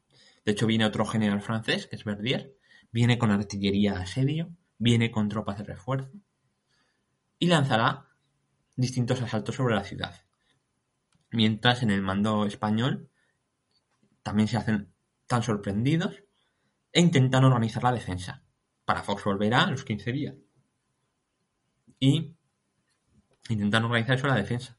De 0.44 0.52
hecho, 0.52 0.66
viene 0.66 0.85
otro 0.85 1.06
general 1.06 1.40
francés, 1.40 1.87
que 1.87 1.96
es 1.96 2.04
Verdier, 2.04 2.56
viene 2.90 3.18
con 3.18 3.30
artillería 3.30 3.96
a 3.96 4.02
asedio, 4.02 4.50
viene 4.78 5.11
con 5.11 5.28
tropas 5.28 5.58
de 5.58 5.64
refuerzo 5.64 6.12
y 7.38 7.46
lanzará 7.46 8.08
distintos 8.76 9.22
asaltos 9.22 9.54
sobre 9.54 9.74
la 9.74 9.85
ciudad 9.85 10.22
mientras 11.32 11.82
en 11.82 11.90
el 11.90 12.02
mando 12.02 12.46
español 12.46 13.11
también 14.22 14.48
se 14.48 14.58
hacen 14.58 14.92
tan 15.26 15.42
sorprendidos 15.42 16.22
e 16.92 17.00
intentan 17.00 17.44
organizar 17.44 17.82
la 17.82 17.92
defensa. 17.92 18.44
Para 18.85 19.02
Fox 19.02 19.24
volverá 19.24 19.62
a 19.62 19.70
los 19.70 19.85
15 19.85 20.12
días. 20.12 20.35
Y 21.98 22.37
intentan 23.48 23.85
organizar 23.85 24.16
eso 24.16 24.26
la 24.26 24.37
defensa. 24.37 24.78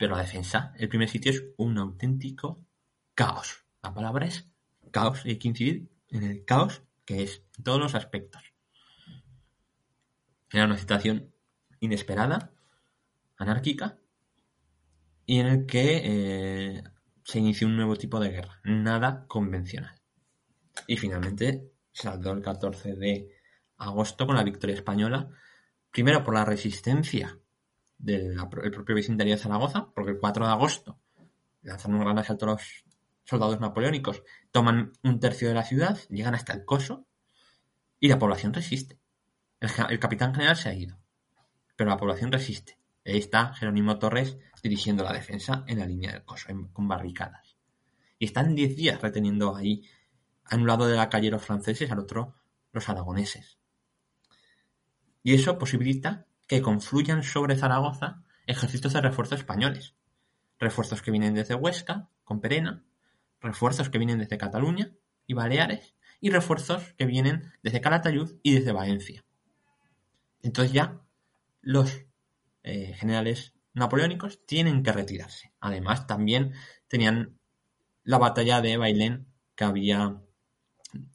Pero 0.00 0.16
la 0.16 0.22
defensa, 0.22 0.72
el 0.78 0.88
primer 0.88 1.10
sitio 1.10 1.30
es 1.30 1.44
un 1.58 1.76
auténtico 1.76 2.64
caos. 3.14 3.66
La 3.82 3.92
palabra 3.92 4.24
es 4.24 4.50
caos 4.90 5.26
y 5.26 5.28
hay 5.28 5.38
que 5.38 5.48
incidir 5.48 5.90
en 6.08 6.22
el 6.22 6.46
caos 6.46 6.80
que 7.04 7.22
es 7.22 7.42
en 7.58 7.64
todos 7.64 7.78
los 7.78 7.94
aspectos. 7.94 8.42
Era 10.50 10.64
una 10.64 10.78
situación 10.78 11.34
inesperada, 11.80 12.50
anárquica, 13.36 13.98
y 15.26 15.40
en 15.40 15.46
el 15.48 15.66
que 15.66 16.00
eh, 16.02 16.84
se 17.22 17.40
inició 17.40 17.66
un 17.66 17.76
nuevo 17.76 17.94
tipo 17.96 18.18
de 18.20 18.30
guerra, 18.30 18.58
nada 18.64 19.26
convencional. 19.26 20.00
Y 20.86 20.96
finalmente 20.96 21.74
saldó 21.92 22.32
el 22.32 22.40
14 22.40 22.94
de 22.94 23.36
agosto 23.76 24.26
con 24.26 24.36
la 24.36 24.44
victoria 24.44 24.76
española, 24.76 25.28
primero 25.90 26.24
por 26.24 26.32
la 26.32 26.46
resistencia 26.46 27.38
del 28.00 28.34
propio 28.72 28.94
vecindario 28.94 29.34
de 29.34 29.42
Zaragoza, 29.42 29.90
porque 29.94 30.12
el 30.12 30.18
4 30.18 30.46
de 30.46 30.52
agosto 30.52 30.98
lanzan 31.62 31.94
un 31.94 32.00
gran 32.00 32.18
asalto 32.18 32.46
a 32.46 32.52
los 32.52 32.84
soldados 33.24 33.60
napoleónicos, 33.60 34.22
toman 34.50 34.92
un 35.02 35.20
tercio 35.20 35.48
de 35.48 35.54
la 35.54 35.64
ciudad, 35.64 35.98
llegan 36.08 36.34
hasta 36.34 36.52
el 36.52 36.64
Coso 36.64 37.06
y 37.98 38.08
la 38.08 38.18
población 38.18 38.52
resiste. 38.54 38.98
el 39.60 39.98
capitán 40.00 40.34
general 40.34 40.56
se 40.56 40.70
ha 40.70 40.74
ido, 40.74 40.98
pero 41.76 41.90
la 41.90 41.98
población 41.98 42.32
resiste. 42.32 42.78
Ahí 43.04 43.18
está 43.18 43.52
Jerónimo 43.54 43.98
Torres 43.98 44.38
dirigiendo 44.62 45.04
la 45.04 45.12
defensa 45.12 45.64
en 45.66 45.78
la 45.78 45.86
línea 45.86 46.12
del 46.12 46.24
coso, 46.24 46.48
con 46.72 46.88
barricadas. 46.88 47.56
Y 48.18 48.26
están 48.26 48.54
10 48.54 48.76
días 48.76 49.00
reteniendo 49.00 49.56
ahí, 49.56 49.82
a 50.44 50.56
un 50.56 50.66
lado 50.66 50.86
de 50.86 50.96
la 50.96 51.08
calle 51.08 51.30
los 51.30 51.44
franceses, 51.44 51.90
al 51.90 52.00
otro 52.00 52.34
los 52.72 52.88
aragoneses. 52.88 53.58
Y 55.22 55.34
eso 55.34 55.58
posibilita 55.58 56.26
que 56.50 56.62
confluyan 56.62 57.22
sobre 57.22 57.54
Zaragoza 57.54 58.24
ejércitos 58.44 58.92
de 58.92 59.00
refuerzo 59.00 59.36
españoles. 59.36 59.94
Refuerzos 60.58 61.00
que 61.00 61.12
vienen 61.12 61.32
desde 61.32 61.54
Huesca, 61.54 62.08
con 62.24 62.40
Perena, 62.40 62.82
refuerzos 63.40 63.88
que 63.88 63.98
vienen 63.98 64.18
desde 64.18 64.36
Cataluña 64.36 64.90
y 65.28 65.34
Baleares, 65.34 65.94
y 66.20 66.30
refuerzos 66.30 66.92
que 66.94 67.06
vienen 67.06 67.52
desde 67.62 67.80
Calatayud 67.80 68.40
y 68.42 68.54
desde 68.54 68.72
Valencia. 68.72 69.24
Entonces 70.42 70.72
ya 70.72 71.00
los 71.60 72.04
eh, 72.64 72.94
generales 72.94 73.54
napoleónicos 73.72 74.44
tienen 74.44 74.82
que 74.82 74.90
retirarse. 74.90 75.52
Además, 75.60 76.08
también 76.08 76.54
tenían 76.88 77.38
la 78.02 78.18
batalla 78.18 78.60
de 78.60 78.76
Bailén, 78.76 79.28
que 79.54 79.62
había 79.62 80.20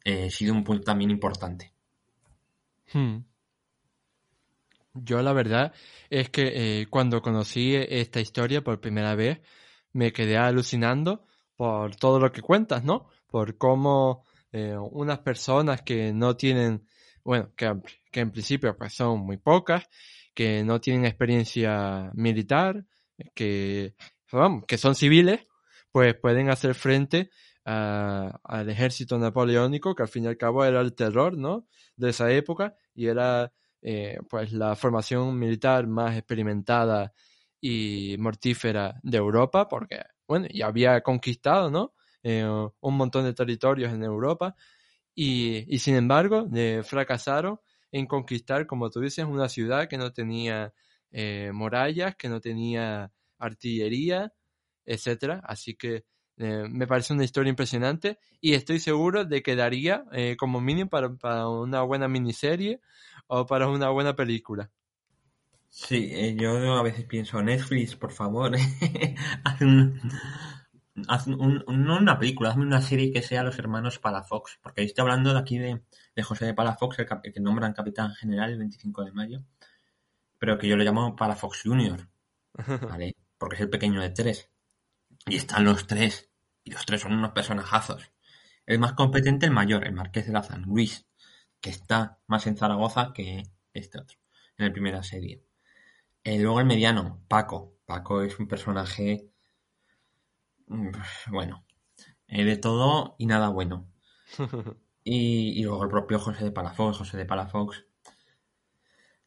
eh, 0.02 0.30
sido 0.30 0.54
un 0.54 0.64
punto 0.64 0.84
también 0.84 1.10
importante. 1.10 1.74
Hmm. 2.90 3.18
Yo 5.02 5.22
la 5.22 5.32
verdad 5.32 5.72
es 6.10 6.30
que 6.30 6.80
eh, 6.82 6.86
cuando 6.88 7.22
conocí 7.22 7.74
esta 7.74 8.20
historia 8.20 8.62
por 8.62 8.80
primera 8.80 9.14
vez 9.14 9.40
me 9.92 10.12
quedé 10.12 10.36
alucinando 10.36 11.24
por 11.54 11.96
todo 11.96 12.18
lo 12.20 12.32
que 12.32 12.42
cuentas, 12.42 12.84
¿no? 12.84 13.08
Por 13.26 13.56
cómo 13.58 14.24
unas 14.92 15.18
personas 15.18 15.82
que 15.82 16.14
no 16.14 16.34
tienen, 16.34 16.86
bueno, 17.22 17.52
que, 17.54 17.70
que 18.10 18.20
en 18.20 18.30
principio 18.30 18.74
pues 18.74 18.94
son 18.94 19.20
muy 19.20 19.36
pocas, 19.36 19.86
que 20.34 20.62
no 20.64 20.80
tienen 20.80 21.06
experiencia 21.06 22.10
militar, 22.14 22.84
que, 23.34 23.94
que 24.66 24.78
son 24.78 24.94
civiles, 24.94 25.46
pues 25.90 26.14
pueden 26.14 26.50
hacer 26.50 26.74
frente 26.74 27.30
al 27.64 28.68
ejército 28.68 29.18
napoleónico, 29.18 29.94
que 29.94 30.02
al 30.02 30.08
fin 30.08 30.24
y 30.24 30.26
al 30.28 30.36
cabo 30.36 30.64
era 30.64 30.80
el 30.80 30.94
terror, 30.94 31.36
¿no? 31.36 31.66
De 31.96 32.10
esa 32.10 32.30
época 32.30 32.76
y 32.94 33.06
era, 33.06 33.52
eh, 33.82 34.18
pues, 34.28 34.52
la 34.52 34.76
formación 34.76 35.38
militar 35.38 35.86
más 35.86 36.16
experimentada 36.16 37.12
y 37.60 38.16
mortífera 38.18 39.00
de 39.02 39.18
Europa, 39.18 39.68
porque, 39.68 40.00
bueno, 40.26 40.46
ya 40.52 40.66
había 40.66 41.00
conquistado, 41.02 41.70
¿no? 41.70 41.94
Eh, 42.22 42.44
un 42.80 42.96
montón 42.96 43.24
de 43.24 43.34
territorios 43.34 43.92
en 43.92 44.02
Europa 44.02 44.56
y, 45.14 45.64
y 45.74 45.78
sin 45.78 45.96
embargo, 45.96 46.48
fracasaron 46.84 47.60
en 47.92 48.06
conquistar, 48.06 48.66
como 48.66 48.90
tú 48.90 49.00
dices, 49.00 49.24
una 49.24 49.48
ciudad 49.48 49.88
que 49.88 49.98
no 49.98 50.12
tenía 50.12 50.74
eh, 51.10 51.50
murallas, 51.54 52.16
que 52.16 52.28
no 52.28 52.40
tenía 52.40 53.12
artillería, 53.38 54.32
etcétera. 54.84 55.40
Así 55.44 55.74
que 55.76 56.04
Eh, 56.38 56.66
me 56.68 56.86
parece 56.86 57.14
una 57.14 57.24
historia 57.24 57.48
impresionante 57.48 58.18
y 58.42 58.52
estoy 58.52 58.78
seguro 58.78 59.24
de 59.24 59.42
que 59.42 59.56
daría 59.56 60.04
eh, 60.12 60.36
como 60.38 60.60
mínimo 60.60 60.90
para, 60.90 61.14
para, 61.14 61.48
una 61.48 61.80
buena 61.82 62.08
miniserie 62.08 62.80
o 63.26 63.46
para 63.46 63.68
una 63.68 63.88
buena 63.88 64.14
película. 64.14 64.70
Sí, 65.70 66.10
eh, 66.12 66.36
yo 66.38 66.74
a 66.74 66.82
veces 66.82 67.04
pienso, 67.04 67.42
Netflix, 67.42 67.96
por 67.96 68.12
favor, 68.12 68.54
haz, 69.44 69.60
un, 69.62 70.00
haz 71.08 71.26
un, 71.26 71.64
no 71.66 71.98
una 71.98 72.18
película, 72.18 72.50
hazme 72.50 72.64
una 72.64 72.82
serie 72.82 73.12
que 73.12 73.22
sea 73.22 73.42
Los 73.42 73.58
Hermanos 73.58 73.98
Palafox, 73.98 74.58
porque 74.62 74.82
estoy 74.82 75.02
hablando 75.02 75.32
de 75.32 75.38
aquí 75.38 75.58
de, 75.58 75.82
de 76.14 76.22
José 76.22 76.44
de 76.46 76.54
Palafox, 76.54 76.98
el, 76.98 77.06
el 77.22 77.32
que 77.32 77.40
nombran 77.40 77.72
capitán 77.72 78.14
general 78.14 78.50
el 78.50 78.58
25 78.58 79.04
de 79.04 79.12
mayo, 79.12 79.42
pero 80.38 80.58
que 80.58 80.68
yo 80.68 80.76
le 80.76 80.84
llamo 80.84 81.16
Palafox 81.16 81.62
Junior, 81.62 82.08
¿vale? 82.82 83.16
Porque 83.38 83.56
es 83.56 83.62
el 83.62 83.70
pequeño 83.70 84.00
de 84.02 84.10
tres. 84.10 84.50
Y 85.26 85.36
están 85.36 85.64
los 85.64 85.86
tres. 85.86 86.30
Y 86.64 86.70
los 86.70 86.86
tres 86.86 87.02
son 87.02 87.12
unos 87.12 87.32
personajazos. 87.32 88.10
El 88.64 88.78
más 88.78 88.94
competente, 88.94 89.46
el 89.46 89.52
mayor, 89.52 89.86
el 89.86 89.92
marqués 89.92 90.26
de 90.26 90.32
Lazán, 90.32 90.62
Luis, 90.62 91.06
que 91.60 91.70
está 91.70 92.20
más 92.26 92.46
en 92.46 92.56
Zaragoza 92.56 93.12
que 93.12 93.42
este 93.72 94.00
otro, 94.00 94.18
en 94.56 94.66
la 94.66 94.72
primera 94.72 95.02
serie. 95.02 95.44
Eh, 96.24 96.38
luego 96.40 96.60
el 96.60 96.66
mediano, 96.66 97.22
Paco. 97.28 97.74
Paco 97.86 98.22
es 98.22 98.38
un 98.40 98.48
personaje, 98.48 99.30
bueno, 101.28 101.64
eh, 102.26 102.44
de 102.44 102.56
todo 102.56 103.14
y 103.18 103.26
nada 103.26 103.48
bueno. 103.48 103.88
y, 105.04 105.60
y, 105.60 105.62
luego 105.62 105.84
el 105.84 105.90
propio 105.90 106.18
José 106.18 106.44
de 106.44 106.50
Palafox. 106.50 106.98
José 106.98 107.16
de 107.16 107.26
Palafox 107.26 107.84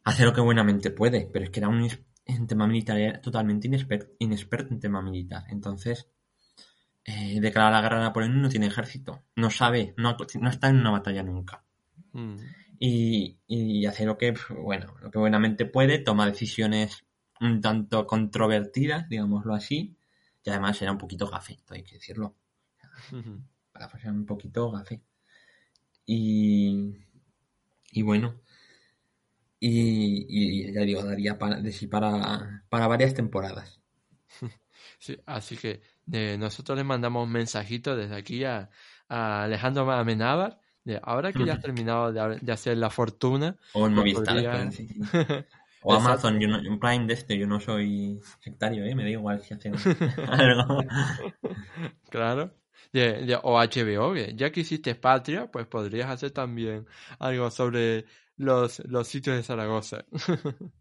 hace 0.03 0.25
lo 0.25 0.33
que 0.33 0.41
buenamente 0.41 0.91
puede, 0.91 1.29
pero 1.31 1.45
es 1.45 1.51
que 1.51 1.59
era 1.59 1.69
un 1.69 1.81
en 2.35 2.47
tema 2.47 2.67
militar 2.67 2.97
era 2.97 3.21
totalmente 3.21 3.67
inexperto, 3.67 4.13
inexperto 4.19 4.73
en 4.73 4.79
tema 4.79 5.01
militar. 5.01 5.45
Entonces, 5.49 6.09
eh, 7.03 7.39
declara 7.41 7.71
la 7.71 7.81
guerra 7.81 7.97
a 7.97 8.03
Napoleón 8.03 8.41
no 8.41 8.49
tiene 8.49 8.67
ejército. 8.67 9.23
No 9.35 9.49
sabe, 9.49 9.93
no, 9.97 10.15
no 10.39 10.49
está 10.49 10.69
en 10.69 10.77
una 10.77 10.91
batalla 10.91 11.23
nunca. 11.23 11.63
Mm. 12.13 12.35
Y, 12.79 13.39
y, 13.47 13.85
hace 13.85 14.05
lo 14.05 14.17
que, 14.17 14.33
bueno, 14.61 14.95
lo 15.01 15.11
que 15.11 15.19
buenamente 15.19 15.65
puede, 15.65 15.99
toma 15.99 16.25
decisiones 16.25 17.05
un 17.41 17.61
tanto 17.61 18.05
controvertidas, 18.07 19.09
digámoslo 19.09 19.53
así, 19.53 19.97
y 20.43 20.49
además 20.49 20.81
era 20.81 20.91
un 20.91 20.97
poquito 20.97 21.27
gafe, 21.27 21.59
hay 21.69 21.83
que 21.83 21.95
decirlo. 21.95 22.35
Para 23.71 23.89
pasar 23.89 24.11
un 24.11 24.25
poquito 24.25 24.71
gafe. 24.71 25.01
Y, 26.05 26.95
y 27.91 28.01
bueno, 28.01 28.41
y, 29.59 30.25
y, 30.29 30.73
ya 30.73 30.81
digo, 30.81 31.03
daría 31.03 31.37
para, 31.37 31.59
de 31.61 31.71
sí 31.71 31.87
para, 31.87 32.63
para 32.69 32.87
varias 32.87 33.13
temporadas. 33.13 33.79
Sí, 35.01 35.17
así 35.25 35.55
que 35.55 35.81
de 36.05 36.37
nosotros 36.37 36.77
le 36.77 36.83
mandamos 36.83 37.25
un 37.25 37.31
mensajito 37.31 37.95
desde 37.95 38.17
aquí 38.17 38.43
a, 38.43 38.69
a 39.07 39.43
Alejandro 39.43 39.89
Amenábar. 39.89 40.59
De 40.83 40.99
ahora 41.01 41.31
que 41.31 41.45
ya 41.45 41.53
has 41.53 41.61
terminado 41.61 42.11
de, 42.11 42.39
de 42.41 42.51
hacer 42.51 42.75
la 42.75 42.89
fortuna. 42.89 43.55
O 43.71 43.87
en 43.87 43.93
Movistar. 43.93 44.25
Podría... 44.25 44.71
Sí, 44.71 44.89
sí. 44.89 44.99
O 45.81 45.93
Amazon, 45.93 46.39
yo 46.39 46.47
no, 46.47 46.57
un 46.69 46.79
Prime 46.79 47.05
de 47.05 47.13
este, 47.13 47.37
yo 47.37 47.47
no 47.47 47.59
soy 47.59 48.19
sectario, 48.39 48.83
¿eh? 48.83 48.93
me 48.95 49.03
da 49.03 49.09
igual 49.09 49.41
si 49.41 49.53
hacen 49.53 49.73
algo. 50.27 50.83
claro. 52.09 52.53
De, 52.91 53.25
de, 53.25 53.35
o 53.41 53.57
HBO, 53.57 54.15
ya 54.15 54.51
que 54.51 54.61
hiciste 54.61 54.95
Patria, 54.95 55.49
pues 55.51 55.67
podrías 55.67 56.09
hacer 56.09 56.31
también 56.31 56.85
algo 57.19 57.49
sobre 57.51 58.05
los, 58.39 58.79
los 58.85 59.07
sitios 59.07 59.35
de 59.35 59.43
Zaragoza. 59.43 60.05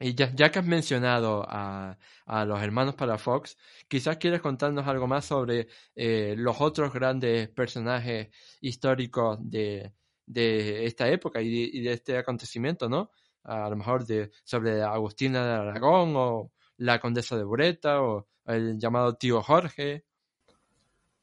y 0.00 0.14
ya, 0.14 0.32
ya, 0.34 0.50
que 0.50 0.58
has 0.58 0.66
mencionado 0.66 1.44
a, 1.48 1.98
a 2.26 2.44
los 2.44 2.60
hermanos 2.62 2.94
para 2.94 3.18
Fox, 3.18 3.56
quizás 3.88 4.18
quieres 4.18 4.42
contarnos 4.42 4.86
algo 4.86 5.06
más 5.06 5.24
sobre 5.24 5.68
eh, 5.94 6.34
los 6.36 6.60
otros 6.60 6.92
grandes 6.92 7.48
personajes 7.48 8.28
históricos 8.60 9.38
de, 9.40 9.94
de 10.26 10.84
esta 10.86 11.08
época 11.08 11.40
y 11.40 11.50
de, 11.50 11.78
y 11.78 11.80
de, 11.82 11.92
este 11.94 12.18
acontecimiento, 12.18 12.88
¿no? 12.88 13.10
A 13.44 13.70
lo 13.70 13.76
mejor 13.76 14.06
de, 14.06 14.30
sobre 14.44 14.82
Agustina 14.82 15.44
de 15.46 15.52
Aragón 15.52 16.12
o 16.16 16.52
la 16.76 17.00
condesa 17.00 17.36
de 17.36 17.44
Bureta 17.44 18.02
o 18.02 18.28
el 18.46 18.78
llamado 18.78 19.16
tío 19.16 19.42
Jorge. 19.42 20.04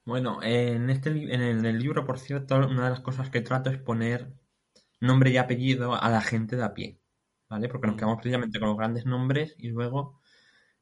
Bueno, 0.05 0.41
en, 0.41 0.89
este, 0.89 1.09
en 1.09 1.41
el, 1.41 1.59
en 1.59 1.65
el 1.65 1.77
libro, 1.77 2.03
por 2.03 2.17
cierto, 2.17 2.55
una 2.55 2.85
de 2.85 2.89
las 2.89 3.01
cosas 3.01 3.29
que 3.29 3.41
trato 3.41 3.69
es 3.69 3.77
poner 3.77 4.38
nombre 4.99 5.31
y 5.31 5.37
apellido 5.37 6.01
a 6.01 6.09
la 6.09 6.21
gente 6.21 6.55
de 6.55 6.63
a 6.63 6.73
pie, 6.73 6.99
¿vale? 7.49 7.69
Porque 7.69 7.87
nos 7.87 7.95
quedamos 7.95 8.17
precisamente 8.17 8.59
con 8.59 8.69
los 8.69 8.77
grandes 8.77 9.05
nombres 9.05 9.55
y 9.57 9.69
luego 9.69 10.19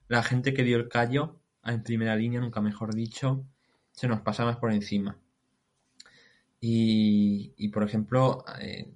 la 0.07 0.23
gente 0.23 0.53
que 0.53 0.63
dio 0.63 0.77
el 0.77 0.89
callo 0.89 1.39
en 1.63 1.83
primera 1.83 2.15
línea, 2.15 2.39
nunca 2.39 2.61
mejor 2.61 2.93
dicho, 2.95 3.45
se 3.91 4.07
nos 4.07 4.21
pasa 4.21 4.45
más 4.45 4.57
por 4.57 4.71
encima. 4.71 5.17
Y, 6.59 7.53
y 7.57 7.69
por 7.69 7.83
ejemplo, 7.83 8.43
eh, 8.59 8.91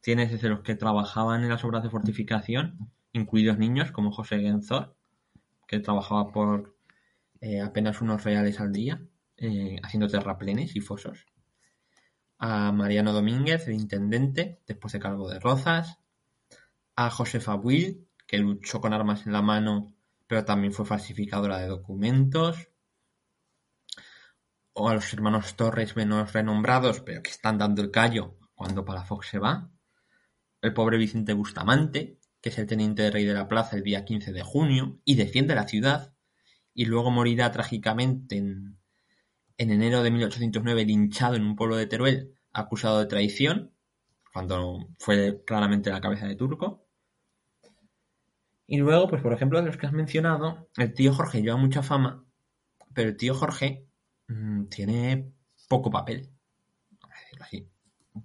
tienes 0.00 0.30
desde 0.32 0.48
los 0.48 0.60
que 0.60 0.74
trabajaban 0.74 1.42
en 1.42 1.48
las 1.48 1.64
obras 1.64 1.82
de 1.82 1.90
fortificación, 1.90 2.90
incluidos 3.12 3.58
niños 3.58 3.92
como 3.92 4.12
José 4.12 4.40
Genzor, 4.40 4.94
que 5.66 5.80
trabajaba 5.80 6.32
por 6.32 6.76
eh, 7.40 7.60
apenas 7.60 8.00
unos 8.00 8.24
reales 8.24 8.60
al 8.60 8.72
día, 8.72 9.00
eh, 9.36 9.76
haciendo 9.82 10.08
terraplenes 10.08 10.76
y 10.76 10.80
fosos 10.80 11.26
a 12.38 12.72
Mariano 12.72 13.12
Domínguez, 13.12 13.66
el 13.66 13.74
intendente, 13.74 14.62
después 14.66 14.92
de 14.92 15.00
cargo 15.00 15.28
de 15.28 15.40
Rozas, 15.40 15.98
a 16.96 17.10
Josefa 17.10 17.54
Will, 17.56 18.08
que 18.26 18.38
luchó 18.38 18.80
con 18.80 18.92
armas 18.92 19.26
en 19.26 19.32
la 19.32 19.42
mano, 19.42 19.94
pero 20.26 20.44
también 20.44 20.72
fue 20.72 20.86
falsificadora 20.86 21.58
de 21.58 21.66
documentos, 21.66 22.68
o 24.72 24.88
a 24.88 24.94
los 24.94 25.12
hermanos 25.12 25.56
Torres 25.56 25.96
menos 25.96 26.32
renombrados, 26.32 27.00
pero 27.00 27.22
que 27.22 27.30
están 27.30 27.58
dando 27.58 27.82
el 27.82 27.90
callo 27.90 28.38
cuando 28.54 28.84
Palafox 28.84 29.28
se 29.28 29.38
va, 29.38 29.70
el 30.60 30.72
pobre 30.72 30.98
Vicente 30.98 31.32
Bustamante, 31.32 32.20
que 32.40 32.50
es 32.50 32.58
el 32.58 32.66
teniente 32.66 33.02
de 33.02 33.10
rey 33.10 33.24
de 33.24 33.34
la 33.34 33.48
plaza 33.48 33.76
el 33.76 33.82
día 33.82 34.04
15 34.04 34.32
de 34.32 34.42
junio, 34.42 35.00
y 35.04 35.16
defiende 35.16 35.54
la 35.54 35.66
ciudad, 35.66 36.14
y 36.74 36.84
luego 36.84 37.10
morirá 37.10 37.50
trágicamente 37.50 38.36
en 38.36 38.77
en 39.58 39.72
enero 39.72 40.02
de 40.02 40.10
1809 40.10 40.84
linchado 40.84 41.34
en 41.34 41.44
un 41.44 41.56
pueblo 41.56 41.76
de 41.76 41.86
Teruel 41.86 42.34
acusado 42.52 43.00
de 43.00 43.06
traición, 43.06 43.72
cuando 44.32 44.88
fue 44.98 45.42
claramente 45.44 45.90
la 45.90 46.00
cabeza 46.00 46.26
de 46.26 46.36
Turco. 46.36 46.86
Y 48.66 48.78
luego, 48.78 49.08
pues 49.08 49.20
por 49.20 49.32
ejemplo, 49.32 49.60
de 49.60 49.66
los 49.66 49.76
que 49.76 49.86
has 49.86 49.92
mencionado, 49.92 50.68
el 50.76 50.94
tío 50.94 51.12
Jorge 51.12 51.42
lleva 51.42 51.56
mucha 51.56 51.82
fama, 51.82 52.24
pero 52.94 53.10
el 53.10 53.16
tío 53.16 53.34
Jorge 53.34 53.86
mmm, 54.28 54.64
tiene 54.66 55.32
poco 55.68 55.90
papel. 55.90 56.30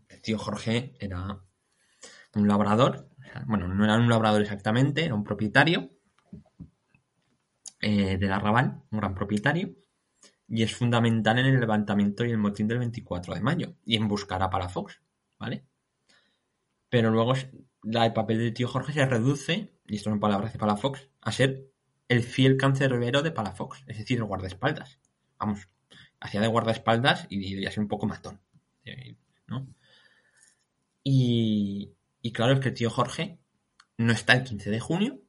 El 0.09 0.21
tío 0.21 0.37
Jorge 0.37 0.95
era 0.99 1.39
un 2.35 2.47
labrador, 2.47 3.09
bueno, 3.45 3.67
no 3.67 3.83
era 3.83 3.95
un 3.95 4.09
labrador 4.09 4.41
exactamente, 4.41 5.05
era 5.05 5.15
un 5.15 5.23
propietario 5.23 5.91
eh, 7.81 8.17
del 8.17 8.31
arrabal, 8.31 8.81
un 8.91 8.99
gran 8.99 9.13
propietario, 9.13 9.75
y 10.53 10.61
es 10.61 10.75
fundamental 10.75 11.39
en 11.39 11.47
el 11.47 11.59
levantamiento 11.59 12.23
y 12.23 12.29
el 12.29 12.37
motín 12.37 12.67
del 12.67 12.77
24 12.77 13.33
de 13.33 13.41
mayo 13.41 13.73
y 13.83 13.95
en 13.95 14.07
buscar 14.07 14.43
a 14.43 14.51
Palafox, 14.51 15.01
¿vale? 15.39 15.65
Pero 16.89 17.09
luego 17.09 17.33
el 17.33 18.13
papel 18.13 18.37
del 18.37 18.53
tío 18.53 18.67
Jorge 18.67 18.93
se 18.93 19.03
reduce, 19.03 19.73
y 19.87 19.95
esto 19.95 20.11
son 20.11 20.19
palabras 20.19 20.53
de 20.53 20.59
Palafox, 20.59 21.09
a 21.21 21.31
ser 21.31 21.71
el 22.07 22.21
fiel 22.21 22.57
cancerbero 22.57 23.23
de 23.23 23.31
Palafox, 23.31 23.83
es 23.87 23.97
decir, 23.97 24.19
el 24.19 24.25
guardaespaldas. 24.25 24.99
Vamos, 25.39 25.69
hacía 26.19 26.39
de 26.39 26.47
guardaespaldas 26.47 27.25
y 27.29 27.49
debería 27.49 27.71
ser 27.71 27.81
un 27.81 27.87
poco 27.87 28.05
matón, 28.05 28.39
¿no? 29.47 29.67
Y, 31.03 31.95
y 32.21 32.31
claro, 32.31 32.53
es 32.53 32.59
que 32.59 32.69
el 32.69 32.75
tío 32.75 32.91
Jorge 32.91 33.39
no 33.97 34.13
está 34.13 34.33
el 34.33 34.43
15 34.43 34.69
de 34.69 34.79
junio 34.79 35.19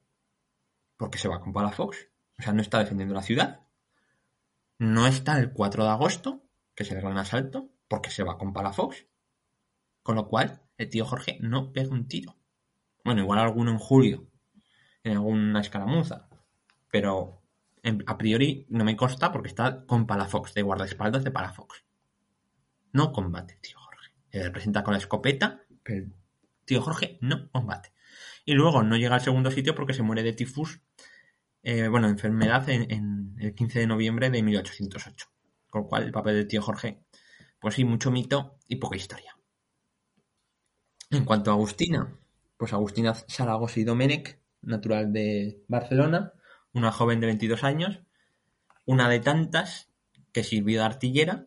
porque 0.98 1.16
se 1.16 1.28
va 1.28 1.40
con 1.40 1.54
Palafox, 1.54 2.10
o 2.38 2.42
sea, 2.42 2.52
no 2.52 2.60
está 2.60 2.78
defendiendo 2.78 3.14
la 3.14 3.22
ciudad, 3.22 3.63
no 4.78 5.06
está 5.06 5.38
el 5.38 5.52
4 5.52 5.84
de 5.84 5.90
agosto, 5.90 6.44
que 6.74 6.82
es 6.82 6.90
el 6.90 7.00
gran 7.00 7.18
asalto, 7.18 7.70
porque 7.88 8.10
se 8.10 8.22
va 8.22 8.38
con 8.38 8.52
Palafox. 8.52 9.06
Con 10.02 10.16
lo 10.16 10.28
cual, 10.28 10.62
el 10.76 10.90
tío 10.90 11.04
Jorge 11.04 11.38
no 11.40 11.72
pega 11.72 11.90
un 11.90 12.08
tiro. 12.08 12.36
Bueno, 13.04 13.22
igual 13.22 13.38
alguno 13.38 13.70
en 13.70 13.78
julio, 13.78 14.26
en 15.02 15.12
alguna 15.12 15.60
escaramuza. 15.60 16.28
Pero 16.90 17.42
a 18.06 18.18
priori 18.18 18.66
no 18.70 18.84
me 18.84 18.96
consta 18.96 19.30
porque 19.30 19.48
está 19.48 19.84
con 19.86 20.06
Palafox, 20.06 20.54
de 20.54 20.62
guardaespaldas 20.62 21.24
de 21.24 21.30
Palafox. 21.30 21.84
No 22.92 23.12
combate, 23.12 23.58
tío 23.60 23.78
Jorge. 23.78 24.12
Se 24.30 24.50
presenta 24.50 24.82
con 24.82 24.92
la 24.92 24.98
escopeta, 24.98 25.62
pero 25.82 26.04
el 26.04 26.14
tío 26.64 26.80
Jorge 26.80 27.18
no 27.20 27.50
combate. 27.50 27.92
Y 28.44 28.54
luego 28.54 28.82
no 28.82 28.96
llega 28.96 29.14
al 29.16 29.20
segundo 29.20 29.50
sitio 29.50 29.74
porque 29.74 29.94
se 29.94 30.02
muere 30.02 30.22
de 30.22 30.32
tifus 30.32 30.80
eh, 31.64 31.88
bueno, 31.88 32.08
enfermedad 32.08 32.68
en, 32.68 33.34
el 33.38 33.54
15 33.54 33.80
de 33.80 33.86
noviembre 33.86 34.28
de 34.28 34.42
1808. 34.42 35.26
Con 35.70 35.82
lo 35.82 35.88
cual, 35.88 36.02
el 36.02 36.12
papel 36.12 36.34
del 36.34 36.46
tío 36.46 36.60
Jorge, 36.60 37.02
pues 37.58 37.74
sí, 37.74 37.84
mucho 37.84 38.10
mito 38.10 38.58
y 38.68 38.76
poca 38.76 38.96
historia. 38.96 39.34
En 41.10 41.24
cuanto 41.24 41.50
a 41.50 41.54
Agustina, 41.54 42.18
pues 42.58 42.74
Agustina 42.74 43.14
Zaragoza 43.14 43.80
y 43.80 43.84
Domenech, 43.84 44.38
natural 44.60 45.10
de 45.12 45.64
Barcelona, 45.66 46.34
una 46.74 46.92
joven 46.92 47.20
de 47.20 47.28
22 47.28 47.64
años, 47.64 48.00
una 48.84 49.08
de 49.08 49.20
tantas 49.20 49.90
que 50.32 50.44
sirvió 50.44 50.80
de 50.80 50.86
artillera, 50.86 51.46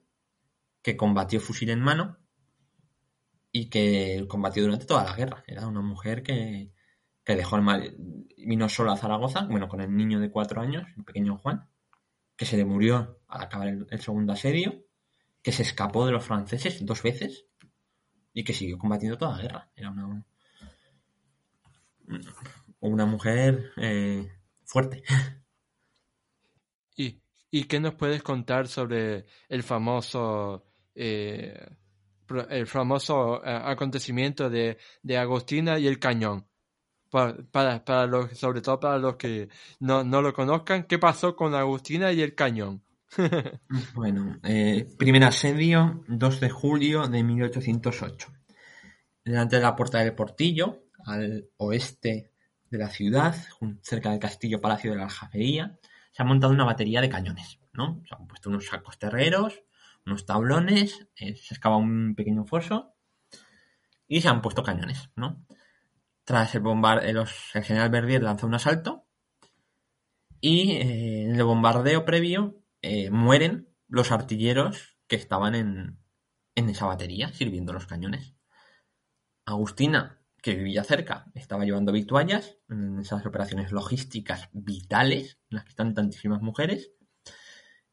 que 0.82 0.98
combatió 0.98 1.40
fusil 1.40 1.70
en 1.70 1.82
mano 1.82 2.18
y 3.52 3.70
que 3.70 4.26
combatió 4.28 4.64
durante 4.64 4.88
toda 4.88 5.04
la 5.04 5.16
guerra. 5.16 5.44
Era 5.46 5.68
una 5.68 5.82
mujer 5.82 6.24
que, 6.24 6.72
que 7.28 7.36
dejó 7.36 7.58
el 7.58 7.62
mal, 7.62 7.94
vino 8.38 8.70
solo 8.70 8.94
a 8.94 8.96
Zaragoza, 8.96 9.42
bueno, 9.50 9.68
con 9.68 9.82
el 9.82 9.94
niño 9.94 10.22
de 10.22 10.32
cuatro 10.32 10.62
años, 10.62 10.88
el 10.96 11.04
pequeño 11.04 11.38
Juan, 11.38 11.68
que 12.38 12.46
se 12.46 12.56
le 12.56 12.64
murió 12.64 13.20
al 13.28 13.42
acabar 13.42 13.68
el, 13.68 14.00
segundo 14.00 14.32
asedio, 14.32 14.86
que 15.44 15.52
se 15.52 15.64
escapó 15.64 16.06
de 16.06 16.14
los 16.14 16.24
franceses 16.24 16.86
dos 16.86 17.04
veces 17.04 17.46
y 18.32 18.46
que 18.46 18.54
siguió 18.54 18.78
combatiendo 18.78 19.18
toda 19.18 19.36
la 19.36 19.42
guerra. 19.42 19.72
Era 19.76 19.92
una, 19.92 20.26
una 22.80 23.06
mujer 23.06 23.74
eh, 23.76 24.32
fuerte. 24.64 25.04
¿Y, 26.96 27.22
¿Y 27.52 27.66
qué 27.66 27.82
nos 27.82 27.96
puedes 27.96 28.24
contar 28.24 28.70
sobre 28.70 29.26
el 29.50 29.64
famoso 29.64 30.64
eh, 30.96 31.76
el 32.50 32.68
famoso 32.68 33.44
eh, 33.44 33.62
acontecimiento 33.66 34.50
de, 34.50 34.78
de 35.04 35.18
Agustina 35.18 35.78
y 35.78 35.88
el 35.88 36.00
cañón? 36.00 36.48
Para, 37.10 37.84
para, 37.84 38.06
los, 38.06 38.38
sobre 38.38 38.62
todo 38.62 38.80
para 38.80 38.98
los 38.98 39.16
que 39.16 39.50
no, 39.80 40.04
no 40.04 40.22
lo 40.22 40.34
conozcan, 40.34 40.84
¿qué 40.84 41.00
pasó 41.00 41.36
con 41.36 41.56
Agustina 41.56 42.12
y 42.12 42.22
el 42.22 42.36
cañón? 42.36 42.84
Bueno, 43.96 44.38
eh, 44.44 44.88
primer 44.98 45.24
asedio, 45.24 46.04
2 46.08 46.40
de 46.40 46.50
julio 46.50 47.08
de 47.08 47.24
1808. 47.24 48.28
Delante 49.24 49.56
de 49.58 49.62
la 49.62 49.76
puerta 49.76 50.00
del 50.00 50.14
Portillo, 50.14 50.84
al 51.06 51.50
oeste 51.58 52.32
de 52.70 52.78
la 52.78 52.90
ciudad, 52.90 53.36
cerca 53.82 54.12
del 54.12 54.20
castillo 54.20 54.62
Palacio 54.62 54.92
de 54.92 54.98
la 54.98 55.04
Aljafería, 55.04 55.78
se 56.12 56.22
ha 56.22 56.26
montado 56.26 56.54
una 56.54 56.66
batería 56.66 57.02
de 57.02 57.10
cañones, 57.10 57.60
¿no? 57.74 58.02
Se 58.08 58.16
han 58.16 58.28
puesto 58.28 58.50
unos 58.50 58.66
sacos 58.66 58.98
terreros, 58.98 59.64
unos 60.06 60.26
tablones, 60.26 61.08
eh, 61.16 61.36
se 61.36 61.54
excava 61.54 61.78
un 61.78 62.16
pequeño 62.16 62.46
foso 62.46 62.94
y 64.08 64.22
se 64.22 64.30
han 64.30 64.42
puesto 64.42 64.64
cañones, 64.64 65.10
¿no? 65.16 65.46
Tras 66.28 66.54
el 66.56 66.62
bombardeo, 66.62 67.26
el 67.54 67.64
general 67.64 67.90
Verdier 67.90 68.22
lanza 68.22 68.46
un 68.46 68.54
asalto 68.54 69.08
y 70.42 70.72
eh, 70.72 71.24
en 71.24 71.38
el 71.38 71.44
bombardeo 71.46 72.04
previo 72.04 72.62
eh, 72.82 73.10
mueren 73.10 73.70
los 73.88 74.12
artilleros 74.12 74.98
que 75.08 75.16
estaban 75.16 75.56
en, 75.56 76.00
en 76.54 76.70
esa 76.70 76.86
batería 76.86 77.32
sirviendo 77.32 77.72
los 77.72 77.88
cañones. 77.88 78.36
Agustina, 79.46 80.22
que 80.42 80.56
vivía 80.56 80.84
cerca, 80.84 81.32
estaba 81.34 81.64
llevando 81.64 81.94
vituallas 81.94 82.58
en 82.68 83.00
esas 83.00 83.26
operaciones 83.26 83.72
logísticas 83.72 84.50
vitales 84.52 85.40
en 85.50 85.56
las 85.56 85.64
que 85.64 85.70
están 85.70 85.94
tantísimas 85.94 86.42
mujeres 86.42 86.92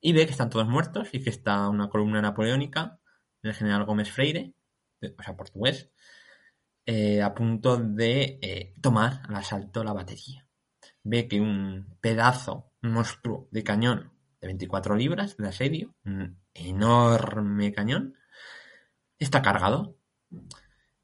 y 0.01 0.13
ve 0.13 0.27
que 0.27 0.33
están 0.33 0.51
todos 0.51 0.67
muertos 0.67 1.11
y 1.13 1.23
que 1.23 1.31
está 1.31 1.69
una 1.69 1.89
columna 1.89 2.21
napoleónica 2.21 2.99
del 3.45 3.55
general 3.55 3.85
Gómez 3.85 4.11
Freire, 4.11 4.57
o 5.01 5.23
sea, 5.23 5.37
portugués, 5.37 5.93
a 6.87 7.35
punto 7.35 7.77
de 7.79 8.39
eh, 8.43 8.75
tomar 8.81 9.23
al 9.29 9.37
asalto 9.37 9.83
la 9.83 9.93
batería. 9.93 10.47
Ve 11.03 11.29
que 11.29 11.41
un 11.41 11.97
pedazo, 12.01 12.73
monstruo 12.83 13.49
de 13.51 13.63
cañón 13.63 14.13
de 14.41 14.49
24 14.49 14.97
libras 14.97 15.37
de 15.37 15.49
asedio, 15.49 15.95
un 16.05 16.39
enorme 16.53 17.73
cañón, 17.73 18.15
está 19.19 19.43
cargado. 19.43 19.97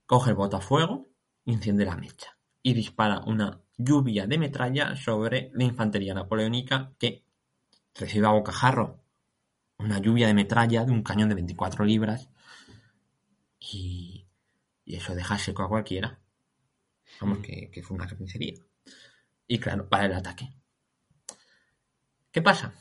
Coge 0.06 0.30
el 0.30 0.36
botafuego, 0.36 1.08
enciende 1.46 1.84
la 1.84 1.96
mecha 1.96 2.38
y 2.62 2.74
dispara 2.74 3.20
una 3.20 3.62
lluvia 3.76 4.26
de 4.26 4.38
metralla 4.38 4.96
sobre 4.96 5.50
la 5.54 5.64
infantería 5.64 6.14
napoleónica 6.14 6.92
que 6.98 7.24
recibe 7.94 8.26
a 8.26 8.32
bocajarro 8.32 9.00
una 9.78 9.98
lluvia 9.98 10.26
de 10.26 10.34
metralla 10.34 10.84
de 10.84 10.92
un 10.92 11.02
cañón 11.02 11.30
de 11.30 11.34
24 11.36 11.84
libras 11.84 12.28
y, 13.58 14.19
y 14.90 14.96
eso 14.96 15.14
deja 15.14 15.38
seco 15.38 15.62
a 15.62 15.68
cualquiera. 15.68 16.18
Vamos, 17.20 17.38
que, 17.38 17.70
que 17.70 17.80
fue 17.80 17.96
una 17.96 18.08
carnicería. 18.08 18.54
Y 19.46 19.60
claro, 19.60 19.88
para 19.88 20.06
el 20.06 20.12
ataque. 20.12 20.52
¿Qué 22.32 22.42
pasa? 22.42 22.74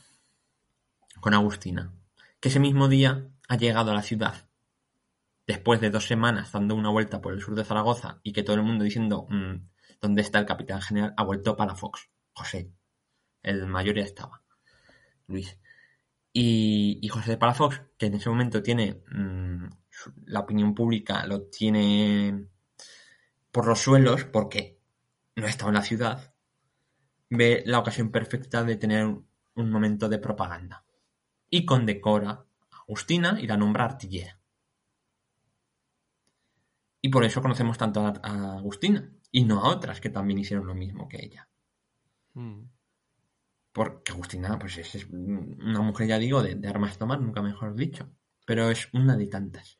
Con 1.20 1.34
Agustina. 1.34 1.94
Que 2.40 2.48
ese 2.48 2.58
mismo 2.58 2.88
día 2.88 3.28
ha 3.48 3.56
llegado 3.56 3.92
a 3.92 3.94
la 3.94 4.02
ciudad. 4.02 4.48
Después 5.46 5.80
de 5.80 5.90
dos 5.90 6.08
semanas 6.08 6.50
dando 6.50 6.74
una 6.74 6.90
vuelta 6.90 7.20
por 7.20 7.32
el 7.32 7.40
sur 7.40 7.54
de 7.54 7.64
Zaragoza 7.64 8.18
y 8.24 8.32
que 8.32 8.42
todo 8.42 8.56
el 8.56 8.62
mundo 8.62 8.82
diciendo 8.82 9.28
"Mm, 9.30 9.68
¿dónde 10.00 10.22
está 10.22 10.40
el 10.40 10.46
capitán 10.46 10.82
general? 10.82 11.14
Ha 11.16 11.22
vuelto 11.22 11.56
para 11.56 11.76
Fox. 11.76 12.10
José. 12.32 12.72
El 13.44 13.66
mayor 13.68 13.94
ya 13.94 14.02
estaba. 14.02 14.42
Luis. 15.28 15.60
Y, 16.32 16.98
y 17.02 17.08
José 17.08 17.30
de 17.30 17.36
Palafox, 17.36 17.82
que 17.96 18.06
en 18.06 18.14
ese 18.14 18.30
momento 18.30 18.64
tiene 18.64 19.00
mm, 19.12 19.68
la 20.26 20.40
opinión 20.40 20.74
pública, 20.74 21.26
lo 21.26 21.42
tiene 21.42 22.46
por 23.50 23.66
los 23.66 23.80
suelos 23.80 24.24
porque 24.24 24.80
no 25.36 25.46
estaba 25.46 25.70
en 25.70 25.76
la 25.76 25.82
ciudad, 25.82 26.34
ve 27.28 27.62
la 27.66 27.78
ocasión 27.78 28.10
perfecta 28.10 28.64
de 28.64 28.76
tener 28.76 29.04
un, 29.06 29.26
un 29.54 29.70
momento 29.70 30.08
de 30.08 30.18
propaganda. 30.18 30.84
Y 31.48 31.64
condecora 31.64 32.30
a 32.30 32.46
Agustina 32.86 33.38
y 33.40 33.46
la 33.46 33.56
nombra 33.56 33.84
artillera. 33.84 34.38
Y 37.02 37.08
por 37.08 37.24
eso 37.24 37.40
conocemos 37.40 37.78
tanto 37.78 38.06
a, 38.06 38.20
a 38.22 38.58
Agustina 38.58 39.10
y 39.32 39.44
no 39.44 39.60
a 39.60 39.68
otras 39.68 40.00
que 40.00 40.10
también 40.10 40.38
hicieron 40.38 40.66
lo 40.66 40.74
mismo 40.74 41.08
que 41.08 41.24
ella. 41.24 41.48
Mm. 42.34 42.62
Porque 43.72 44.12
Agustina, 44.12 44.58
pues 44.58 44.78
es, 44.78 44.94
es 44.94 45.06
una 45.06 45.80
mujer, 45.80 46.08
ya 46.08 46.18
digo, 46.18 46.42
de, 46.42 46.56
de 46.56 46.68
armas 46.68 46.98
tomar, 46.98 47.20
nunca 47.20 47.42
mejor 47.42 47.74
dicho. 47.74 48.10
Pero 48.44 48.70
es 48.70 48.88
una 48.92 49.16
de 49.16 49.26
tantas. 49.28 49.79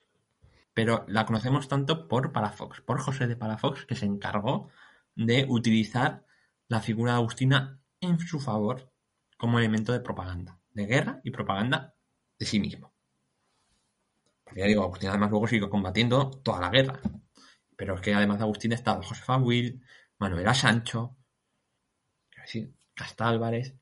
Pero 0.81 1.05
la 1.09 1.27
conocemos 1.27 1.69
tanto 1.69 2.09
por 2.09 2.33
Palafox, 2.33 2.81
por 2.81 2.99
José 3.01 3.27
de 3.27 3.37
Palafox, 3.37 3.85
que 3.85 3.95
se 3.95 4.07
encargó 4.07 4.71
de 5.15 5.45
utilizar 5.47 6.25
la 6.69 6.81
figura 6.81 7.13
de 7.13 7.19
Agustina 7.19 7.83
en 8.01 8.19
su 8.19 8.41
favor 8.41 8.91
como 9.37 9.59
elemento 9.59 9.93
de 9.93 10.01
propaganda, 10.01 10.59
de 10.71 10.87
guerra 10.87 11.21
y 11.23 11.33
propaganda 11.33 11.97
de 12.39 12.47
sí 12.47 12.59
mismo. 12.59 12.95
Porque 14.43 14.61
ya 14.61 14.67
digo, 14.69 14.83
Agustina 14.83 15.11
además 15.11 15.29
luego 15.29 15.49
siguió 15.49 15.69
combatiendo 15.69 16.31
toda 16.31 16.63
la 16.63 16.71
guerra. 16.71 16.99
Pero 17.77 17.97
es 17.97 18.01
que 18.01 18.15
además 18.15 18.39
de 18.39 18.45
Agustina 18.45 18.75
estaba 18.75 19.03
Josefa 19.03 19.37
Will, 19.37 19.85
Manuela 20.17 20.55
Sancho, 20.55 21.15
quiero 22.31 22.45
decir, 22.45 22.75
Álvarez, 23.19 23.77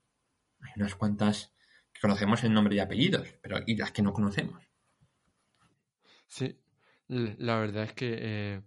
hay 0.63 0.73
unas 0.75 0.97
cuantas 0.97 1.55
que 1.93 2.01
conocemos 2.01 2.43
en 2.43 2.55
nombre 2.55 2.75
y 2.75 2.81
apellidos, 2.81 3.37
pero 3.41 3.61
y 3.65 3.77
las 3.77 3.93
que 3.93 4.03
no 4.03 4.13
conocemos. 4.13 4.65
Sí, 6.27 6.59
la 7.09 7.59
verdad 7.59 7.85
es 7.85 7.93
que 7.95 8.19
eh, 8.21 8.63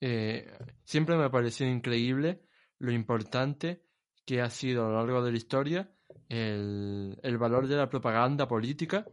eh, 0.00 0.52
siempre 0.84 1.16
me 1.16 1.24
ha 1.24 1.30
parecido 1.30 1.70
increíble 1.70 2.42
lo 2.78 2.92
importante 2.92 3.82
que 4.24 4.40
ha 4.40 4.50
sido 4.50 4.84
a 4.84 4.88
lo 4.88 4.96
largo 4.96 5.24
de 5.24 5.32
la 5.32 5.36
historia 5.36 5.92
el, 6.28 7.18
el 7.22 7.38
valor 7.38 7.66
de 7.66 7.76
la 7.76 7.88
propaganda 7.88 8.48
política 8.48 9.06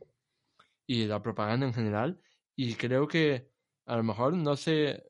y 0.88 1.06
la 1.06 1.22
propaganda 1.22 1.68
en 1.68 1.74
general. 1.74 2.20
Y 2.56 2.76
creo 2.76 3.08
que 3.08 3.52
a 3.86 3.98
lo 3.98 4.04
mejor, 4.04 4.34
no 4.34 4.56
sé, 4.56 5.04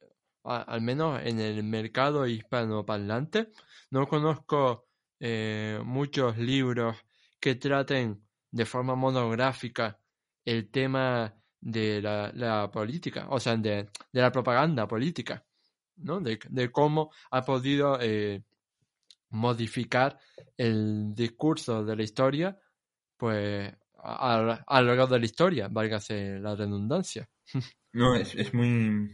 al 0.44 0.82
menos 0.82 1.22
en 1.24 1.40
el 1.40 1.64
mercado 1.64 2.28
hispanoparlante, 2.28 3.50
no 3.92 4.08
conozco 4.08 4.88
eh, 5.20 5.80
muchos 5.84 6.38
libros 6.38 6.96
que 7.40 7.56
traten 7.56 8.22
de 8.52 8.66
forma 8.66 8.96
monográfica 8.96 10.00
el 10.46 10.70
tema 10.70 11.39
de 11.62 12.02
la, 12.02 12.70
política, 12.72 13.28
o 13.30 13.40
sea, 13.40 13.56
de, 13.58 13.90
de 14.12 14.22
la 14.22 14.32
propaganda 14.32 14.88
política, 14.88 15.46
¿no? 15.98 16.20
De, 16.22 16.40
cómo 16.72 17.12
ha 17.32 17.44
podido 17.44 17.98
eh, 18.02 18.44
modificar 19.30 20.20
el 20.58 21.14
discurso 21.16 21.84
de 21.84 21.96
la 21.96 22.04
historia, 22.04 22.60
pues 23.18 23.74
a, 23.98 24.62
a- 24.68 24.82
lo 24.82 24.88
largo 24.88 25.08
de 25.08 25.20
la 25.20 25.26
historia, 25.26 25.68
válgase 25.70 26.40
la 26.40 26.56
redundancia. 26.56 27.30
No, 27.94 28.16
es, 28.16 28.34
es 28.36 28.54
muy, 28.54 29.12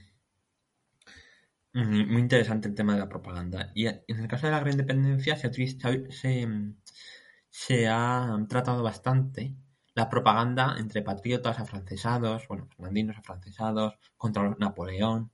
muy 1.74 2.22
interesante 2.22 2.68
el 2.68 2.76
tema 2.76 2.94
de 2.94 3.00
la 3.00 3.10
propaganda. 3.10 3.72
Y 3.76 3.88
en 3.88 4.04
el 4.08 4.28
caso 4.28 4.48
de 4.48 4.52
la 4.54 4.60
gran 4.60 4.72
independencia 4.74 5.36
se, 5.38 5.52
se 7.50 7.88
ha 7.88 8.38
tratado 8.50 8.84
bastante 8.84 9.56
la 9.96 10.10
propaganda 10.10 10.76
entre 10.78 11.02
patriotas 11.02 11.60
afrancesados, 11.60 12.48
bueno, 12.48 12.68
fernandinos 12.68 13.18
afrancesados, 13.18 13.96
contra 14.18 14.56
Napoleón. 14.60 15.32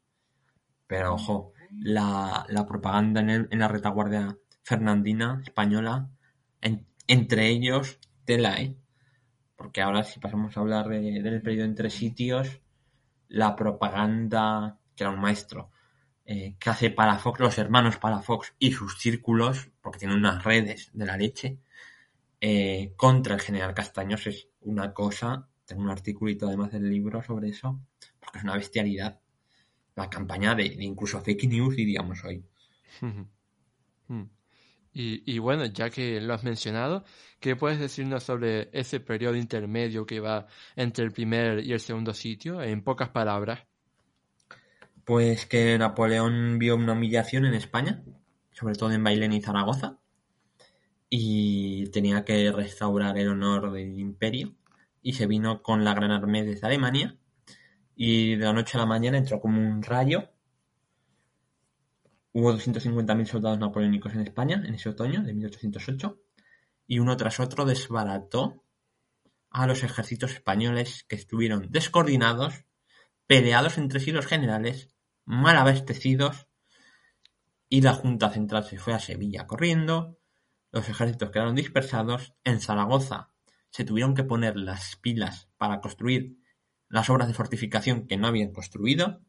Pero 0.88 1.16
ojo, 1.16 1.54
la, 1.72 2.46
la 2.50 2.66
propaganda 2.68 3.22
en, 3.22 3.30
el- 3.30 3.48
en 3.52 3.60
la 3.60 3.68
retaguardia 3.68 4.38
fernandina 4.64 5.42
española, 5.44 6.10
en- 6.62 6.86
entre 7.08 7.50
ellos, 7.50 8.00
tela, 8.26 8.62
¿eh? 8.62 8.76
Porque 9.56 9.82
ahora 9.82 10.04
si 10.04 10.20
pasamos 10.20 10.56
a 10.58 10.60
hablar 10.62 10.88
de- 10.90 11.22
del 11.22 11.42
periodo 11.42 11.66
entre 11.66 11.90
sitios, 11.90 12.62
la 13.30 13.56
propaganda, 13.56 14.78
que 14.96 15.04
era 15.04 15.12
un 15.14 15.22
maestro, 15.22 15.72
eh, 16.26 16.56
que 16.60 16.70
hace 16.70 16.90
Palafox, 16.92 17.40
los 17.40 17.58
hermanos 17.58 17.98
Palafox 17.98 18.54
y 18.60 18.72
sus 18.74 19.00
círculos, 19.00 19.70
porque 19.82 20.00
tienen 20.00 20.18
unas 20.20 20.44
redes 20.44 20.92
de 20.94 21.06
la 21.06 21.18
leche, 21.18 21.60
eh, 22.44 22.94
contra 22.98 23.36
el 23.36 23.42
general 23.42 23.76
Castaños 23.76 24.26
es 24.26 24.50
una 24.62 24.94
cosa, 24.94 25.48
tengo 25.64 25.84
un 25.84 25.92
articulito 25.92 26.48
además 26.48 26.72
del 26.72 26.90
libro 26.90 27.22
sobre 27.22 27.50
eso, 27.50 27.80
porque 28.20 28.40
es 28.40 28.44
una 28.44 28.56
bestialidad. 28.56 29.20
La 29.96 30.10
campaña 30.10 30.56
de, 30.56 30.66
incluso 30.66 31.22
fake 31.22 31.48
news, 31.48 31.76
diríamos 31.76 32.24
hoy. 32.26 32.44
Hmm. 34.08 34.24
Y, 34.92 35.24
y, 35.26 35.40
bueno, 35.40 35.64
ya 35.68 35.90
que 35.90 36.20
lo 36.20 36.34
has 36.34 36.44
mencionado, 36.44 37.06
¿qué 37.40 37.56
puedes 37.56 37.80
decirnos 37.80 38.24
sobre 38.24 38.70
ese 38.74 39.00
periodo 39.00 39.38
intermedio 39.38 40.06
que 40.06 40.20
va 40.20 40.48
entre 40.76 41.06
el 41.06 41.14
primer 41.14 41.64
y 41.64 41.72
el 41.72 41.80
segundo 41.80 42.14
sitio, 42.14 42.62
en 42.62 42.84
pocas 42.84 43.08
palabras? 43.08 43.66
Pues 45.06 45.46
que 45.46 45.78
Napoleón 45.78 46.60
vio 46.60 46.76
una 46.76 46.92
humillación 46.92 47.46
en 47.46 47.54
España, 47.54 48.04
sobre 48.52 48.76
todo 48.76 48.92
en 48.92 49.02
Bailén 49.02 49.32
y 49.32 49.42
Zaragoza, 49.42 50.01
y 51.14 51.88
tenía 51.88 52.24
que 52.24 52.54
restaurar 52.54 53.18
el 53.18 53.28
honor 53.28 53.74
del 53.74 54.00
imperio, 54.00 54.56
y 55.02 55.14
se 55.14 55.28
vino 55.28 55.62
con 55.62 55.84
la 55.84 55.94
Gran 55.94 56.12
Armée 56.12 56.46
desde 56.46 56.66
Alemania, 56.66 57.18
y 57.96 58.38
de 58.38 58.46
la 58.46 58.54
noche 58.54 58.78
a 58.78 58.82
la 58.82 58.86
mañana 58.86 59.18
entró 59.18 59.42
como 59.42 59.60
un 59.60 59.84
rayo. 59.84 60.30
Hubo 62.32 62.54
250.000 62.54 63.26
soldados 63.26 63.60
napoleónicos 63.60 64.14
en 64.14 64.22
España 64.22 64.64
en 64.66 64.74
ese 64.74 64.88
otoño 64.88 65.22
de 65.22 65.34
1808 65.34 66.18
y 66.88 67.00
uno 67.00 67.18
tras 67.18 67.42
otro 67.42 67.66
desbarató 67.66 68.64
a 69.50 69.68
los 69.68 69.84
ejércitos 69.84 70.32
españoles 70.32 71.04
que 71.10 71.18
estuvieron 71.18 71.68
descoordinados, 71.72 72.64
peleados 73.28 73.78
entre 73.78 74.00
sí 74.00 74.12
los 74.12 74.28
generales, 74.28 74.96
mal 75.26 75.58
abastecidos 75.58 76.48
y 77.68 77.82
la 77.82 77.94
Junta 77.94 78.30
Central 78.30 78.64
se 78.64 78.78
fue 78.78 78.94
a 78.94 79.00
Sevilla 79.00 79.46
corriendo, 79.46 80.21
los 80.72 80.88
ejércitos 80.88 81.32
quedaron 81.32 81.56
dispersados, 81.56 82.34
en 82.44 82.60
Zaragoza 82.62 83.30
se 83.70 83.86
tuvieron 83.86 84.16
que 84.16 84.24
poner 84.24 84.58
las 84.58 84.96
pilas 84.98 85.50
para 85.58 85.80
construir 85.80 86.38
las 86.90 87.10
obras 87.10 87.28
de 87.28 87.34
fortificación 87.34 88.08
que 88.08 88.18
no 88.18 88.28
habían 88.28 88.52
construido 88.52 89.22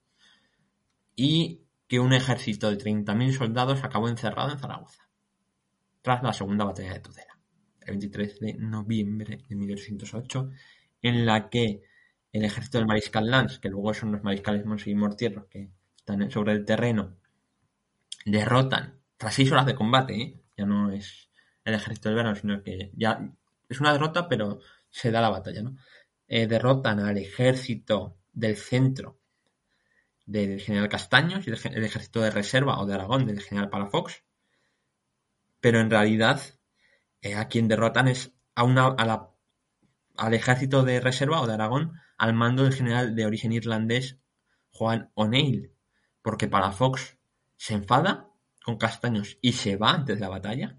y 1.14 1.62
que 1.86 2.00
un 2.00 2.12
ejército 2.12 2.70
de 2.70 2.78
30.000 2.78 3.32
soldados 3.36 3.84
acabó 3.84 4.08
encerrado 4.08 4.50
en 4.50 4.58
Zaragoza, 4.58 5.08
tras 6.00 6.22
la 6.22 6.32
segunda 6.32 6.64
batalla 6.64 6.94
de 6.94 7.00
Tudela, 7.00 7.38
el 7.80 7.86
23 7.92 8.40
de 8.40 8.54
noviembre 8.54 9.38
de 9.48 9.54
1808, 9.54 10.50
en 11.02 11.26
la 11.26 11.50
que 11.50 11.82
el 12.32 12.44
ejército 12.44 12.78
del 12.78 12.86
mariscal 12.86 13.30
Lanz, 13.30 13.58
que 13.58 13.68
luego 13.68 13.92
son 13.92 14.12
los 14.12 14.22
mariscales 14.22 14.64
Monsi 14.64 14.92
y 14.92 14.96
que 15.50 15.70
están 15.96 16.30
sobre 16.30 16.52
el 16.52 16.64
terreno, 16.64 17.16
derrotan, 18.24 19.00
tras 19.16 19.34
seis 19.34 19.52
horas 19.52 19.66
de 19.66 19.74
combate, 19.74 20.14
¿eh? 20.14 20.40
ya 20.56 20.64
no 20.64 20.90
es 20.90 21.28
el 21.64 21.74
ejército 21.74 22.08
del 22.08 22.16
verano, 22.16 22.36
sino 22.36 22.62
que 22.62 22.90
ya 22.94 23.30
es 23.68 23.80
una 23.80 23.92
derrota, 23.92 24.28
pero 24.28 24.60
se 24.90 25.10
da 25.10 25.20
la 25.20 25.30
batalla, 25.30 25.62
¿no? 25.62 25.76
Eh, 26.26 26.46
derrotan 26.46 27.00
al 27.00 27.18
ejército 27.18 28.16
del 28.32 28.56
centro 28.56 29.18
del 30.26 30.60
general 30.60 30.88
Castaños 30.88 31.46
y 31.46 31.50
del 31.50 31.84
ejército 31.84 32.20
de 32.20 32.30
reserva 32.30 32.80
o 32.80 32.86
de 32.86 32.94
Aragón 32.94 33.26
del 33.26 33.40
general 33.40 33.70
Palafox. 33.70 34.22
Pero 35.60 35.80
en 35.80 35.90
realidad 35.90 36.40
eh, 37.20 37.34
a 37.34 37.48
quien 37.48 37.68
derrotan 37.68 38.08
es 38.08 38.32
a 38.54 38.64
una, 38.64 38.96
al 40.16 40.34
ejército 40.34 40.84
de 40.84 41.00
reserva 41.00 41.40
o 41.40 41.46
de 41.46 41.54
Aragón 41.54 41.92
al 42.16 42.34
mando 42.34 42.64
del 42.64 42.74
general 42.74 43.14
de 43.14 43.26
origen 43.26 43.52
irlandés 43.52 44.18
Juan 44.70 45.10
O'Neill. 45.14 45.74
Porque 46.22 46.48
Palafox 46.48 47.18
se 47.56 47.74
enfada 47.74 48.28
con 48.64 48.76
Castaños 48.76 49.38
y 49.40 49.52
se 49.52 49.76
va 49.76 49.90
antes 49.90 50.16
de 50.16 50.20
la 50.20 50.28
batalla. 50.28 50.78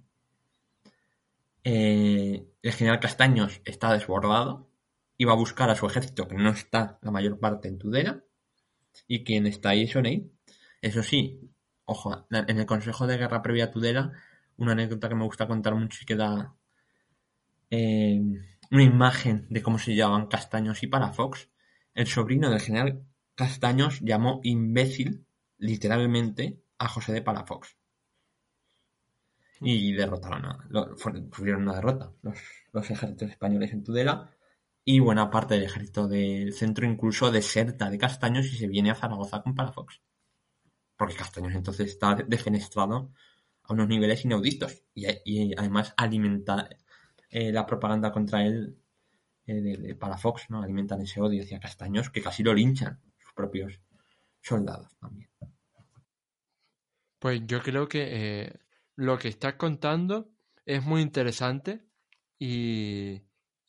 Eh, 1.64 2.45
el 2.61 2.72
general 2.74 2.99
Castaños 2.99 3.61
está 3.66 3.93
desbordado 3.93 4.70
y 5.18 5.26
va 5.26 5.34
a 5.34 5.38
buscar 5.38 5.70
a 5.70 5.76
su 5.76 5.86
ejército 5.86 6.28
que 6.28 6.36
no 6.36 6.49
está 6.49 6.99
la 7.01 7.11
mayor 7.11 7.39
parte 7.39 7.68
en 7.68 7.78
Tudela 7.78 8.24
y 9.07 9.24
quien 9.24 9.47
está 9.47 9.70
ahí 9.70 9.84
es 9.84 9.95
O'Neill. 9.95 10.32
Eso 10.82 11.03
sí, 11.03 11.39
ojo, 11.86 12.28
en 12.32 12.59
el 12.59 12.66
Consejo 12.66 13.07
de 13.07 13.18
Guerra 13.18 13.41
previa 13.41 13.66
a 13.66 13.72
Tudela, 13.72 14.11
una 14.57 14.74
anécdota 14.74 15.09
que 15.09 15.16
me 15.16 15.24
gusta 15.24 15.47
contar 15.47 15.76
mucho 15.76 15.99
y 16.01 16.05
que 16.05 16.16
da 16.16 16.55
eh, 17.70 18.22
una 18.72 18.84
imagen 18.84 19.47
de 19.49 19.61
cómo 19.61 19.80
se 19.80 19.95
llamaban 19.95 20.28
Castaños 20.28 20.84
y 20.84 20.88
Palafox. 20.88 21.49
El 21.93 22.07
sobrino 22.07 22.49
del 22.49 22.59
general 22.59 23.05
Castaños 23.36 23.99
llamó 24.01 24.41
imbécil, 24.43 25.26
literalmente, 25.57 26.61
a 26.78 26.88
José 26.88 27.14
de 27.14 27.22
Palafox. 27.22 27.78
Y 29.64 29.93
derrotaron 29.93 30.45
a, 30.45 30.70
tuvieron 31.36 31.64
una 31.64 31.76
derrota 31.76 32.11
los, 32.22 32.38
los 32.72 32.91
ejércitos 32.91 33.30
españoles 33.30 33.72
en 33.72 33.84
Tudela 33.84 34.30
y 34.86 34.99
buena 34.99 35.30
parte 35.30 35.53
del 35.53 35.64
ejército 35.64 36.07
del 36.07 36.53
centro 36.53 36.86
incluso 36.86 37.32
deserta 37.32 37.89
de 37.89 37.97
Castaños 37.97 38.45
y 38.47 38.57
se 38.57 38.68
viene 38.68 38.91
a 38.91 38.95
Zaragoza 38.95 39.41
con 39.41 39.55
Palafox. 39.55 40.01
Porque 40.97 41.16
Castaños 41.16 41.55
entonces 41.55 41.89
está 41.89 42.16
defenestrado 42.16 43.14
a 43.64 43.74
unos 43.74 43.88
niveles 43.88 44.26
inauditos 44.26 44.84
y, 44.93 45.53
además 45.55 45.93
alimenta 45.95 46.70
eh, 47.30 47.51
la 47.51 47.66
propaganda 47.66 48.11
contra 48.11 48.45
él 48.45 48.78
eh, 49.45 49.53
de, 49.53 49.95
Palafox, 49.95 50.49
¿no? 50.49 50.61
Alimentan 50.61 51.01
ese 51.01 51.22
odio 51.22 51.43
hacia 51.43 51.59
Castaños 51.59 52.09
que 52.09 52.22
casi 52.22 52.43
lo 52.43 52.53
linchan 52.53 53.01
sus 53.18 53.34
propios 53.34 53.80
soldados 54.41 54.95
también. 54.99 55.30
Pues 57.20 57.41
yo 57.47 57.61
creo 57.61 57.88
que 57.88 58.07
eh, 58.11 58.53
lo 58.96 59.18
que 59.18 59.30
estás 59.30 59.56
contando 59.56 60.30
es 60.66 60.84
muy 60.84 61.02
interesante 61.02 61.86
y 62.39 63.24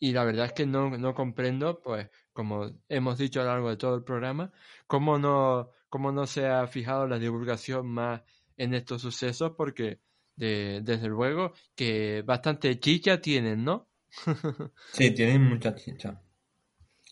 y 0.05 0.12
la 0.12 0.25
verdad 0.25 0.45
es 0.45 0.53
que 0.53 0.66
no, 0.66 0.91
no 0.99 1.14
comprendo, 1.14 1.81
pues, 1.81 2.11
como 2.35 2.70
hemos 2.91 3.16
dicho 3.16 3.41
a 3.41 3.45
lo 3.45 3.51
largo 3.53 3.70
de 3.70 3.79
todo 3.79 3.95
el 3.95 4.05
programa, 4.05 4.53
cómo 4.87 5.18
no, 5.18 5.70
cómo 5.89 6.12
no 6.12 6.27
se 6.27 6.47
ha 6.47 6.66
fijado 6.66 7.07
la 7.07 7.18
divulgación 7.18 7.87
más 7.87 8.20
en 8.59 8.75
estos 8.75 9.01
sucesos, 9.01 9.53
porque 9.57 10.01
de, 10.37 10.83
desde 10.83 11.09
luego 11.09 11.55
que 11.75 12.20
bastante 12.20 12.79
chicha 12.79 13.22
tienen, 13.22 13.64
¿no? 13.64 13.89
sí, 14.93 15.14
tienen 15.14 15.43
mucha 15.43 15.75
chicha. 15.75 16.20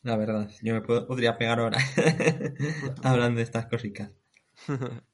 La 0.03 0.19
verdad, 0.19 0.51
yo 0.61 0.75
me 0.75 0.83
podría 0.83 1.39
pegar 1.39 1.61
ahora 1.61 1.79
hablando 3.03 3.39
de 3.39 3.45
estas 3.45 3.69
cositas. 3.69 4.11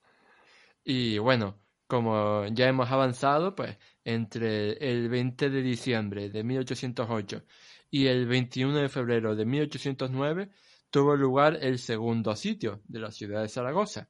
y 0.82 1.18
bueno, 1.18 1.60
como 1.88 2.46
ya 2.52 2.68
hemos 2.68 2.90
avanzado, 2.90 3.56
pues 3.56 3.76
entre 4.04 4.74
el 4.74 5.08
20 5.08 5.50
de 5.50 5.62
diciembre 5.62 6.28
de 6.30 6.44
1808 6.44 7.44
y 7.90 8.06
el 8.06 8.26
21 8.26 8.76
de 8.76 8.88
febrero 8.88 9.34
de 9.34 9.46
1809 9.46 10.50
tuvo 10.90 11.16
lugar 11.16 11.58
el 11.60 11.78
segundo 11.78 12.36
sitio 12.36 12.82
de 12.86 13.00
la 13.00 13.10
ciudad 13.10 13.42
de 13.42 13.48
Zaragoza. 13.48 14.08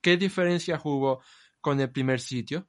¿Qué 0.00 0.16
diferencias 0.16 0.80
hubo 0.84 1.22
con 1.60 1.80
el 1.80 1.90
primer 1.90 2.18
sitio? 2.18 2.66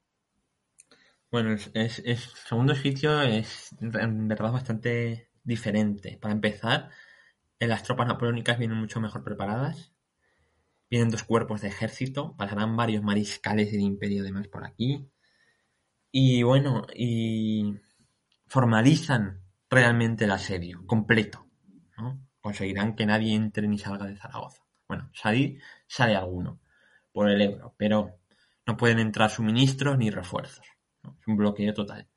Bueno, 1.30 1.56
el 1.74 1.90
segundo 1.90 2.74
sitio 2.74 3.22
es 3.22 3.74
en 3.80 4.28
verdad 4.28 4.52
bastante 4.52 5.30
diferente. 5.42 6.18
Para 6.20 6.34
empezar, 6.34 6.90
las 7.58 7.82
tropas 7.82 8.08
napoleónicas 8.08 8.58
vienen 8.58 8.78
mucho 8.78 9.00
mejor 9.00 9.22
preparadas. 9.22 9.92
Vienen 10.90 11.10
dos 11.10 11.22
cuerpos 11.22 11.60
de 11.60 11.68
ejército, 11.68 12.36
pasarán 12.36 12.76
varios 12.76 13.04
mariscales 13.04 13.70
del 13.70 13.82
imperio 13.82 14.22
además 14.22 14.48
por 14.48 14.64
aquí. 14.66 15.08
Y 16.10 16.42
bueno, 16.42 16.86
y 16.94 17.76
formalizan 18.46 19.40
realmente 19.70 20.24
el 20.24 20.32
asedio, 20.32 20.84
completo. 20.86 21.46
¿no? 21.96 22.20
Conseguirán 22.40 22.96
que 22.96 23.06
nadie 23.06 23.34
entre 23.34 23.68
ni 23.68 23.78
salga 23.78 24.06
de 24.06 24.16
Zaragoza. 24.16 24.62
Bueno, 24.88 25.08
salir 25.14 25.62
sale 25.86 26.16
alguno 26.16 26.60
por 27.12 27.30
el 27.30 27.40
Ebro, 27.40 27.74
pero 27.76 28.18
no 28.66 28.76
pueden 28.76 28.98
entrar 28.98 29.30
suministros 29.30 29.96
ni 29.96 30.10
refuerzos. 30.10 30.66
Es 31.04 31.26
un 31.28 31.36
bloqueo 31.36 31.72
total. 31.72 32.08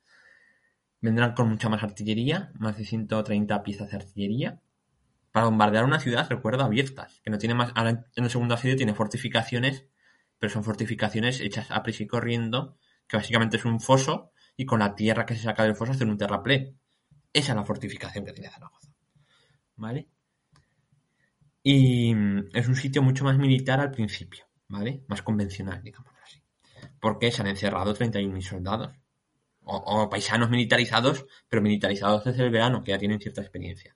Vendrán 0.99 1.35
con 1.35 1.49
mucha 1.49 1.69
más 1.69 1.83
artillería, 1.83 2.51
más 2.55 2.77
de 2.77 2.85
130 2.85 3.61
piezas 3.61 3.91
de 3.91 3.97
artillería, 3.97 4.62
para 5.33 5.47
bombardear 5.47 5.83
una 5.83 5.99
ciudad, 5.99 6.29
recuerdo, 6.29 6.63
abiertas, 6.63 7.19
que 7.23 7.31
no 7.31 7.39
tiene 7.39 7.55
más, 7.55 7.71
ahora 7.73 8.05
en 8.15 8.23
el 8.23 8.29
segundo 8.29 8.53
asedio 8.53 8.77
tiene 8.77 8.93
fortificaciones, 8.93 9.87
pero 10.37 10.53
son 10.53 10.63
fortificaciones 10.63 11.41
hechas 11.41 11.71
a 11.71 11.81
prisa 11.81 12.03
y 12.03 12.07
corriendo, 12.07 12.77
que 13.07 13.17
básicamente 13.17 13.57
es 13.57 13.65
un 13.65 13.79
foso, 13.79 14.31
y 14.55 14.67
con 14.67 14.79
la 14.79 14.93
tierra 14.93 15.25
que 15.25 15.35
se 15.35 15.41
saca 15.41 15.63
del 15.63 15.75
foso 15.75 15.93
hacer 15.93 16.07
un 16.07 16.19
terraplén. 16.19 16.77
Esa 17.33 17.53
es 17.53 17.55
la 17.55 17.65
fortificación 17.65 18.25
que 18.25 18.33
tiene 18.33 18.51
Zaragoza. 18.51 18.93
¿Vale? 19.75 20.07
Y 21.63 22.13
mm, 22.13 22.49
es 22.53 22.67
un 22.67 22.75
sitio 22.75 23.01
mucho 23.01 23.23
más 23.23 23.35
militar 23.39 23.79
al 23.79 23.89
principio, 23.89 24.45
¿vale? 24.67 25.03
Más 25.07 25.23
convencional, 25.23 25.81
digamos 25.81 26.13
así. 26.23 26.43
Porque 26.99 27.31
se 27.31 27.41
han 27.41 27.47
encerrado 27.47 27.95
31.000 27.95 28.41
soldados. 28.41 28.91
O, 29.65 30.09
paisanos 30.11 30.51
militarizados, 30.51 31.25
pero 31.49 31.63
militarizados 31.63 32.23
desde 32.25 32.43
el 32.43 32.51
verano, 32.51 32.83
que 32.83 32.91
ya 32.91 32.99
tienen 32.99 33.19
cierta 33.19 33.41
experiencia. 33.41 33.95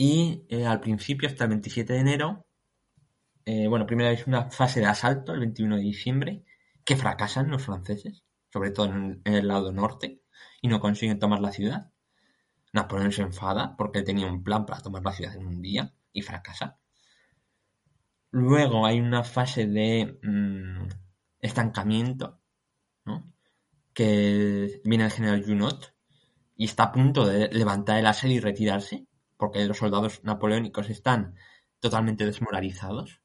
Y 0.00 0.46
eh, 0.48 0.64
al 0.64 0.78
principio, 0.78 1.28
hasta 1.28 1.42
el 1.42 1.50
27 1.50 1.92
de 1.92 1.98
enero, 1.98 2.46
eh, 3.44 3.66
bueno, 3.66 3.84
primero 3.84 4.10
es 4.10 4.28
una 4.28 4.48
fase 4.48 4.78
de 4.78 4.86
asalto, 4.86 5.34
el 5.34 5.40
21 5.40 5.74
de 5.74 5.82
diciembre, 5.82 6.44
que 6.84 6.94
fracasan 6.94 7.50
los 7.50 7.64
franceses. 7.64 8.22
sobre 8.52 8.70
todo 8.70 8.86
en, 8.86 9.20
el 9.24 9.48
lado 9.48 9.72
norte, 9.72 10.22
y 10.62 10.68
no 10.68 10.78
consiguen 10.78 11.18
tomar 11.18 11.40
la 11.40 11.50
ciudad. 11.50 11.90
Napoleón 12.72 13.10
se 13.10 13.22
enfada 13.22 13.74
porque 13.76 14.02
tenía 14.02 14.28
un 14.28 14.44
plan 14.44 14.66
para 14.66 14.80
tomar 14.80 15.02
la 15.02 15.12
ciudad 15.12 15.34
en 15.34 15.48
un 15.48 15.62
día 15.62 15.92
y 16.12 16.22
fracasa. 16.22 16.78
Luego 18.30 18.86
hay 18.86 19.00
una 19.00 19.24
fase 19.24 19.66
de 19.66 20.20
mm, 20.22 20.86
estancamiento, 21.40 22.40
que 23.94 24.80
viene 24.84 25.06
el 25.06 25.10
general 25.10 25.44
Junot 25.44 25.92
y 26.54 26.66
está 26.66 26.84
a 26.84 26.92
punto 26.92 27.26
de 27.26 27.48
levantar 27.48 27.98
el 27.98 28.06
asedio 28.06 28.36
y 28.36 28.40
retirarse, 28.40 29.07
porque 29.38 29.64
los 29.64 29.78
soldados 29.78 30.22
napoleónicos 30.24 30.90
están 30.90 31.36
totalmente 31.80 32.26
desmoralizados, 32.26 33.22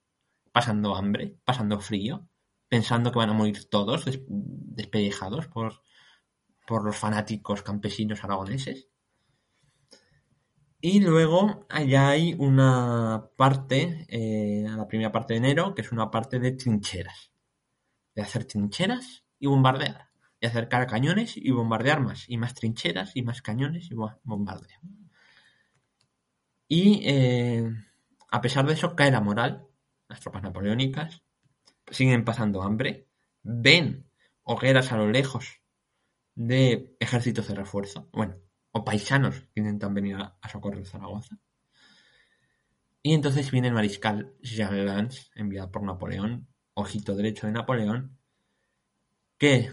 pasando 0.54 0.96
hambre, 0.96 1.36
pasando 1.44 1.82
frío, 1.82 2.30
pensando 2.70 3.12
que 3.12 3.18
van 3.18 3.32
a 3.32 3.34
morir 3.34 3.70
todos 3.70 4.06
despellejados 4.30 5.48
por, 5.48 5.82
por 6.66 6.86
los 6.86 6.96
fanáticos 6.96 7.64
campesinos 7.64 8.24
aragoneses. 8.24 8.88
Y 10.80 11.00
luego 11.00 11.66
allá 11.70 12.10
hay 12.10 12.36
una 12.38 13.30
parte, 13.38 14.06
eh, 14.10 14.66
la 14.68 14.88
primera 14.88 15.12
parte 15.12 15.34
de 15.34 15.40
enero, 15.40 15.74
que 15.74 15.82
es 15.82 15.92
una 15.92 16.12
parte 16.12 16.40
de 16.40 16.52
trincheras. 16.52 17.32
De 18.14 18.22
hacer 18.22 18.46
trincheras 18.46 19.24
y 19.40 19.48
bombardear. 19.48 20.10
Y 20.42 20.46
acercar 20.46 20.86
cañones 20.88 21.38
y 21.38 21.52
bombardear 21.52 22.02
más. 22.02 22.30
Y 22.30 22.38
más 22.38 22.54
trincheras 22.54 23.16
y 23.16 23.24
más 23.24 23.42
cañones 23.42 23.90
y 23.92 23.96
bombardeo. 23.96 24.80
Y 26.76 27.02
eh, 27.08 27.72
a 28.32 28.42
pesar 28.42 28.66
de 28.66 28.74
eso 28.74 28.96
cae 28.96 29.12
la 29.12 29.22
moral. 29.22 29.68
Las 30.10 30.22
tropas 30.22 30.42
napoleónicas 30.42 31.22
siguen 31.92 32.26
pasando 32.26 32.64
hambre. 32.64 33.08
Ven 33.44 34.10
hogueras 34.42 34.92
a 34.92 34.98
lo 34.98 35.08
lejos 35.12 35.62
de 36.34 36.96
ejércitos 37.00 37.48
de 37.48 37.54
refuerzo. 37.54 38.10
Bueno, 38.12 38.38
o 38.72 38.84
paisanos 38.84 39.42
que 39.54 39.60
intentan 39.60 39.94
venir 39.94 40.16
a, 40.16 40.36
socorrer 40.52 40.84
Zaragoza. 40.88 41.38
Y 43.04 43.14
entonces 43.14 43.52
viene 43.52 43.68
el 43.68 43.76
mariscal 43.76 44.34
Jean 44.42 44.84
Lance, 44.84 45.30
enviado 45.36 45.70
por 45.70 45.84
Napoleón, 45.84 46.48
ojito 46.74 47.14
derecho 47.16 47.46
de 47.46 47.54
Napoleón, 47.54 48.18
que 49.38 49.72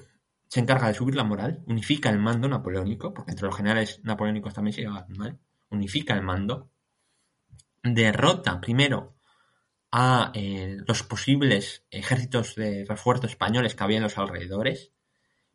se 0.48 0.60
encarga 0.60 0.88
de 0.88 0.94
subir 0.94 1.14
la 1.14 1.24
moral, 1.24 1.64
unifica 1.66 2.10
el 2.10 2.18
mando 2.18 2.46
napoleónico, 2.46 3.14
porque 3.14 3.30
entre 3.30 3.46
los 3.46 3.56
generales 3.56 4.02
napoleónicos 4.04 4.52
también 4.52 4.74
se 4.74 4.82
lleva 4.82 5.06
mal, 5.08 5.38
unifica 5.70 6.12
el 6.12 6.20
mando, 6.22 6.70
derrota 7.82 8.60
primero 8.60 9.16
a 9.92 10.30
eh, 10.34 10.78
los 10.86 11.02
posibles 11.02 11.86
ejércitos 11.90 12.54
de 12.54 12.84
refuerzo 12.88 13.26
españoles 13.26 13.74
que 13.74 13.84
había 13.84 13.96
en 13.96 14.04
los 14.04 14.18
alrededores, 14.18 14.92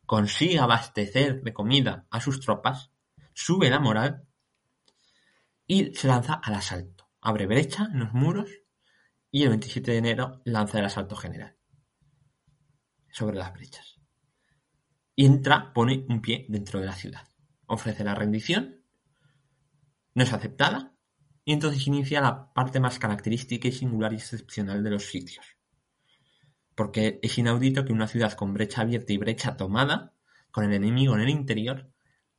consigue 0.04 0.58
abastecer 0.58 1.42
de 1.42 1.52
comida 1.52 2.06
a 2.10 2.20
sus 2.20 2.40
tropas, 2.40 2.90
sube 3.32 3.70
la 3.70 3.80
moral 3.80 4.26
y 5.66 5.94
se 5.94 6.08
lanza 6.08 6.34
al 6.34 6.54
asalto. 6.54 7.08
Abre 7.20 7.46
brecha 7.46 7.88
en 7.92 8.00
los 8.00 8.12
muros 8.12 8.50
y 9.30 9.42
el 9.42 9.48
27 9.50 9.90
de 9.90 9.98
enero 9.98 10.42
lanza 10.44 10.78
el 10.78 10.84
asalto 10.84 11.16
general 11.16 11.56
sobre 13.10 13.38
las 13.38 13.52
brechas. 13.52 13.98
Y 15.14 15.24
entra, 15.24 15.72
pone 15.72 16.04
un 16.10 16.20
pie 16.20 16.44
dentro 16.50 16.78
de 16.78 16.86
la 16.86 16.92
ciudad. 16.92 17.26
Ofrece 17.64 18.04
la 18.04 18.14
rendición, 18.14 18.82
no 20.14 20.22
es 20.22 20.32
aceptada, 20.34 20.95
y 21.48 21.52
entonces 21.52 21.86
inicia 21.86 22.20
la 22.20 22.52
parte 22.52 22.80
más 22.80 22.98
característica 22.98 23.68
y 23.68 23.72
singular 23.72 24.12
y 24.12 24.16
excepcional 24.16 24.82
de 24.82 24.90
los 24.90 25.04
sitios. 25.04 25.46
Porque 26.74 27.20
es 27.22 27.38
inaudito 27.38 27.84
que 27.84 27.92
una 27.92 28.08
ciudad 28.08 28.32
con 28.32 28.52
brecha 28.52 28.80
abierta 28.80 29.12
y 29.12 29.16
brecha 29.16 29.56
tomada, 29.56 30.12
con 30.50 30.64
el 30.64 30.72
enemigo 30.72 31.14
en 31.14 31.20
el 31.20 31.30
interior, 31.30 31.88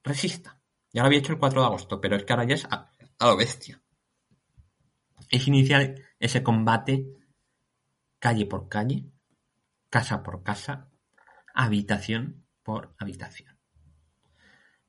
resista. 0.03 0.61
Ya 0.91 1.01
lo 1.01 1.07
había 1.07 1.19
hecho 1.19 1.31
el 1.31 1.39
4 1.39 1.61
de 1.61 1.67
agosto, 1.67 2.01
pero 2.01 2.17
es 2.17 2.25
que 2.25 2.33
ahora 2.33 2.43
ya 2.43 2.55
es 2.55 2.65
a, 2.65 2.91
lo 3.21 3.37
bestia. 3.37 3.81
Es 5.29 5.47
iniciar 5.47 5.95
ese 6.19 6.43
combate 6.43 7.07
calle 8.19 8.45
por 8.45 8.67
calle, 8.67 9.09
casa 9.89 10.21
por 10.21 10.43
casa, 10.43 10.91
habitación 11.53 12.45
por 12.61 12.93
habitación. 12.99 13.57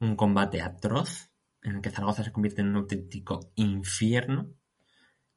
Un 0.00 0.16
combate 0.16 0.60
atroz 0.60 1.30
en 1.62 1.76
el 1.76 1.82
que 1.82 1.90
Zaragoza 1.90 2.24
se 2.24 2.32
convierte 2.32 2.60
en 2.60 2.68
un 2.68 2.76
auténtico 2.76 3.52
infierno, 3.54 4.54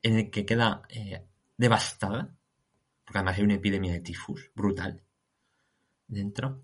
en 0.02 0.18
el 0.18 0.32
que 0.32 0.46
queda 0.46 0.84
eh, 0.90 1.28
devastada, 1.58 2.36
porque 3.04 3.20
además 3.20 3.38
hay 3.38 3.44
una 3.44 3.56
epidemia 3.56 3.94
de 3.94 4.00
tifus 4.02 4.52
brutal 4.56 5.04
dentro, 6.08 6.64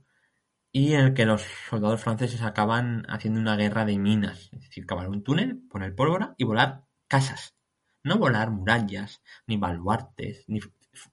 y 0.72 0.94
en 0.94 1.02
el 1.02 1.14
que 1.14 1.26
los 1.26 1.44
soldados 1.70 2.02
franceses 2.02 2.42
acaban 2.42 3.06
haciendo 3.10 3.40
una 3.40 3.56
guerra 3.56 3.86
de 3.86 3.98
minas, 3.98 4.50
es 4.54 4.62
decir, 4.62 4.86
cavar 4.86 5.10
un 5.10 5.24
túnel, 5.24 5.62
poner 5.70 5.96
pólvora 5.96 6.36
y 6.38 6.44
volar 6.44 6.84
casas. 7.08 7.56
No 8.04 8.18
volar 8.18 8.52
murallas, 8.52 9.22
ni 9.48 9.58
baluartes, 9.58 10.46
ni, 10.48 10.60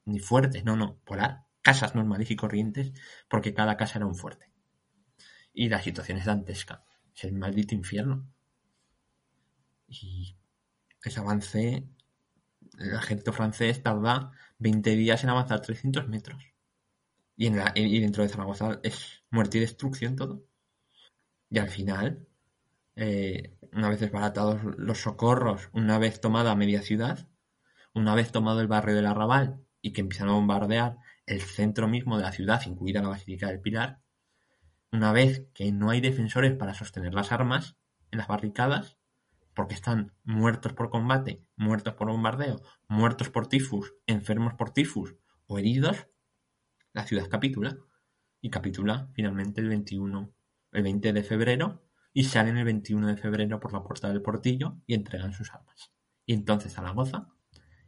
ni 0.04 0.18
fuertes, 0.18 0.64
no, 0.64 0.76
no, 0.76 1.00
volar 1.06 1.44
casas 1.62 1.94
normales 1.94 2.30
y 2.30 2.36
corrientes, 2.36 2.92
porque 3.28 3.54
cada 3.54 3.76
casa 3.76 3.98
era 3.98 4.06
un 4.06 4.14
fuerte. 4.14 4.52
Y 5.52 5.68
la 5.68 5.80
situación 5.80 6.18
es 6.18 6.26
dantesca, 6.26 6.84
es 7.16 7.24
el 7.24 7.32
maldito 7.32 7.74
infierno. 7.74 8.28
Y 10.02 10.36
ese 11.02 11.20
avance, 11.20 11.88
el 12.78 12.94
ejército 12.94 13.32
francés 13.32 13.82
tarda 13.82 14.32
20 14.58 14.96
días 14.96 15.22
en 15.24 15.30
avanzar 15.30 15.60
300 15.60 16.08
metros. 16.08 16.42
Y, 17.36 17.46
en 17.46 17.60
y 17.74 18.00
dentro 18.00 18.22
de 18.22 18.28
Zaragoza 18.28 18.80
es 18.82 19.24
muerte 19.30 19.58
y 19.58 19.60
destrucción 19.60 20.16
todo. 20.16 20.44
Y 21.50 21.58
al 21.58 21.68
final, 21.68 22.26
eh, 22.96 23.56
una 23.72 23.88
vez 23.88 24.00
desbaratados 24.00 24.60
los 24.78 24.98
socorros, 24.98 25.68
una 25.72 25.98
vez 25.98 26.20
tomada 26.20 26.54
media 26.54 26.82
ciudad, 26.82 27.28
una 27.92 28.14
vez 28.14 28.32
tomado 28.32 28.60
el 28.60 28.68
barrio 28.68 28.94
del 28.94 29.06
Arrabal 29.06 29.64
y 29.80 29.92
que 29.92 30.00
empiezan 30.00 30.28
a 30.28 30.32
bombardear 30.32 30.98
el 31.26 31.40
centro 31.40 31.88
mismo 31.88 32.16
de 32.16 32.24
la 32.24 32.32
ciudad, 32.32 32.62
incluida 32.66 33.02
la 33.02 33.08
Basílica 33.08 33.48
del 33.48 33.60
Pilar, 33.60 34.00
una 34.92 35.12
vez 35.12 35.46
que 35.54 35.72
no 35.72 35.90
hay 35.90 36.00
defensores 36.00 36.54
para 36.54 36.74
sostener 36.74 37.14
las 37.14 37.32
armas 37.32 37.76
en 38.10 38.18
las 38.18 38.28
barricadas, 38.28 38.93
porque 39.54 39.74
están 39.74 40.12
muertos 40.24 40.72
por 40.72 40.90
combate, 40.90 41.44
muertos 41.56 41.94
por 41.94 42.08
bombardeo, 42.08 42.60
muertos 42.88 43.30
por 43.30 43.46
tifus, 43.46 43.94
enfermos 44.06 44.54
por 44.54 44.70
tifus 44.70 45.14
o 45.46 45.58
heridos, 45.58 46.08
la 46.92 47.06
ciudad 47.06 47.28
capitula 47.28 47.78
y 48.40 48.50
capitula 48.50 49.08
finalmente 49.14 49.60
el 49.60 49.68
21, 49.68 50.34
el 50.72 50.82
20 50.82 51.12
de 51.12 51.22
febrero 51.22 51.84
y 52.12 52.24
salen 52.24 52.56
el 52.56 52.64
21 52.64 53.08
de 53.08 53.16
febrero 53.16 53.60
por 53.60 53.72
la 53.72 53.82
puerta 53.82 54.08
del 54.08 54.22
portillo 54.22 54.76
y 54.86 54.94
entregan 54.94 55.32
sus 55.32 55.52
armas. 55.52 55.92
Y 56.26 56.34
entonces 56.34 56.72
Zaragoza 56.72 57.28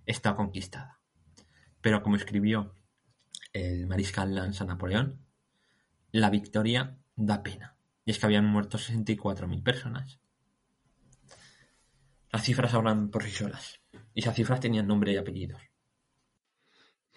está 0.05 0.35
conquistada. 0.35 1.01
Pero 1.81 2.03
como 2.03 2.17
escribió 2.17 2.75
el 3.53 3.87
mariscal 3.87 4.35
Lanza 4.35 4.65
Napoleón, 4.65 5.25
la 6.11 6.31
victoria 6.31 6.99
da 7.15 7.43
pena. 7.43 7.77
Y 8.05 8.11
es 8.11 8.19
que 8.19 8.27
habían 8.27 8.47
muerto 8.47 8.79
64.000 8.79 9.63
personas. 9.63 10.21
Las 12.37 12.45
cifras 12.45 12.75
hablan 12.75 13.09
por 13.09 13.23
sí 13.25 13.31
solas. 13.31 13.81
Y 14.13 14.21
esas 14.21 14.37
cifras 14.37 14.61
tenían 14.61 14.87
nombre 14.87 15.11
y 15.11 15.17
apellidos. 15.17 15.59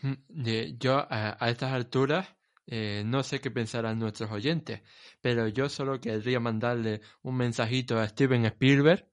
Mm, 0.01 0.77
yo 0.79 1.05
a, 1.09 1.35
estas 1.49 1.73
alturas 1.73 2.37
eh, 2.67 3.03
no 3.05 3.21
sé 3.23 3.41
qué 3.41 3.51
pensarán 3.51 3.99
nuestros 3.99 4.31
oyentes, 4.31 4.81
pero 5.19 5.49
yo 5.49 5.67
solo 5.67 5.99
querría 5.99 6.39
mandarle 6.39 7.01
un 7.21 7.35
mensajito 7.35 7.99
a 7.99 8.07
Steven 8.07 8.45
Spielberg 8.45 9.09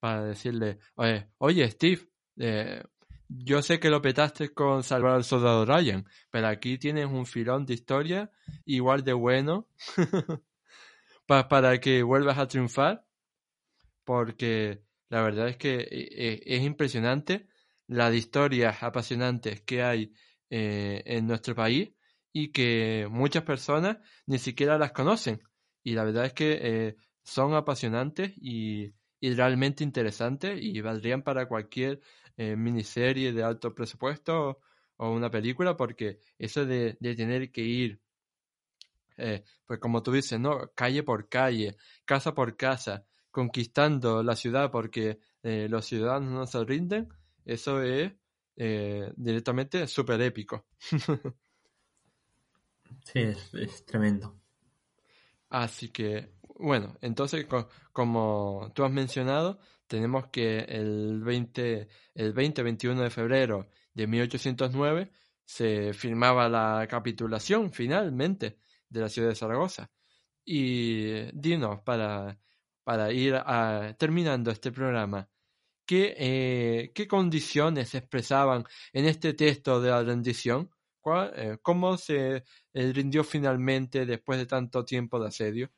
para 0.00 0.24
decirle, 0.24 0.78
oye, 0.94 1.28
oye 1.36 1.70
Steve, 1.72 2.08
eh, 2.38 2.82
yo 3.28 3.60
sé 3.60 3.78
que 3.78 3.90
lo 3.90 4.00
petaste 4.00 4.54
con 4.54 4.82
Salvar 4.82 5.12
al 5.12 5.24
Soldado 5.24 5.66
Ryan, 5.66 6.06
pero 6.30 6.46
aquí 6.46 6.78
tienes 6.78 7.04
un 7.04 7.26
filón 7.26 7.66
de 7.66 7.74
historia 7.74 8.30
igual 8.64 9.04
de 9.04 9.12
bueno 9.12 9.68
para 11.26 11.78
que 11.80 12.02
vuelvas 12.02 12.38
a 12.38 12.48
triunfar, 12.48 13.04
porque 14.04 14.87
la 15.08 15.22
verdad 15.22 15.48
es 15.48 15.56
que 15.56 15.80
eh, 15.90 16.42
es 16.44 16.62
impresionante 16.62 17.48
la 17.88 18.10
de 18.10 18.18
historias 18.18 18.82
apasionantes 18.82 19.62
que 19.62 19.82
hay 19.82 20.12
eh, 20.50 21.02
en 21.06 21.26
nuestro 21.26 21.54
país 21.54 21.90
y 22.32 22.52
que 22.52 23.08
muchas 23.10 23.42
personas 23.42 23.98
ni 24.26 24.38
siquiera 24.38 24.78
las 24.78 24.92
conocen. 24.92 25.42
Y 25.82 25.94
la 25.94 26.04
verdad 26.04 26.26
es 26.26 26.34
que 26.34 26.58
eh, 26.62 26.96
son 27.22 27.54
apasionantes 27.54 28.32
y, 28.36 28.94
realmente 29.20 29.82
interesantes 29.84 30.58
y 30.62 30.80
valdrían 30.80 31.22
para 31.22 31.48
cualquier 31.48 32.00
eh, 32.36 32.54
miniserie 32.56 33.32
de 33.32 33.42
alto 33.42 33.74
presupuesto 33.74 34.60
o, 34.96 35.10
una 35.10 35.30
película 35.30 35.76
porque 35.76 36.20
eso 36.38 36.64
de, 36.66 36.94
tener 36.94 37.50
que 37.50 37.62
ir, 37.62 38.00
pues 39.66 39.80
como 39.80 40.02
tú 40.02 40.12
dices, 40.12 40.38
¿no? 40.38 40.70
Calle 40.74 41.02
por 41.02 41.28
calle, 41.28 41.76
casa 42.04 42.34
por 42.34 42.56
casa, 42.56 43.04
conquistando 43.38 44.24
la 44.24 44.34
ciudad 44.34 44.72
porque 44.72 45.20
los 45.44 45.86
ciudadanos 45.86 46.32
no 46.32 46.46
se 46.46 46.64
rinden, 46.64 47.08
eso 47.44 47.80
es 47.80 48.12
eh, 48.56 49.12
directamente 49.16 49.86
súper 49.86 50.20
épico. 50.20 50.66
sí, 53.04 53.20
es, 53.20 53.84
tremendo. 53.86 54.36
Así 55.50 55.90
que, 55.90 56.32
bueno, 56.58 56.98
entonces, 57.00 57.46
como 57.92 58.72
tú 58.74 58.82
has 58.82 58.90
mencionado, 58.90 59.60
tenemos 59.86 60.26
que 60.26 60.58
el 60.58 61.22
20, 61.22 61.88
el 62.14 62.34
20-21 62.34 63.00
de 63.00 63.10
febrero 63.10 63.68
de 63.94 64.08
1809 64.08 65.12
se 65.44 65.92
firmaba 65.94 66.48
la 66.48 66.84
capitulación 66.90 67.70
finalmente 67.72 68.58
de 68.88 69.00
la 69.00 69.08
ciudad 69.08 69.28
de 69.28 69.36
Zaragoza. 69.36 69.88
Y 70.44 71.30
dinos, 71.32 71.80
para, 71.82 72.36
para 72.88 73.12
ir 73.12 73.34
terminando 73.98 74.50
este 74.50 74.72
programa, 74.72 75.28
¿qué, 75.84 76.14
eh, 76.16 76.92
¿qué 76.94 77.06
condiciones 77.06 77.90
se 77.90 77.98
expresaban 77.98 78.64
en 78.94 79.04
este 79.04 79.34
texto 79.34 79.82
de 79.82 79.90
la 79.90 80.02
rendición? 80.02 80.70
Eh, 81.34 81.58
¿Cómo 81.60 81.98
se 81.98 82.44
eh, 82.72 82.92
rindió 82.94 83.24
finalmente 83.24 84.06
después 84.06 84.38
de 84.38 84.46
tanto 84.46 84.86
tiempo 84.86 85.20
de 85.20 85.28
asedio? 85.28 85.70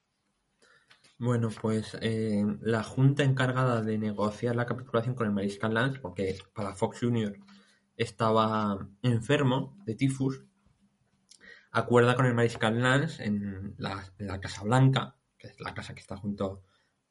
Bueno, 1.19 1.49
pues 1.61 1.99
la 2.01 2.85
junta 2.85 3.25
encargada 3.25 3.83
de 3.83 3.99
negociar 3.99 4.55
la 4.55 4.67
capitulación 4.67 5.17
con 5.17 5.27
el 5.27 5.33
mariscal 5.33 5.75
Lance, 5.75 5.99
porque 5.99 6.39
para 6.55 6.77
Fox 6.77 7.01
Jr. 7.01 7.37
estaba 7.97 8.89
enfermo 9.03 9.77
de 9.85 9.97
tifus, 9.97 10.45
acuerda 11.73 12.15
con 12.15 12.27
el 12.27 12.35
mariscal 12.35 12.81
Lance 12.81 13.25
en 13.25 13.75
la, 13.79 14.41
Casa 14.41 14.63
Blanca, 14.63 15.17
que 15.37 15.49
es 15.49 15.59
la 15.59 15.75
casa 15.75 15.93
que 15.93 16.03
está 16.03 16.17
junto 16.17 16.63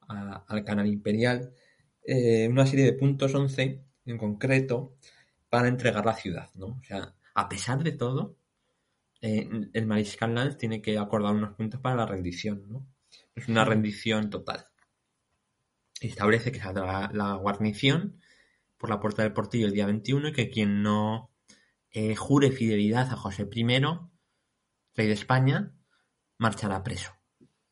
al 0.09 0.63
canal 0.65 0.87
imperial, 0.87 1.53
una 2.49 2.65
serie 2.65 2.85
de 2.85 2.93
puntos 2.93 3.33
11 3.33 3.83
en 4.05 4.17
concreto 4.17 4.95
para 5.49 5.67
entregar 5.67 6.05
la 6.05 6.15
ciudad, 6.15 6.49
¿no? 6.55 6.67
O 6.67 6.83
sea, 6.83 7.15
a 7.33 7.49
pesar 7.49 7.83
de 7.83 7.91
todo, 7.91 8.37
eh, 9.21 9.49
el 9.73 9.85
mariscal 9.85 10.33
Lance 10.33 10.57
tiene 10.57 10.81
que 10.81 10.97
acordar 10.97 11.33
unos 11.33 11.55
puntos 11.55 11.79
para 11.81 11.95
la 11.95 12.05
rendición, 12.05 12.63
¿no? 12.69 12.87
Es 13.35 13.47
una 13.47 13.65
rendición 13.65 14.29
total. 14.29 14.65
Establece 15.99 16.51
que 16.51 16.59
saldrá 16.59 17.09
la, 17.11 17.33
guarnición 17.35 18.21
por 18.77 18.89
la 18.89 18.99
puerta 18.99 19.23
del 19.23 19.33
portillo 19.33 19.67
el 19.67 19.73
día 19.73 19.85
21 19.85 20.29
y 20.29 20.33
que 20.33 20.49
quien 20.49 20.81
no 20.81 21.31
eh, 21.91 22.15
jure 22.15 22.51
fidelidad 22.51 23.11
a 23.11 23.17
José 23.17 23.47
I, 23.51 23.63
rey 24.95 25.07
de 25.07 25.13
España, 25.13 25.73
marchará 26.37 26.83
preso. 26.83 27.11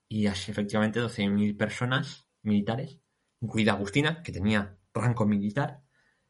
Y 0.10 0.28
así 0.28 0.52
efectivamente 0.52 1.02
12.000 1.02 1.56
personas 1.58 2.26
militares, 2.48 3.00
incluida 3.41 3.74
Agustina, 3.74 4.24
que 4.24 4.32
tenía 4.32 4.78
rango 4.93 5.26
militar, 5.26 5.82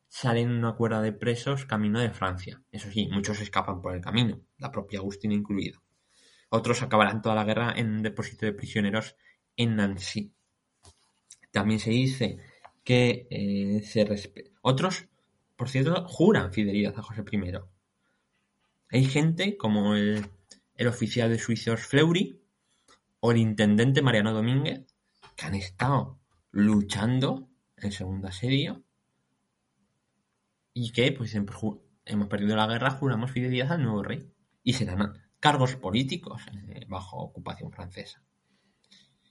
salen 0.07 0.49
en 0.49 0.57
una 0.57 0.75
cuerda 0.75 1.01
de 1.01 1.13
presos 1.13 1.65
camino 1.65 1.99
de 1.99 2.11
Francia. 2.11 2.61
Eso 2.71 2.89
sí, 2.91 3.07
muchos 3.11 3.39
escapan 3.39 3.81
por 3.81 3.93
el 3.95 4.01
camino, 4.01 4.41
la 4.57 4.71
propia 4.71 4.99
Agustina 4.99 5.33
incluido. 5.33 5.81
Otros 6.49 6.81
acabarán 6.81 7.21
toda 7.21 7.35
la 7.35 7.43
guerra 7.43 7.73
en 7.75 7.89
un 7.89 8.03
depósito 8.03 8.45
de 8.45 8.53
prisioneros 8.53 9.15
en 9.55 9.75
Nancy. 9.75 10.33
También 11.51 11.79
se 11.79 11.89
dice 11.89 12.37
que 12.83 13.27
eh, 13.29 13.81
se 13.83 14.05
Otros, 14.61 15.07
por 15.55 15.69
cierto, 15.69 16.05
juran 16.07 16.53
fidelidad 16.53 16.97
a 16.97 17.03
José 17.03 17.23
I. 17.31 17.53
Hay 18.89 19.05
gente 19.05 19.57
como 19.57 19.95
el 19.95 20.87
oficial 20.87 21.29
de 21.29 21.39
suizos 21.39 21.81
Fleury 21.81 22.41
o 23.19 23.31
el 23.31 23.37
intendente 23.37 24.01
Mariano 24.01 24.33
Domínguez 24.33 24.85
que 25.37 25.45
han 25.45 25.55
estado 25.55 26.19
luchando 26.51 27.47
en 27.77 27.91
segundo 27.91 28.27
asedio 28.27 28.83
y 30.73 30.91
que 30.91 31.11
pues 31.11 31.33
hemos 31.35 32.27
perdido 32.27 32.55
la 32.55 32.67
guerra, 32.67 32.91
juramos 32.91 33.31
fidelidad 33.31 33.71
al 33.71 33.83
nuevo 33.83 34.03
rey 34.03 34.33
y 34.63 34.73
serán 34.73 35.13
cargos 35.39 35.75
políticos 35.75 36.41
eh, 36.69 36.85
bajo 36.89 37.17
ocupación 37.17 37.71
francesa. 37.71 38.23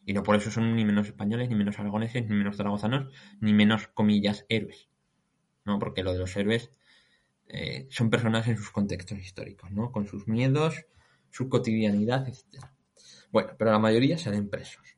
Y 0.04 0.12
no 0.12 0.22
por 0.22 0.36
eso 0.36 0.52
son 0.52 0.76
ni 0.76 0.84
menos 0.84 1.08
españoles, 1.08 1.48
ni 1.48 1.56
menos 1.56 1.78
aragoneses, 1.80 2.28
ni 2.28 2.36
menos 2.36 2.56
zaragozanos, 2.56 3.12
ni 3.40 3.52
menos, 3.52 3.88
comillas, 3.88 4.46
héroes. 4.48 4.88
¿no? 5.64 5.80
Porque 5.80 6.04
lo 6.04 6.12
de 6.12 6.20
los 6.20 6.36
héroes 6.36 6.70
eh, 7.48 7.88
son 7.90 8.10
personas 8.10 8.46
en 8.46 8.56
sus 8.56 8.70
contextos 8.70 9.18
históricos, 9.18 9.72
¿no? 9.72 9.90
Con 9.90 10.06
sus 10.06 10.28
miedos, 10.28 10.86
su 11.30 11.48
cotidianidad, 11.48 12.28
etc. 12.28 12.66
Bueno, 13.32 13.54
pero 13.58 13.72
la 13.72 13.80
mayoría 13.80 14.16
salen 14.16 14.48
presos. 14.48 14.95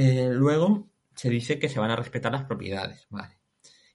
Eh, 0.00 0.30
luego 0.32 0.92
se 1.16 1.28
dice 1.28 1.58
que 1.58 1.68
se 1.68 1.80
van 1.80 1.90
a 1.90 1.96
respetar 1.96 2.30
las 2.30 2.44
propiedades, 2.44 3.08
¿vale? 3.10 3.36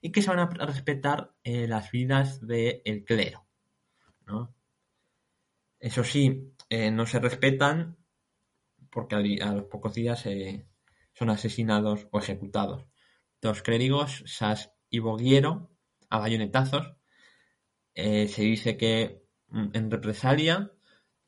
y 0.02 0.12
que 0.12 0.20
se 0.20 0.28
van 0.28 0.38
a 0.38 0.66
respetar 0.66 1.32
eh, 1.42 1.66
las 1.66 1.90
vidas 1.90 2.46
del 2.46 3.04
clero. 3.06 3.46
Eso 5.80 6.04
sí, 6.04 6.52
eh, 6.68 6.90
no 6.90 7.06
se 7.06 7.20
respetan 7.20 7.96
porque 8.90 9.14
a, 9.14 9.52
los 9.52 9.64
pocos 9.64 9.94
días 9.94 10.28
son 11.14 11.30
asesinados 11.30 12.06
o 12.10 12.18
ejecutados. 12.18 12.84
Dos 13.40 13.62
clérigos, 13.62 14.24
Sas 14.26 14.74
y 14.90 14.98
Boguiero, 14.98 15.70
a 16.10 16.18
bayonetazos. 16.18 16.96
se 17.94 18.42
dice 18.42 18.76
que 18.76 19.24
mm, 19.48 19.68
en 19.72 19.90
represalia 19.90 20.70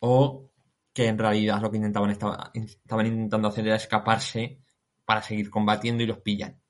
o 0.00 0.52
que 0.92 1.06
en 1.06 1.18
realidad 1.18 1.62
lo 1.62 1.70
que 1.70 1.78
intentaban 1.78 2.10
estaban 2.10 3.06
intentando 3.06 3.48
hacer 3.48 3.66
era 3.66 3.76
escaparse 3.76 4.65
para 5.06 5.22
seguir 5.22 5.48
combatiendo 5.48 6.02
y 6.02 6.06
los 6.06 6.18
pillan 6.18 6.60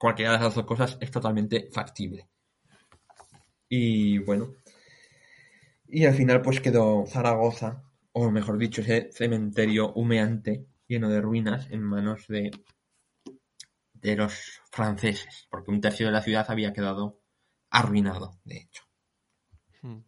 cualquiera 0.00 0.30
de 0.30 0.38
esas 0.38 0.54
dos 0.54 0.64
cosas 0.64 0.96
es 0.98 1.10
totalmente 1.10 1.68
factible. 1.70 2.30
Y 3.68 4.16
bueno, 4.18 4.54
y 5.86 6.06
al 6.06 6.14
final 6.14 6.40
pues 6.40 6.60
quedó 6.60 7.04
Zaragoza, 7.06 7.84
o 8.12 8.30
mejor 8.30 8.56
dicho, 8.56 8.80
ese 8.80 9.12
cementerio 9.12 9.92
humeante, 9.92 10.66
lleno 10.88 11.10
de 11.10 11.20
ruinas, 11.20 11.70
en 11.70 11.82
manos 11.82 12.26
de, 12.28 12.50
de 13.92 14.16
los 14.16 14.62
franceses, 14.72 15.46
porque 15.50 15.70
un 15.70 15.82
tercio 15.82 16.06
de 16.06 16.12
la 16.12 16.22
ciudad 16.22 16.46
había 16.48 16.72
quedado 16.72 17.20
arruinado, 17.68 18.40
de 18.44 18.56
hecho. 18.56 18.84
Hmm. 19.82 20.00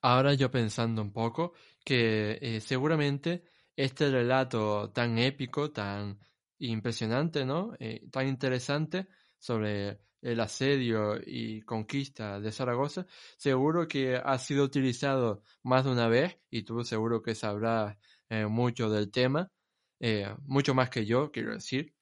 Ahora 0.00 0.32
yo 0.34 0.52
pensando 0.52 1.02
un 1.02 1.12
poco 1.12 1.54
que 1.84 2.38
eh, 2.40 2.60
seguramente 2.60 3.42
este 3.76 4.10
relato 4.10 4.90
tan 4.90 5.18
épico, 5.18 5.70
tan 5.70 6.18
impresionante, 6.58 7.44
¿no? 7.44 7.74
Eh, 7.78 8.08
tan 8.10 8.28
interesante 8.28 9.08
sobre 9.38 10.00
el 10.22 10.40
asedio 10.40 11.16
y 11.24 11.60
conquista 11.62 12.40
de 12.40 12.50
Zaragoza, 12.50 13.06
seguro 13.36 13.86
que 13.86 14.16
ha 14.16 14.38
sido 14.38 14.64
utilizado 14.64 15.42
más 15.62 15.84
de 15.84 15.90
una 15.90 16.08
vez 16.08 16.38
y 16.50 16.62
tú 16.62 16.82
seguro 16.82 17.22
que 17.22 17.34
sabrás 17.34 17.98
eh, 18.30 18.46
mucho 18.46 18.88
del 18.88 19.10
tema, 19.10 19.52
eh, 20.00 20.34
mucho 20.46 20.74
más 20.74 20.88
que 20.88 21.04
yo, 21.04 21.30
quiero 21.30 21.52
decir, 21.52 21.94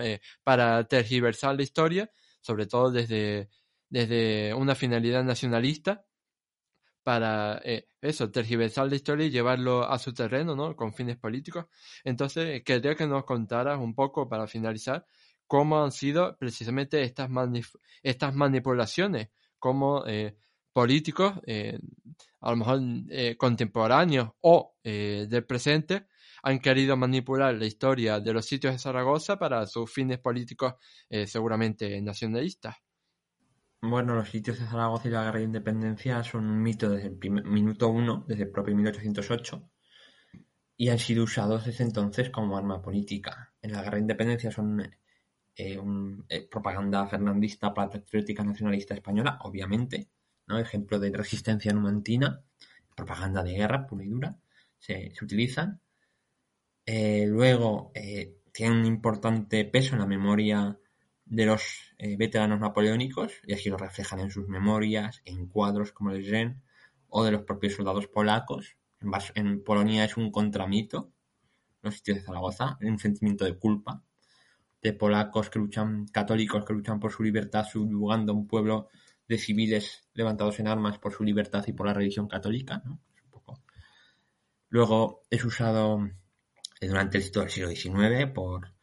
para 0.44 0.88
tergiversar 0.88 1.58
la 1.58 1.64
historia, 1.64 2.10
sobre 2.40 2.66
todo 2.68 2.90
desde, 2.90 3.50
desde 3.94 4.56
una 4.56 4.74
finalidad 4.74 5.24
nacionalista 5.24 6.04
para 7.04 7.62
eh, 7.64 7.86
eso, 8.02 8.32
tergiversar 8.32 8.90
la 8.90 8.96
historia 8.96 9.28
y 9.28 9.30
llevarlo 9.30 9.84
a 9.84 10.00
su 10.00 10.16
terreno, 10.16 10.56
¿no? 10.56 10.76
Con 10.76 10.96
fines 10.96 11.18
políticos. 11.18 11.66
Entonces, 12.04 12.64
quería 12.64 12.96
que 12.96 13.06
nos 13.06 13.24
contaras 13.24 13.78
un 13.80 13.94
poco, 13.94 14.28
para 14.28 14.48
finalizar, 14.48 15.06
cómo 15.46 15.84
han 15.84 15.92
sido 15.92 16.36
precisamente 16.40 17.04
estas, 17.04 17.30
estas 18.02 18.34
manipulaciones, 18.34 19.30
cómo 19.60 20.04
eh, 20.08 20.38
políticos, 20.72 21.34
eh, 21.46 21.78
a 22.42 22.50
lo 22.50 22.58
mejor 22.58 22.80
contemporáneos 23.38 24.32
o 24.42 24.76
del 24.84 25.46
presente, 25.46 26.08
han 26.42 26.60
querido 26.60 26.98
manipular 26.98 27.54
la 27.54 27.66
historia 27.68 28.20
de 28.20 28.34
los 28.34 28.46
sitios 28.46 28.74
de 28.74 28.80
Zaragoza 28.80 29.38
para 29.38 29.68
sus 29.68 29.90
fines 29.92 30.18
políticos 30.18 30.74
seguramente 31.28 32.02
nacionalistas. 32.02 32.83
Bueno, 33.86 34.16
los 34.16 34.30
sitios 34.30 34.60
de 34.60 34.66
Zaragoza 34.66 35.10
y 35.10 35.12
la 35.12 35.26
guerra 35.26 35.40
de 35.40 35.44
independencia 35.44 36.24
son 36.24 36.46
un 36.46 36.64
mito 36.64 36.90
desde 36.90 37.10
el 37.10 37.44
minuto 37.44 37.90
uno, 37.90 38.24
desde 38.26 38.44
el 38.44 38.50
propio 38.50 38.74
1808, 38.78 39.70
y 40.78 40.88
han 40.88 41.00
sido 41.00 41.26
usados 41.26 41.66
desde 41.66 41.84
entonces 41.84 42.30
como 42.30 42.58
arma 42.58 42.82
política. 42.82 43.54
En 43.62 43.74
la 43.74 43.82
guerra 43.82 43.96
de 43.96 44.04
independencia 44.04 44.52
son 44.52 44.80
eh, 44.80 45.82
eh, 46.30 46.48
propaganda 46.50 47.06
fernandista, 47.08 47.74
patriótica, 47.74 48.46
nacionalista 48.46 48.94
española, 48.94 49.38
obviamente, 49.42 50.08
¿no? 50.48 50.58
ejemplo 50.60 50.98
de 50.98 51.12
resistencia 51.12 51.74
numantina, 51.74 52.42
propaganda 52.96 53.44
de 53.44 53.52
guerra 53.52 53.86
pura 53.86 54.06
y 54.06 54.08
dura, 54.08 54.40
se, 54.80 55.12
utilizan. 55.22 55.82
Eh, 56.86 57.26
luego 57.28 57.92
tienen 58.54 58.78
un 58.78 58.86
importante 58.86 59.66
peso 59.66 59.96
en 59.96 60.00
la 60.00 60.08
memoria 60.08 60.80
de 61.26 61.46
los 61.46 61.94
eh, 61.98 62.16
veteranos 62.18 62.60
napoleónicos, 62.60 63.34
y 63.46 63.54
así 63.54 63.70
lo 63.70 63.78
reflejan 63.78 64.20
en 64.20 64.32
sus 64.32 64.48
memorias, 64.48 65.22
en 65.26 65.48
cuadros 65.48 65.92
como 65.92 66.12
el 66.12 66.24
Gen, 66.24 66.62
o 67.10 67.24
de 67.24 67.32
los 67.32 67.44
propios 67.44 67.74
soldados 67.74 68.08
polacos. 68.08 68.78
En, 69.36 69.64
Polonia 69.64 70.06
es 70.06 70.18
un 70.18 70.32
contramito, 70.32 71.12
los 71.82 71.96
sitios 71.96 72.18
de 72.18 72.24
Zaragoza, 72.24 72.78
un 72.82 72.98
sentimiento 73.00 73.46
de 73.46 73.58
culpa, 73.58 74.04
de 74.82 74.94
polacos 74.94 75.50
que 75.50 75.60
luchan, 75.60 76.08
católicos 76.08 76.66
que 76.66 76.74
luchan 76.74 77.00
por 77.00 77.12
su 77.12 77.24
libertad, 77.24 77.66
subyugando 77.66 78.32
a 78.32 78.36
un 78.36 78.48
pueblo 78.48 78.90
de 79.28 79.38
civiles 79.38 80.08
levantados 80.14 80.60
en 80.60 80.68
armas 80.68 81.00
por 81.00 81.14
su 81.14 81.24
libertad 81.24 81.64
y 81.68 81.74
por 81.74 81.88
la 81.88 81.94
religión 81.94 82.28
católica. 82.28 82.82
¿no? 82.86 83.00
Luego 84.74 85.22
es 85.30 85.46
usado 85.46 86.10
durante 86.82 87.20
el 87.20 87.24
siglo 87.24 87.70
XIX 87.70 88.32
por, 88.34 88.74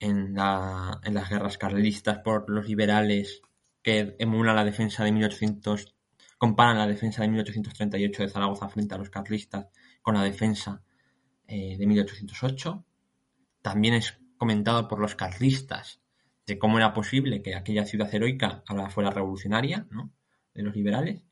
en, 0.00 0.34
la, 0.34 1.00
en 1.04 1.14
las 1.14 1.30
guerras 1.30 1.58
carlistas 1.58 2.18
por 2.18 2.48
los 2.50 2.68
liberales 2.68 3.42
que 3.82 4.16
emulan 4.18 4.56
la 4.56 4.64
defensa 4.64 5.04
de 5.04 5.12
1800, 5.12 5.94
comparan 6.38 6.78
la 6.78 6.86
defensa 6.86 7.22
de 7.22 7.28
1838 7.28 8.22
de 8.22 8.28
Zaragoza 8.28 8.68
frente 8.68 8.94
a 8.94 8.98
los 8.98 9.10
carlistas 9.10 9.68
con 10.02 10.14
la 10.14 10.22
defensa 10.22 10.82
eh, 11.46 11.76
de 11.78 11.86
1808. 11.86 12.84
También 13.62 13.94
es 13.94 14.18
comentado 14.36 14.88
por 14.88 15.00
los 15.00 15.14
carlistas 15.14 16.00
de 16.46 16.58
cómo 16.58 16.78
era 16.78 16.92
posible 16.92 17.42
que 17.42 17.54
aquella 17.54 17.84
ciudad 17.84 18.14
heroica 18.14 18.62
ahora 18.66 18.90
fuera 18.90 19.10
revolucionaria, 19.10 19.86
¿no? 19.90 20.12
De 20.54 20.62
los 20.62 20.74
liberales. 20.74 21.24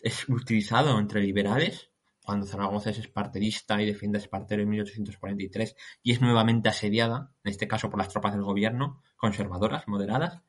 Es 0.00 0.28
utilizado 0.28 0.98
entre 0.98 1.20
liberales 1.20 1.89
cuando 2.30 2.46
Zaragoza 2.46 2.90
es 2.90 2.98
esparterista 2.98 3.82
y 3.82 3.86
defiende 3.86 4.18
a 4.18 4.20
Espartero 4.20 4.62
en 4.62 4.68
1843 4.68 5.74
y 6.04 6.12
es 6.12 6.20
nuevamente 6.20 6.68
asediada, 6.68 7.32
en 7.42 7.50
este 7.50 7.66
caso 7.66 7.90
por 7.90 7.98
las 7.98 8.08
tropas 8.08 8.34
del 8.34 8.44
gobierno, 8.44 9.02
conservadoras, 9.16 9.88
moderadas. 9.88 10.40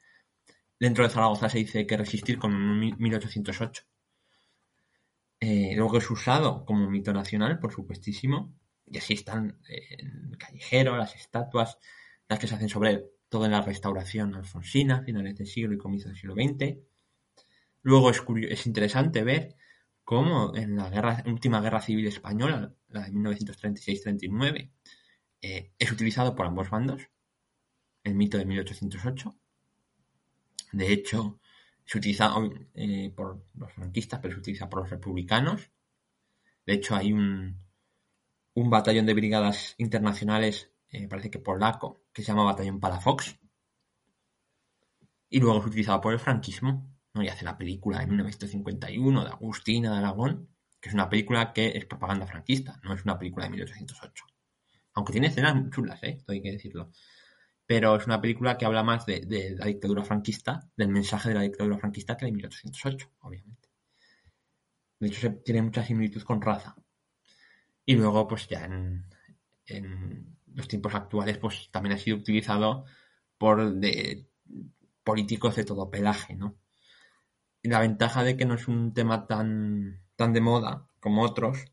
Dentro 0.79 1.03
de 1.03 1.09
Zaragoza 1.09 1.49
se 1.49 1.57
dice 1.57 1.87
que 1.87 1.97
resistir 1.97 2.37
como 2.37 2.55
en 2.55 2.99
1808. 2.99 3.83
Eh, 5.39 5.73
luego 5.75 5.97
es 5.97 6.07
usado 6.11 6.65
como 6.65 6.87
mito 6.87 7.13
nacional, 7.13 7.57
por 7.57 7.73
supuestísimo, 7.73 8.53
y 8.85 8.99
así 8.99 9.15
están 9.15 9.57
eh, 9.67 9.97
el 9.97 10.37
callejero, 10.37 10.97
las 10.97 11.15
estatuas, 11.15 11.79
las 12.29 12.37
que 12.37 12.45
se 12.45 12.53
hacen 12.53 12.69
sobre 12.69 13.05
todo 13.27 13.45
en 13.45 13.53
la 13.53 13.61
restauración 13.63 14.35
alfonsina, 14.35 15.01
finales 15.01 15.35
del 15.35 15.47
siglo 15.47 15.73
y 15.73 15.79
comienzos 15.79 16.11
del 16.11 16.19
siglo 16.19 16.35
XX. 16.35 16.77
Luego 17.81 18.11
es, 18.11 18.21
es 18.51 18.67
interesante 18.67 19.23
ver 19.23 19.55
cómo 20.03 20.55
en 20.55 20.75
la 20.75 21.23
última 21.27 21.61
guerra 21.61 21.81
civil 21.81 22.07
española, 22.07 22.73
la 22.89 23.01
de 23.01 23.11
1936-39, 23.11 24.71
eh, 25.41 25.71
es 25.77 25.91
utilizado 25.91 26.35
por 26.35 26.45
ambos 26.45 26.69
bandos, 26.69 27.09
el 28.03 28.15
mito 28.15 28.37
de 28.37 28.45
1808. 28.45 29.35
De 30.73 30.93
hecho, 30.93 31.39
se 31.85 31.97
utiliza 31.97 32.33
eh, 32.73 33.11
por 33.15 33.45
los 33.55 33.73
franquistas, 33.73 34.19
pero 34.21 34.33
se 34.33 34.39
utiliza 34.39 34.69
por 34.69 34.81
los 34.81 34.89
republicanos. 34.89 35.71
De 36.65 36.73
hecho, 36.73 36.95
hay 36.95 37.11
un, 37.11 37.57
un 38.53 38.69
batallón 38.69 39.05
de 39.05 39.13
brigadas 39.13 39.75
internacionales, 39.77 40.71
eh, 40.89 41.07
parece 41.07 41.29
que 41.29 41.39
polaco, 41.39 42.03
que 42.13 42.21
se 42.21 42.27
llama 42.29 42.43
Batallón 42.43 42.79
Palafox. 42.79 43.37
Y 45.29 45.39
luego 45.39 45.59
es 45.59 45.65
utilizado 45.65 46.01
por 46.01 46.13
el 46.13 46.19
franquismo. 46.19 46.90
¿No? 47.13 47.23
y 47.23 47.27
hace 47.27 47.45
la 47.45 47.57
película 47.57 47.99
de 47.99 48.07
1951 48.07 49.23
de 49.23 49.29
Agustina 49.29 49.91
de 49.91 49.97
Aragón, 49.97 50.49
que 50.79 50.89
es 50.89 50.95
una 50.95 51.09
película 51.09 51.53
que 51.53 51.77
es 51.77 51.85
propaganda 51.85 52.25
franquista, 52.25 52.79
no 52.83 52.93
es 52.93 53.03
una 53.03 53.17
película 53.17 53.45
de 53.45 53.51
1808. 53.51 54.25
Aunque 54.93 55.13
tiene 55.13 55.27
escenas 55.27 55.69
chulas, 55.69 56.01
¿eh? 56.03 56.15
esto 56.17 56.31
hay 56.31 56.41
que 56.41 56.51
decirlo. 56.51 56.91
Pero 57.65 57.95
es 57.95 58.05
una 58.05 58.19
película 58.19 58.57
que 58.57 58.65
habla 58.65 58.83
más 58.83 59.05
de, 59.05 59.55
la 59.57 59.65
dictadura 59.65 60.03
franquista, 60.03 60.67
del 60.75 60.89
mensaje 60.89 61.29
de 61.29 61.35
la 61.35 61.41
dictadura 61.41 61.77
franquista 61.77 62.17
que 62.17 62.25
de 62.25 62.31
1808, 62.33 63.11
obviamente. 63.21 63.69
De 64.99 65.07
hecho, 65.07 65.33
tiene 65.35 65.61
mucha 65.61 65.83
similitud 65.85 66.21
con 66.23 66.41
raza. 66.41 66.75
Y 67.85 67.95
luego, 67.95 68.27
pues 68.27 68.47
ya 68.47 68.65
en, 68.65 69.05
en 69.65 70.37
los 70.53 70.67
tiempos 70.67 70.93
actuales, 70.95 71.37
pues 71.37 71.69
también 71.71 71.95
ha 71.95 71.97
sido 71.97 72.17
utilizado 72.17 72.85
por 73.37 73.73
políticos 75.03 75.55
de 75.55 75.63
todo 75.63 75.89
pelaje, 75.89 76.35
¿no? 76.35 76.57
Y 77.61 77.69
la 77.69 77.79
ventaja 77.79 78.23
de 78.23 78.35
que 78.35 78.45
no 78.45 78.55
es 78.55 78.67
un 78.67 78.93
tema 78.93 79.27
tan, 79.27 80.01
tan 80.15 80.33
de 80.33 80.41
moda 80.41 80.87
como 80.99 81.23
otros 81.23 81.65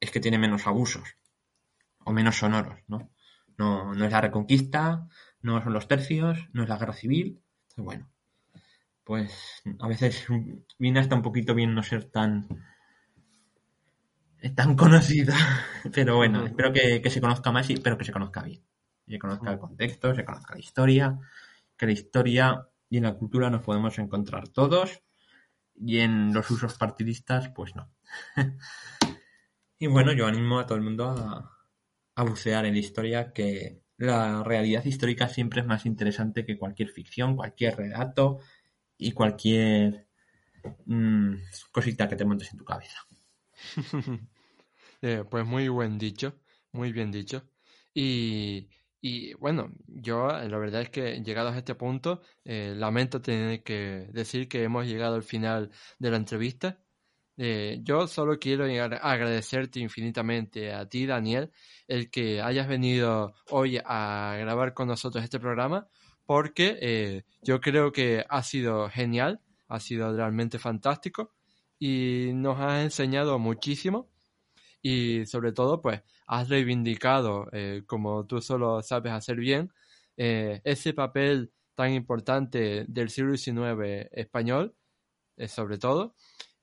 es 0.00 0.10
que 0.10 0.20
tiene 0.20 0.38
menos 0.38 0.66
abusos 0.66 1.16
o 2.04 2.12
menos 2.12 2.36
sonoros, 2.36 2.80
¿no? 2.88 3.10
No, 3.58 3.94
no 3.94 4.04
es 4.04 4.12
la 4.12 4.20
reconquista, 4.20 5.08
no 5.40 5.62
son 5.62 5.72
los 5.72 5.88
tercios, 5.88 6.48
no 6.52 6.62
es 6.62 6.68
la 6.68 6.78
guerra 6.78 6.94
civil. 6.94 7.40
Entonces, 7.62 7.84
bueno, 7.84 8.10
pues 9.04 9.62
a 9.80 9.88
veces 9.88 10.26
viene 10.78 11.00
hasta 11.00 11.14
un 11.14 11.22
poquito 11.22 11.54
bien 11.54 11.74
no 11.74 11.82
ser 11.82 12.04
tan 12.04 12.48
tan 14.50 14.74
conocida. 14.76 15.34
Pero 15.94 16.16
bueno, 16.16 16.44
espero 16.44 16.72
que, 16.72 17.08
se 17.10 17.20
conozca 17.20 17.52
más 17.52 17.70
y 17.70 17.74
espero 17.74 17.96
que 17.96 18.04
se 18.04 18.12
conozca 18.12 18.42
bien. 18.42 18.62
Que 19.06 19.12
se 19.12 19.18
conozca 19.18 19.52
el 19.52 19.58
contexto, 19.58 20.14
se 20.14 20.24
conozca 20.24 20.54
la 20.54 20.60
historia, 20.60 21.18
que 21.76 21.86
la 21.86 21.92
historia 21.92 22.68
y 22.88 22.98
en 22.98 23.04
la 23.04 23.14
cultura 23.14 23.50
nos 23.50 23.62
podemos 23.62 23.98
encontrar 23.98 24.48
todos 24.48 25.02
y 25.74 25.98
en 25.98 26.32
los 26.32 26.50
usos 26.50 26.74
partidistas, 26.74 27.48
pues 27.50 27.74
no. 27.74 27.90
y 29.78 29.86
bueno, 29.86 30.12
yo 30.12 30.26
animo 30.26 30.58
a 30.58 30.66
todo 30.66 30.76
el 30.76 30.84
mundo 30.84 31.08
a, 31.10 32.24
bucear 32.24 32.66
en 32.66 32.74
la 32.74 32.80
historia, 32.80 33.32
que 33.32 33.82
la 33.96 34.42
realidad 34.42 34.84
histórica 34.84 35.28
siempre 35.28 35.60
es 35.60 35.66
más 35.66 35.86
interesante 35.86 36.44
que 36.44 36.58
cualquier 36.58 36.88
ficción, 36.88 37.36
cualquier 37.36 37.76
relato 37.76 38.38
y 38.96 39.12
cualquier 39.12 40.06
mm, 40.86 41.34
cosita 41.72 42.08
que 42.08 42.16
te 42.16 42.24
montes 42.24 42.52
en 42.52 42.58
tu 42.58 42.64
cabeza. 42.64 42.98
Eh, 45.04 45.24
pues 45.28 45.44
muy 45.44 45.66
buen 45.66 45.98
dicho, 45.98 46.38
muy 46.70 46.92
bien 46.92 47.10
dicho. 47.10 47.42
Y 47.92 48.68
y 49.04 49.34
bueno, 49.34 49.72
yo 49.88 50.30
eh, 50.30 50.48
la 50.48 50.58
verdad 50.58 50.82
es 50.82 50.90
que 50.90 51.20
llegados 51.22 51.54
a 51.54 51.58
este 51.58 51.74
punto, 51.74 52.22
eh, 52.44 52.72
lamento 52.76 53.20
tener 53.20 53.64
que 53.64 54.06
decir 54.12 54.48
que 54.48 54.62
hemos 54.62 54.86
llegado 54.86 55.16
al 55.16 55.24
final 55.24 55.70
de 55.98 56.10
la 56.10 56.16
entrevista. 56.18 56.78
Eh, 57.36 57.80
yo 57.82 58.06
solo 58.06 58.38
quiero 58.38 58.64
agradecerte 58.64 59.80
infinitamente 59.80 60.72
a 60.72 60.88
ti, 60.88 61.06
Daniel, 61.06 61.50
el 61.88 62.10
que 62.10 62.40
hayas 62.40 62.68
venido 62.68 63.34
hoy 63.50 63.80
a 63.84 64.36
grabar 64.38 64.72
con 64.72 64.86
nosotros 64.86 65.24
este 65.24 65.40
programa, 65.40 65.88
porque 66.24 67.24
yo 67.42 67.60
creo 67.60 67.90
que 67.90 68.24
ha 68.28 68.42
sido 68.44 68.88
genial, 68.88 69.40
ha 69.66 69.80
sido 69.80 70.14
realmente 70.14 70.60
fantástico 70.60 71.32
y 71.78 72.30
nos 72.34 72.60
has 72.60 72.84
enseñado 72.84 73.38
muchísimo 73.40 74.11
y 74.82 75.24
sobre 75.26 75.52
todo 75.52 75.80
pues 75.80 76.02
has 76.26 76.48
reivindicado, 76.48 77.46
eh, 77.52 77.84
como 77.86 78.26
tú 78.26 78.40
solo 78.42 78.82
sabes 78.82 79.12
hacer 79.12 79.36
bien, 79.36 79.72
eh, 80.16 80.60
ese 80.64 80.92
papel 80.92 81.52
tan 81.74 81.92
importante 81.92 82.84
del 82.88 83.08
siglo 83.10 83.36
XIX 83.36 84.08
español, 84.10 84.74
eh, 85.36 85.48
sobre 85.48 85.78
todo, 85.78 86.14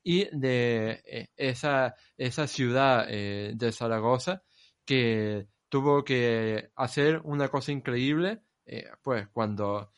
y 0.04 0.26
de 0.38 1.30
esa, 1.36 1.96
esa 2.18 2.48
ciudad 2.48 3.08
de 3.08 3.72
Zaragoza 3.72 4.44
que 4.86 5.48
tuvo 5.68 6.04
que 6.04 6.72
hacer 6.76 7.22
una 7.26 7.50
cosa 7.50 7.72
increíble, 7.72 8.42
pues 9.04 9.28
cuando 9.30 9.92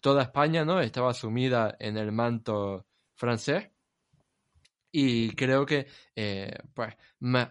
toda 0.00 0.22
España 0.22 0.64
no 0.64 0.80
estaba 0.80 1.12
sumida 1.14 1.76
en 1.78 1.98
el 1.98 2.10
manto 2.10 2.86
francés 3.14 3.70
y 4.92 5.30
creo 5.34 5.66
que, 5.66 5.86
eh, 6.14 6.52
pues, 6.74 6.94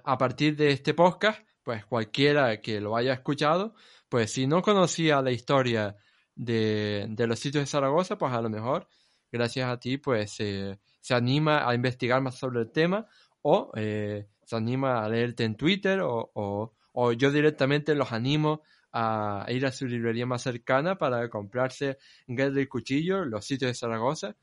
a 0.04 0.18
partir 0.18 0.56
de 0.56 0.72
este 0.72 0.94
podcast, 0.94 1.42
pues 1.64 1.86
cualquiera 1.86 2.62
que 2.62 2.80
lo 2.80 2.96
haya 2.96 3.14
escuchado, 3.14 3.76
pues 4.10 4.32
si 4.32 4.48
no 4.48 4.62
conocía 4.62 5.22
la 5.22 5.32
historia 5.32 5.96
de, 6.36 7.06
de 7.10 7.28
los 7.28 7.40
sitios 7.40 7.64
de 7.64 7.68
Zaragoza, 7.68 8.18
pues 8.18 8.34
a 8.34 8.42
lo 8.42 8.50
mejor, 8.50 8.88
gracias 9.32 9.70
a 9.70 9.80
ti, 9.80 9.98
pues 9.98 10.34
se 10.34 11.14
anima 11.14 11.68
a 11.68 11.74
investigar 11.76 12.22
más 12.22 12.36
sobre 12.36 12.62
el 12.62 12.72
tema 12.72 13.08
o 13.42 13.72
eh, 13.76 14.28
se 14.44 14.56
anima 14.56 15.04
a 15.04 15.10
leerte 15.10 15.44
en 15.44 15.56
Twitter 15.56 16.02
o, 16.02 16.32
o, 16.34 16.74
o 16.94 17.12
yo 17.14 17.32
directamente 17.32 17.96
los 17.96 18.12
animo 18.12 18.62
a 18.92 19.46
ir 19.50 19.66
a 19.66 19.72
su 19.72 19.86
librería 19.86 20.26
más 20.26 20.42
cercana 20.42 20.98
para 20.98 21.30
comprarse 21.30 21.98
Guerra 22.28 22.62
y 22.62 22.68
Cuchillo, 22.68 23.26
los 23.26 23.46
sitios 23.46 23.70
de 23.70 23.76
Zaragoza, 23.76 24.36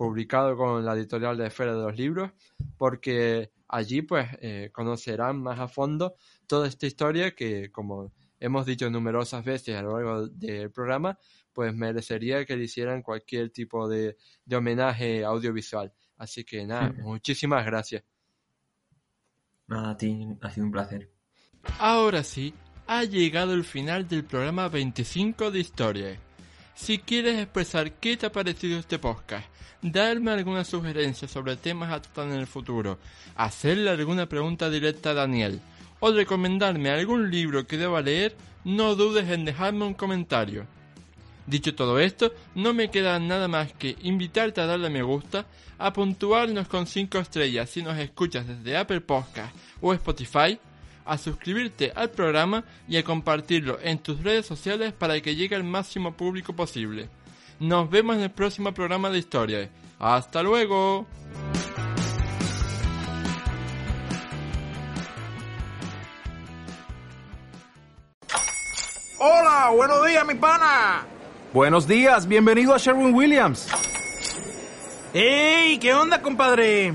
publicado 0.00 0.56
con 0.56 0.82
la 0.82 0.94
editorial 0.94 1.36
de 1.36 1.48
Esfera 1.48 1.74
de 1.74 1.82
los 1.82 1.94
Libros, 1.94 2.30
porque 2.78 3.52
allí 3.68 4.00
pues 4.00 4.26
eh, 4.40 4.70
conocerán 4.72 5.42
más 5.42 5.60
a 5.60 5.68
fondo 5.68 6.14
toda 6.46 6.68
esta 6.68 6.86
historia 6.86 7.34
que, 7.34 7.70
como 7.70 8.10
hemos 8.38 8.64
dicho 8.64 8.88
numerosas 8.88 9.44
veces 9.44 9.76
a 9.76 9.82
lo 9.82 9.92
largo 9.92 10.26
del 10.28 10.70
programa, 10.70 11.18
pues 11.52 11.74
merecería 11.74 12.46
que 12.46 12.56
le 12.56 12.64
hicieran 12.64 13.02
cualquier 13.02 13.50
tipo 13.50 13.86
de, 13.90 14.16
homenaje 14.50 15.22
audiovisual. 15.22 15.92
Así 16.16 16.44
que 16.44 16.66
nada, 16.66 16.94
muchísimas 17.02 17.66
gracias. 17.66 18.02
Nada, 19.66 19.90
a 19.90 19.96
ti 19.98 20.26
ha 20.40 20.50
sido 20.50 20.64
un 20.64 20.72
placer. 20.72 21.10
Ahora 21.78 22.22
sí, 22.22 22.54
ha 22.86 23.04
llegado 23.04 23.52
el 23.52 23.64
final 23.64 24.08
del 24.08 24.24
programa 24.24 24.66
25 24.70 25.50
de 25.50 25.60
Historia. 25.60 26.29
Si 26.82 26.96
quieres 26.98 27.38
expresar 27.38 27.92
qué 27.92 28.16
te 28.16 28.24
ha 28.24 28.32
parecido 28.32 28.78
este 28.78 28.98
podcast, 28.98 29.46
darme 29.82 30.30
alguna 30.30 30.64
sugerencia 30.64 31.28
sobre 31.28 31.56
temas 31.56 31.92
a 31.92 32.00
tratar 32.00 32.28
en 32.28 32.38
el 32.38 32.46
futuro, 32.46 32.98
hacerle 33.36 33.90
alguna 33.90 34.26
pregunta 34.26 34.70
directa 34.70 35.10
a 35.10 35.14
Daniel 35.14 35.60
o 36.00 36.10
recomendarme 36.10 36.88
algún 36.88 37.30
libro 37.30 37.66
que 37.66 37.76
deba 37.76 38.00
leer, 38.00 38.34
no 38.64 38.94
dudes 38.94 39.28
en 39.28 39.44
dejarme 39.44 39.84
un 39.84 39.92
comentario. 39.92 40.66
Dicho 41.46 41.74
todo 41.74 41.98
esto, 41.98 42.32
no 42.54 42.72
me 42.72 42.90
queda 42.90 43.18
nada 43.18 43.46
más 43.46 43.74
que 43.74 43.96
invitarte 44.00 44.62
a 44.62 44.66
darle 44.66 44.86
a 44.86 44.90
me 44.90 45.02
gusta, 45.02 45.44
a 45.76 45.92
puntuarnos 45.92 46.66
con 46.66 46.86
5 46.86 47.18
estrellas 47.18 47.68
si 47.68 47.82
nos 47.82 47.98
escuchas 47.98 48.48
desde 48.48 48.78
Apple 48.78 49.02
Podcast 49.02 49.54
o 49.82 49.92
Spotify, 49.92 50.58
a 51.04 51.18
suscribirte 51.18 51.92
al 51.94 52.10
programa 52.10 52.64
y 52.88 52.96
a 52.96 53.04
compartirlo 53.04 53.78
en 53.82 53.98
tus 53.98 54.22
redes 54.22 54.46
sociales 54.46 54.92
para 54.92 55.20
que 55.20 55.34
llegue 55.34 55.56
al 55.56 55.64
máximo 55.64 56.12
público 56.12 56.52
posible. 56.54 57.08
Nos 57.58 57.90
vemos 57.90 58.16
en 58.16 58.22
el 58.22 58.30
próximo 58.30 58.72
programa 58.72 59.10
de 59.10 59.18
historia. 59.18 59.68
¡Hasta 59.98 60.42
luego! 60.42 61.06
Hola, 69.18 69.70
buenos 69.76 70.06
días, 70.06 70.26
mi 70.26 70.34
pana. 70.34 71.04
Buenos 71.52 71.86
días, 71.86 72.26
bienvenido 72.26 72.74
a 72.74 72.78
Sherwin 72.78 73.12
Williams. 73.12 73.68
¡Ey! 75.12 75.78
¿Qué 75.78 75.92
onda, 75.92 76.22
compadre? 76.22 76.94